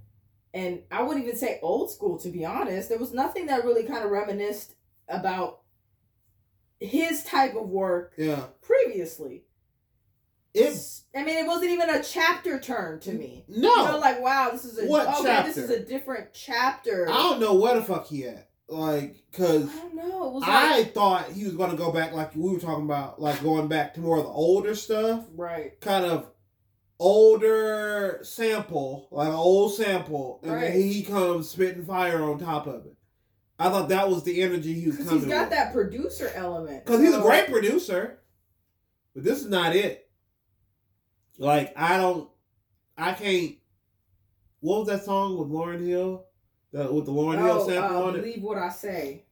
and 0.54 0.80
I 0.90 1.02
wouldn't 1.02 1.26
even 1.26 1.36
say 1.36 1.58
old 1.62 1.90
school 1.90 2.18
to 2.20 2.30
be 2.30 2.44
honest. 2.44 2.88
There 2.88 2.98
was 2.98 3.12
nothing 3.12 3.46
that 3.46 3.64
really 3.64 3.84
kind 3.84 4.04
of 4.04 4.10
reminisced 4.10 4.74
about 5.08 5.60
his 6.80 7.24
type 7.24 7.54
of 7.54 7.68
work 7.68 8.12
yeah. 8.16 8.44
previously. 8.62 9.44
It 10.54 10.78
I 11.14 11.22
mean, 11.22 11.36
it 11.36 11.46
wasn't 11.46 11.70
even 11.72 11.90
a 11.90 12.02
chapter 12.02 12.58
turn 12.58 13.00
to 13.00 13.12
me. 13.12 13.44
no. 13.48 13.68
You 13.68 13.92
know, 13.92 13.98
like 13.98 14.20
wow, 14.22 14.48
this 14.52 14.64
is 14.64 14.78
a 14.78 14.86
What 14.86 15.06
okay, 15.20 15.42
this 15.42 15.58
is 15.58 15.70
a 15.70 15.80
different 15.80 16.32
chapter. 16.32 17.08
I 17.10 17.12
don't 17.12 17.40
know 17.40 17.54
where 17.54 17.74
the 17.74 17.82
fuck 17.82 18.06
he 18.06 18.24
at. 18.24 18.48
Like, 18.68 19.22
cause 19.32 19.68
I 19.68 19.78
don't 19.80 19.94
know. 19.94 20.28
It 20.28 20.32
was 20.32 20.42
like 20.42 20.50
I 20.50 20.84
thought 20.84 21.30
he 21.30 21.44
was 21.44 21.54
gonna 21.54 21.76
go 21.76 21.92
back 21.92 22.12
like 22.12 22.34
we 22.34 22.52
were 22.52 22.58
talking 22.58 22.84
about, 22.84 23.20
like 23.20 23.42
going 23.42 23.68
back 23.68 23.94
to 23.94 24.00
more 24.00 24.18
of 24.18 24.24
the 24.24 24.30
older 24.30 24.74
stuff, 24.74 25.24
right. 25.36 25.78
kind 25.80 26.04
of 26.06 26.26
older 26.98 28.20
sample, 28.22 29.08
like 29.10 29.28
an 29.28 29.34
old 29.34 29.74
sample, 29.74 30.40
and 30.42 30.52
Right. 30.52 30.72
then 30.72 30.82
he 30.82 31.02
comes 31.02 31.50
spitting 31.50 31.84
fire 31.84 32.22
on 32.24 32.38
top 32.38 32.66
of 32.66 32.86
it. 32.86 32.95
I 33.58 33.70
thought 33.70 33.88
that 33.88 34.08
was 34.08 34.22
the 34.22 34.42
energy 34.42 34.74
he 34.74 34.88
was 34.88 34.98
coming. 34.98 35.14
he's 35.14 35.24
got 35.26 35.50
that 35.50 35.72
producer 35.72 36.30
element. 36.34 36.84
Because 36.84 37.00
he's 37.00 37.14
a 37.14 37.20
great 37.22 37.50
producer, 37.50 38.18
but 39.14 39.24
this 39.24 39.40
is 39.40 39.48
not 39.48 39.74
it. 39.74 40.08
Like 41.38 41.72
I 41.76 41.96
don't, 41.96 42.28
I 42.98 43.12
can't. 43.12 43.54
What 44.60 44.80
was 44.80 44.88
that 44.88 45.04
song 45.04 45.38
with 45.38 45.48
Lauryn 45.48 45.86
Hill? 45.86 46.24
The, 46.72 46.92
with 46.92 47.06
the 47.06 47.12
Lauryn 47.12 47.38
Hill 47.38 47.60
Oh, 47.62 47.68
sample 47.68 47.96
uh, 47.96 48.02
on 48.02 48.16
it. 48.16 48.20
believe 48.22 48.42
what 48.42 48.58
I 48.58 48.68
say. 48.70 49.24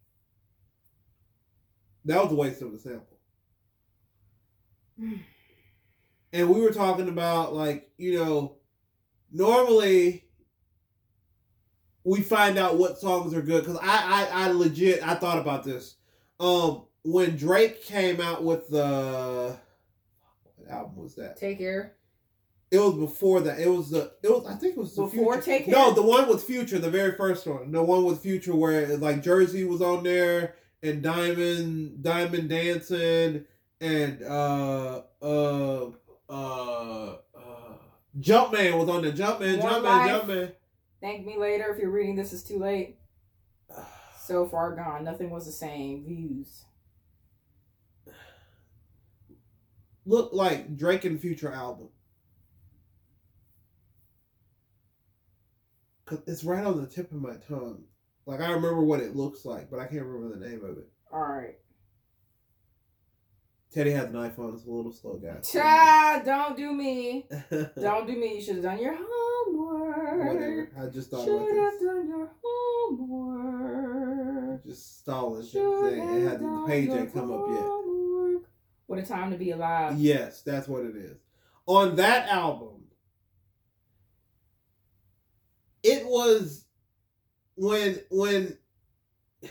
That 2.06 2.22
was 2.22 2.32
a 2.32 2.36
waste 2.36 2.62
of 2.62 2.72
a 2.72 2.78
sample. 2.78 3.18
and 6.32 6.48
we 6.50 6.60
were 6.60 6.70
talking 6.70 7.08
about 7.08 7.54
like 7.54 7.90
you 7.98 8.18
know, 8.18 8.56
normally 9.32 10.23
we 12.05 12.20
find 12.20 12.59
out 12.59 12.76
what 12.76 12.98
songs 12.98 13.34
are 13.34 13.42
good 13.42 13.64
because 13.64 13.78
I, 13.82 14.28
I 14.32 14.44
I 14.44 14.48
legit 14.50 15.07
I 15.07 15.14
thought 15.14 15.38
about 15.38 15.64
this. 15.64 15.96
Um, 16.38 16.84
when 17.02 17.36
Drake 17.36 17.84
came 17.84 18.20
out 18.20 18.44
with 18.44 18.68
the 18.68 19.57
what 20.57 20.70
album 20.70 20.96
was 20.96 21.14
that? 21.16 21.36
Take 21.36 21.59
care. 21.59 21.94
It 22.70 22.78
was 22.78 22.94
before 22.94 23.40
that. 23.42 23.61
It 23.61 23.68
was 23.68 23.90
the. 23.90 24.12
It 24.22 24.30
was. 24.30 24.46
I 24.46 24.55
think 24.55 24.76
it 24.76 24.80
was 24.80 24.96
the 24.96 25.05
Before 25.05 25.34
Future. 25.34 25.44
Take 25.44 25.66
Care. 25.66 25.74
No, 25.74 25.92
the 25.92 26.02
one 26.02 26.28
with 26.28 26.42
Future, 26.42 26.78
the 26.78 26.90
very 26.90 27.12
first 27.12 27.46
one, 27.46 27.70
the 27.70 27.82
one 27.82 28.05
with 28.05 28.20
Future, 28.20 28.55
where 28.55 28.96
like 28.96 29.22
Jersey 29.22 29.64
was 29.64 29.80
on 29.80 30.02
there 30.02 30.57
and 30.82 31.02
Diamond, 31.02 32.02
Diamond 32.02 32.48
dancing, 32.48 33.44
and 33.80 34.22
uh, 34.22 35.02
uh, 35.22 35.86
uh, 36.28 37.09
uh, 37.09 37.16
Jumpman 38.18 38.78
was 38.78 38.88
on 38.88 39.02
there. 39.02 39.12
Jumpman, 39.12 39.61
Jumpman. 39.61 40.09
Jumpman. 40.09 40.52
Thank 41.05 41.26
me 41.26 41.36
later 41.36 41.70
if 41.70 41.78
you're 41.78 41.90
reading 41.90 42.16
this 42.16 42.32
is 42.32 42.42
too 42.42 42.59
late. 42.59 42.96
So 44.26 44.46
far 44.46 44.74
gone. 44.74 45.05
Nothing 45.05 45.28
was 45.28 45.44
the 45.44 45.52
same. 45.52 46.02
Views. 46.07 46.64
Look 50.07 50.32
like 50.32 50.78
Drake 50.78 51.05
and 51.05 51.20
Future 51.20 51.52
album. 51.52 51.90
Cause 56.07 56.20
it's 56.26 56.42
right 56.42 56.64
on 56.64 56.80
the 56.80 56.86
tip 56.86 57.12
of 57.12 57.20
my 57.20 57.34
tongue. 57.46 57.84
Like 58.24 58.40
I 58.40 58.52
remember 58.52 58.82
what 58.82 59.00
it 59.00 59.14
looks 59.14 59.44
like, 59.44 59.70
but 59.70 59.78
I 59.78 59.86
can't 59.88 60.07
remember 60.07 60.38
the 60.38 60.48
name 60.48 60.64
of 60.64 60.78
it. 60.78 60.88
Alright. 61.12 61.59
Teddy 63.74 63.90
has 63.90 64.07
an 64.07 64.14
iPhone. 64.14 64.55
It's 64.55 64.64
a 64.64 64.70
little 64.70 64.90
slow, 64.90 65.18
guys. 65.18 65.52
Cha, 65.52 66.22
don't 66.24 66.57
do 66.57 66.72
me. 66.72 67.26
Don't 67.50 68.07
do 68.07 68.18
me. 68.18 68.36
You 68.36 68.40
should 68.40 68.55
have 68.55 68.64
done 68.64 68.78
your 68.78 68.96
homework. 68.98 69.84
Whatever. 70.26 70.68
I 70.80 70.86
just 70.86 71.10
thought 71.10 71.24
Should 71.24 71.36
about 71.36 71.56
have 71.56 71.72
this. 71.72 71.82
done 71.82 72.08
your 72.08 72.30
homework. 72.98 74.64
Just 74.64 75.00
stalling. 75.00 75.46
Should 75.46 75.92
It 75.92 75.98
have 75.98 76.22
had 76.32 76.40
the 76.40 76.64
page 76.66 76.90
ain't 76.90 77.12
come 77.12 77.32
up 77.32 77.46
yet. 77.48 77.64
What 78.86 78.98
a 78.98 79.02
time 79.02 79.30
to 79.30 79.36
be 79.38 79.50
alive. 79.50 79.98
Yes, 79.98 80.42
that's 80.42 80.68
what 80.68 80.82
it 80.84 80.94
is. 80.96 81.16
On 81.66 81.96
that 81.96 82.28
album, 82.28 82.82
it 85.82 86.04
was 86.06 86.66
when 87.56 87.98
when 88.10 88.58
I'm 89.42 89.48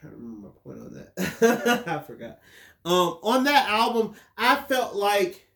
trying 0.00 0.12
to 0.12 0.18
remember 0.18 0.48
my 0.48 0.52
point 0.64 0.78
on 0.80 0.94
that. 0.94 1.84
I 1.88 1.98
forgot. 2.00 2.38
Um, 2.84 3.18
on 3.22 3.44
that 3.44 3.68
album, 3.68 4.14
I 4.36 4.56
felt 4.56 4.94
like 4.94 5.47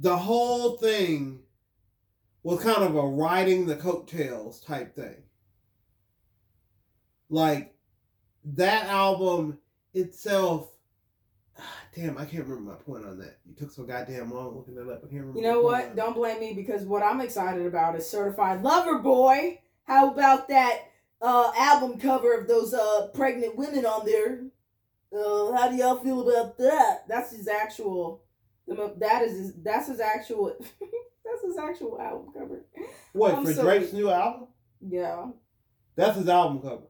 the 0.00 0.16
whole 0.16 0.78
thing 0.78 1.40
was 2.42 2.62
kind 2.62 2.82
of 2.82 2.96
a 2.96 3.06
riding 3.06 3.66
the 3.66 3.76
coattails 3.76 4.60
type 4.60 4.96
thing. 4.96 5.22
Like 7.28 7.74
that 8.44 8.86
album 8.86 9.58
itself. 9.92 10.70
Damn, 11.94 12.16
I 12.16 12.24
can't 12.24 12.44
remember 12.44 12.70
my 12.70 12.76
point 12.76 13.04
on 13.04 13.18
that. 13.18 13.38
You 13.46 13.54
took 13.54 13.70
so 13.70 13.82
goddamn 13.82 14.32
long 14.32 14.56
looking 14.56 14.74
that 14.76 14.90
up. 14.90 15.02
I 15.04 15.08
can't 15.08 15.20
remember. 15.20 15.38
You 15.38 15.44
know 15.44 15.60
what? 15.60 15.90
on 15.90 15.96
Don't 15.96 16.14
blame 16.14 16.40
me 16.40 16.54
because 16.54 16.84
what 16.84 17.02
I'm 17.02 17.20
excited 17.20 17.66
about 17.66 17.96
is 17.96 18.08
Certified 18.08 18.62
Lover 18.62 18.98
Boy. 18.98 19.60
How 19.84 20.10
about 20.10 20.48
that 20.48 20.84
uh, 21.20 21.52
album 21.58 21.98
cover 21.98 22.32
of 22.32 22.48
those 22.48 22.72
uh, 22.72 23.08
pregnant 23.12 23.56
women 23.56 23.84
on 23.84 24.06
there? 24.06 24.44
Uh, 25.12 25.52
how 25.52 25.68
do 25.68 25.76
y'all 25.76 25.98
feel 25.98 26.26
about 26.26 26.56
that? 26.56 27.02
That's 27.06 27.32
his 27.36 27.48
actual. 27.48 28.22
That 28.98 29.22
is 29.22 29.32
his, 29.32 29.54
that's 29.62 29.88
his 29.88 30.00
actual. 30.00 30.56
that's 31.24 31.42
his 31.44 31.56
actual 31.58 32.00
album 32.00 32.32
cover. 32.32 32.64
What 33.12 33.34
I'm 33.34 33.44
for 33.44 33.52
so 33.52 33.62
Drake's 33.62 33.92
new 33.92 34.10
album? 34.10 34.48
Yeah, 34.80 35.26
That's 35.96 36.16
his 36.16 36.28
album 36.28 36.62
cover. 36.62 36.84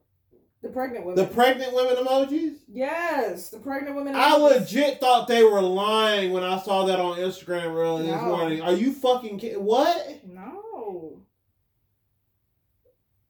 the 0.61 0.69
pregnant 0.69 1.05
women. 1.05 1.23
The 1.25 1.33
pregnant 1.33 1.73
women 1.73 1.95
emojis. 1.97 2.57
yes, 2.71 3.49
the 3.49 3.59
pregnant 3.59 3.95
women. 3.95 4.15
I 4.15 4.37
legit 4.37 4.99
thought 4.99 5.27
they 5.27 5.43
were 5.43 5.61
lying 5.61 6.31
when 6.31 6.43
I 6.43 6.59
saw 6.59 6.85
that 6.85 6.99
on 6.99 7.17
Instagram 7.17 7.75
early 7.75 8.07
this 8.07 8.21
morning. 8.21 8.61
Are 8.61 8.73
you 8.73 8.93
fucking 8.93 9.39
kidding? 9.39 9.63
What? 9.63 10.21
No. 10.25 11.21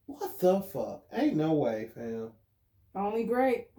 What 0.05 0.39
the 0.39 0.61
fuck? 0.61 1.03
Ain't 1.13 1.35
no 1.37 1.53
way, 1.53 1.89
fam. 1.95 2.31
Only 2.93 3.23
Drake. 3.25 3.71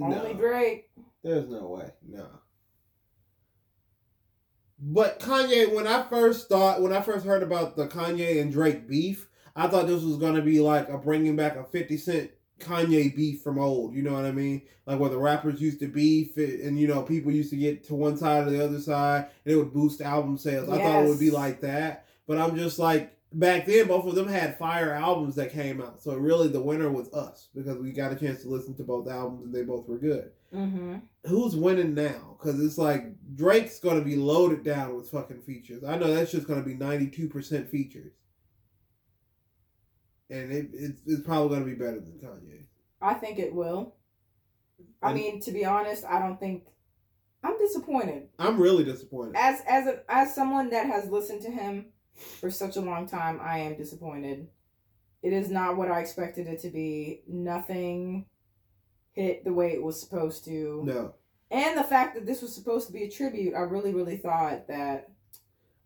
Only 0.00 0.34
No. 0.34 0.34
Drake. 0.34 0.90
There's 1.24 1.48
no 1.48 1.66
way. 1.68 1.90
No. 2.06 2.26
But 4.84 5.20
Kanye, 5.20 5.72
when 5.72 5.86
I 5.86 6.02
first 6.02 6.48
thought, 6.48 6.82
when 6.82 6.92
I 6.92 7.00
first 7.00 7.24
heard 7.24 7.44
about 7.44 7.76
the 7.76 7.86
Kanye 7.86 8.42
and 8.42 8.52
Drake 8.52 8.88
beef, 8.88 9.28
I 9.54 9.68
thought 9.68 9.86
this 9.86 10.02
was 10.02 10.16
gonna 10.16 10.42
be 10.42 10.58
like 10.58 10.88
a 10.88 10.98
bringing 10.98 11.36
back 11.36 11.56
a 11.56 11.62
Fifty 11.62 11.96
Cent 11.96 12.32
Kanye 12.58 13.14
beef 13.14 13.42
from 13.42 13.60
old. 13.60 13.94
You 13.94 14.02
know 14.02 14.12
what 14.12 14.24
I 14.24 14.32
mean? 14.32 14.62
Like 14.84 14.98
where 14.98 15.08
the 15.08 15.18
rappers 15.18 15.60
used 15.60 15.78
to 15.80 15.86
beef, 15.86 16.36
and 16.36 16.76
you 16.80 16.88
know 16.88 17.02
people 17.02 17.30
used 17.30 17.50
to 17.50 17.56
get 17.56 17.86
to 17.86 17.94
one 17.94 18.16
side 18.16 18.48
or 18.48 18.50
the 18.50 18.64
other 18.64 18.80
side, 18.80 19.28
and 19.44 19.54
it 19.54 19.56
would 19.56 19.72
boost 19.72 20.00
album 20.00 20.36
sales. 20.36 20.68
I 20.68 20.78
thought 20.78 21.04
it 21.04 21.08
would 21.08 21.20
be 21.20 21.30
like 21.30 21.60
that, 21.60 22.06
but 22.26 22.38
I'm 22.38 22.56
just 22.56 22.80
like 22.80 23.16
back 23.34 23.66
then, 23.66 23.88
both 23.88 24.06
of 24.06 24.14
them 24.14 24.28
had 24.28 24.58
fire 24.58 24.92
albums 24.92 25.34
that 25.36 25.52
came 25.52 25.80
out. 25.80 26.02
So 26.02 26.14
really, 26.16 26.48
the 26.48 26.60
winner 26.62 26.90
was 26.90 27.12
us 27.12 27.48
because 27.54 27.78
we 27.78 27.92
got 27.92 28.12
a 28.12 28.16
chance 28.16 28.42
to 28.42 28.48
listen 28.48 28.74
to 28.76 28.82
both 28.84 29.08
albums, 29.08 29.44
and 29.44 29.54
they 29.54 29.62
both 29.62 29.88
were 29.88 29.98
good 29.98 30.30
Mm-hmm. 30.54 30.96
who's 31.24 31.56
winning 31.56 31.94
now? 31.94 32.36
Because 32.38 32.62
it's 32.62 32.76
like 32.76 33.06
Drake's 33.36 33.78
going 33.78 33.98
to 33.98 34.04
be 34.04 34.16
loaded 34.16 34.62
down 34.62 34.94
with 34.94 35.08
fucking 35.10 35.40
features. 35.42 35.82
I 35.82 35.96
know 35.96 36.12
that's 36.12 36.30
just 36.30 36.46
going 36.46 36.62
to 36.62 36.68
be 36.68 36.74
ninety 36.74 37.06
two 37.08 37.26
percent 37.28 37.70
features, 37.70 38.12
and 40.30 40.52
it, 40.52 40.68
it's 40.74 41.00
it's 41.06 41.22
probably 41.22 41.48
going 41.48 41.60
to 41.60 41.66
be 41.66 41.74
better 41.76 42.00
than 42.00 42.20
Kanye. 42.22 42.64
I 43.00 43.14
think 43.14 43.38
it 43.38 43.54
will. 43.54 43.94
I 45.02 45.08
And- 45.10 45.18
mean, 45.18 45.40
to 45.40 45.52
be 45.52 45.64
honest, 45.64 46.04
I 46.04 46.18
don't 46.18 46.38
think 46.38 46.64
I'm 47.42 47.58
disappointed. 47.58 48.28
I'm 48.38 48.60
really 48.60 48.84
disappointed. 48.84 49.34
As 49.36 49.62
as 49.66 49.86
a, 49.86 50.00
as 50.08 50.34
someone 50.34 50.70
that 50.70 50.86
has 50.86 51.08
listened 51.08 51.40
to 51.42 51.50
him 51.50 51.86
for 52.40 52.50
such 52.50 52.76
a 52.76 52.80
long 52.80 53.08
time, 53.08 53.40
I 53.42 53.58
am 53.58 53.76
disappointed. 53.76 54.48
It 55.22 55.32
is 55.32 55.50
not 55.50 55.76
what 55.76 55.90
I 55.90 56.00
expected 56.00 56.46
it 56.48 56.60
to 56.60 56.70
be. 56.70 57.22
Nothing 57.28 58.26
hit 59.12 59.44
the 59.44 59.52
way 59.52 59.72
it 59.72 59.82
was 59.82 60.00
supposed 60.00 60.44
to. 60.46 60.82
No, 60.84 61.14
And 61.50 61.78
the 61.78 61.84
fact 61.84 62.14
that 62.14 62.26
this 62.26 62.42
was 62.42 62.54
supposed 62.54 62.86
to 62.88 62.92
be 62.92 63.04
a 63.04 63.10
tribute, 63.10 63.54
I 63.54 63.60
really 63.60 63.94
really 63.94 64.16
thought 64.16 64.66
that 64.68 65.10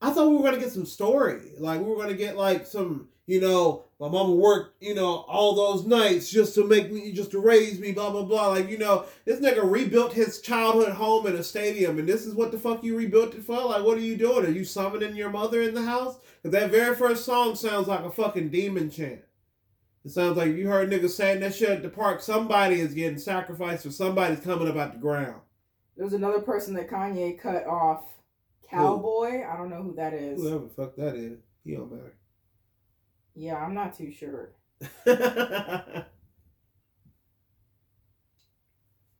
I 0.01 0.11
thought 0.11 0.29
we 0.29 0.37
were 0.37 0.43
going 0.43 0.55
to 0.55 0.61
get 0.61 0.73
some 0.73 0.87
story. 0.87 1.53
Like 1.59 1.81
we 1.81 1.87
were 1.87 1.97
going 1.97 2.09
to 2.09 2.15
get 2.15 2.37
like 2.37 2.67
some 2.67 3.09
you 3.27 3.41
know, 3.41 3.85
my 3.99 4.09
mama 4.09 4.33
worked, 4.33 4.83
you 4.83 4.95
know, 4.95 5.25
all 5.29 5.55
those 5.55 5.85
nights 5.87 6.31
just 6.31 6.55
to 6.55 6.65
make 6.65 6.93
me, 6.93 7.13
just 7.13 7.31
to 7.33 7.41
raise 7.41 7.81
me, 7.81 7.93
blah, 7.93 8.11
blah, 8.11 8.23
blah. 8.23 8.49
Like, 8.49 8.69
you 8.69 8.79
know, 8.79 9.07
this 9.25 9.41
nigga 9.41 9.69
rebuilt 9.69 10.13
his 10.13 10.41
childhood 10.41 10.93
home 10.93 11.27
in 11.27 11.35
a 11.35 11.43
stadium, 11.43 11.99
and 11.99 12.09
this 12.09 12.27
is 12.27 12.35
what 12.35 12.53
the 12.53 12.59
fuck 12.59 12.85
you 12.85 12.97
rebuilt 12.97 13.35
it 13.35 13.43
for? 13.43 13.57
Like, 13.57 13.85
what 13.85 13.99
are 13.99 14.03
you 14.03 14.17
doing? 14.17 14.47
Are 14.47 14.51
you 14.51 14.65
summoning 14.65 15.17
your 15.17 15.31
mother 15.31 15.63
in 15.63 15.75
the 15.75 15.83
house? 15.83 16.19
Because 16.43 16.53
that 16.53 16.71
very 16.71 16.95
first 16.95 17.25
song 17.25 17.57
sounds 17.57 17.89
like 17.89 18.05
a 18.05 18.11
fucking 18.11 18.51
demon 18.51 18.91
chant. 18.91 19.23
It 20.05 20.13
sounds 20.13 20.37
like 20.37 20.55
you 20.55 20.69
heard 20.69 20.89
niggas 20.89 21.11
saying 21.11 21.41
that 21.41 21.55
shit 21.55 21.71
at 21.71 21.83
the 21.83 21.89
park. 21.89 22.23
Somebody 22.23 22.79
is 22.79 22.95
getting 22.95 23.19
sacrificed 23.19 23.85
or 23.87 23.91
somebody's 23.91 24.39
coming 24.39 24.69
up 24.69 24.77
out 24.77 24.93
the 24.93 25.01
ground. 25.01 25.41
There's 25.97 26.13
another 26.13 26.43
person 26.43 26.75
that 26.75 26.89
Kanye 26.89 27.41
cut 27.41 27.67
off. 27.67 28.05
Cowboy? 28.71 29.45
I 29.45 29.57
don't 29.57 29.71
know 29.71 29.83
who 29.83 29.95
that 29.97 30.13
is. 30.13 30.41
Whoever 30.41 30.65
the 30.65 30.69
fuck 30.69 30.95
that 30.97 31.17
is. 31.17 31.39
He 31.65 31.75
don't 31.75 31.91
matter. 31.91 32.15
Yeah, 33.37 33.57
I'm 33.57 33.75
not 33.75 33.97
too 33.97 34.11
sure. 34.11 34.51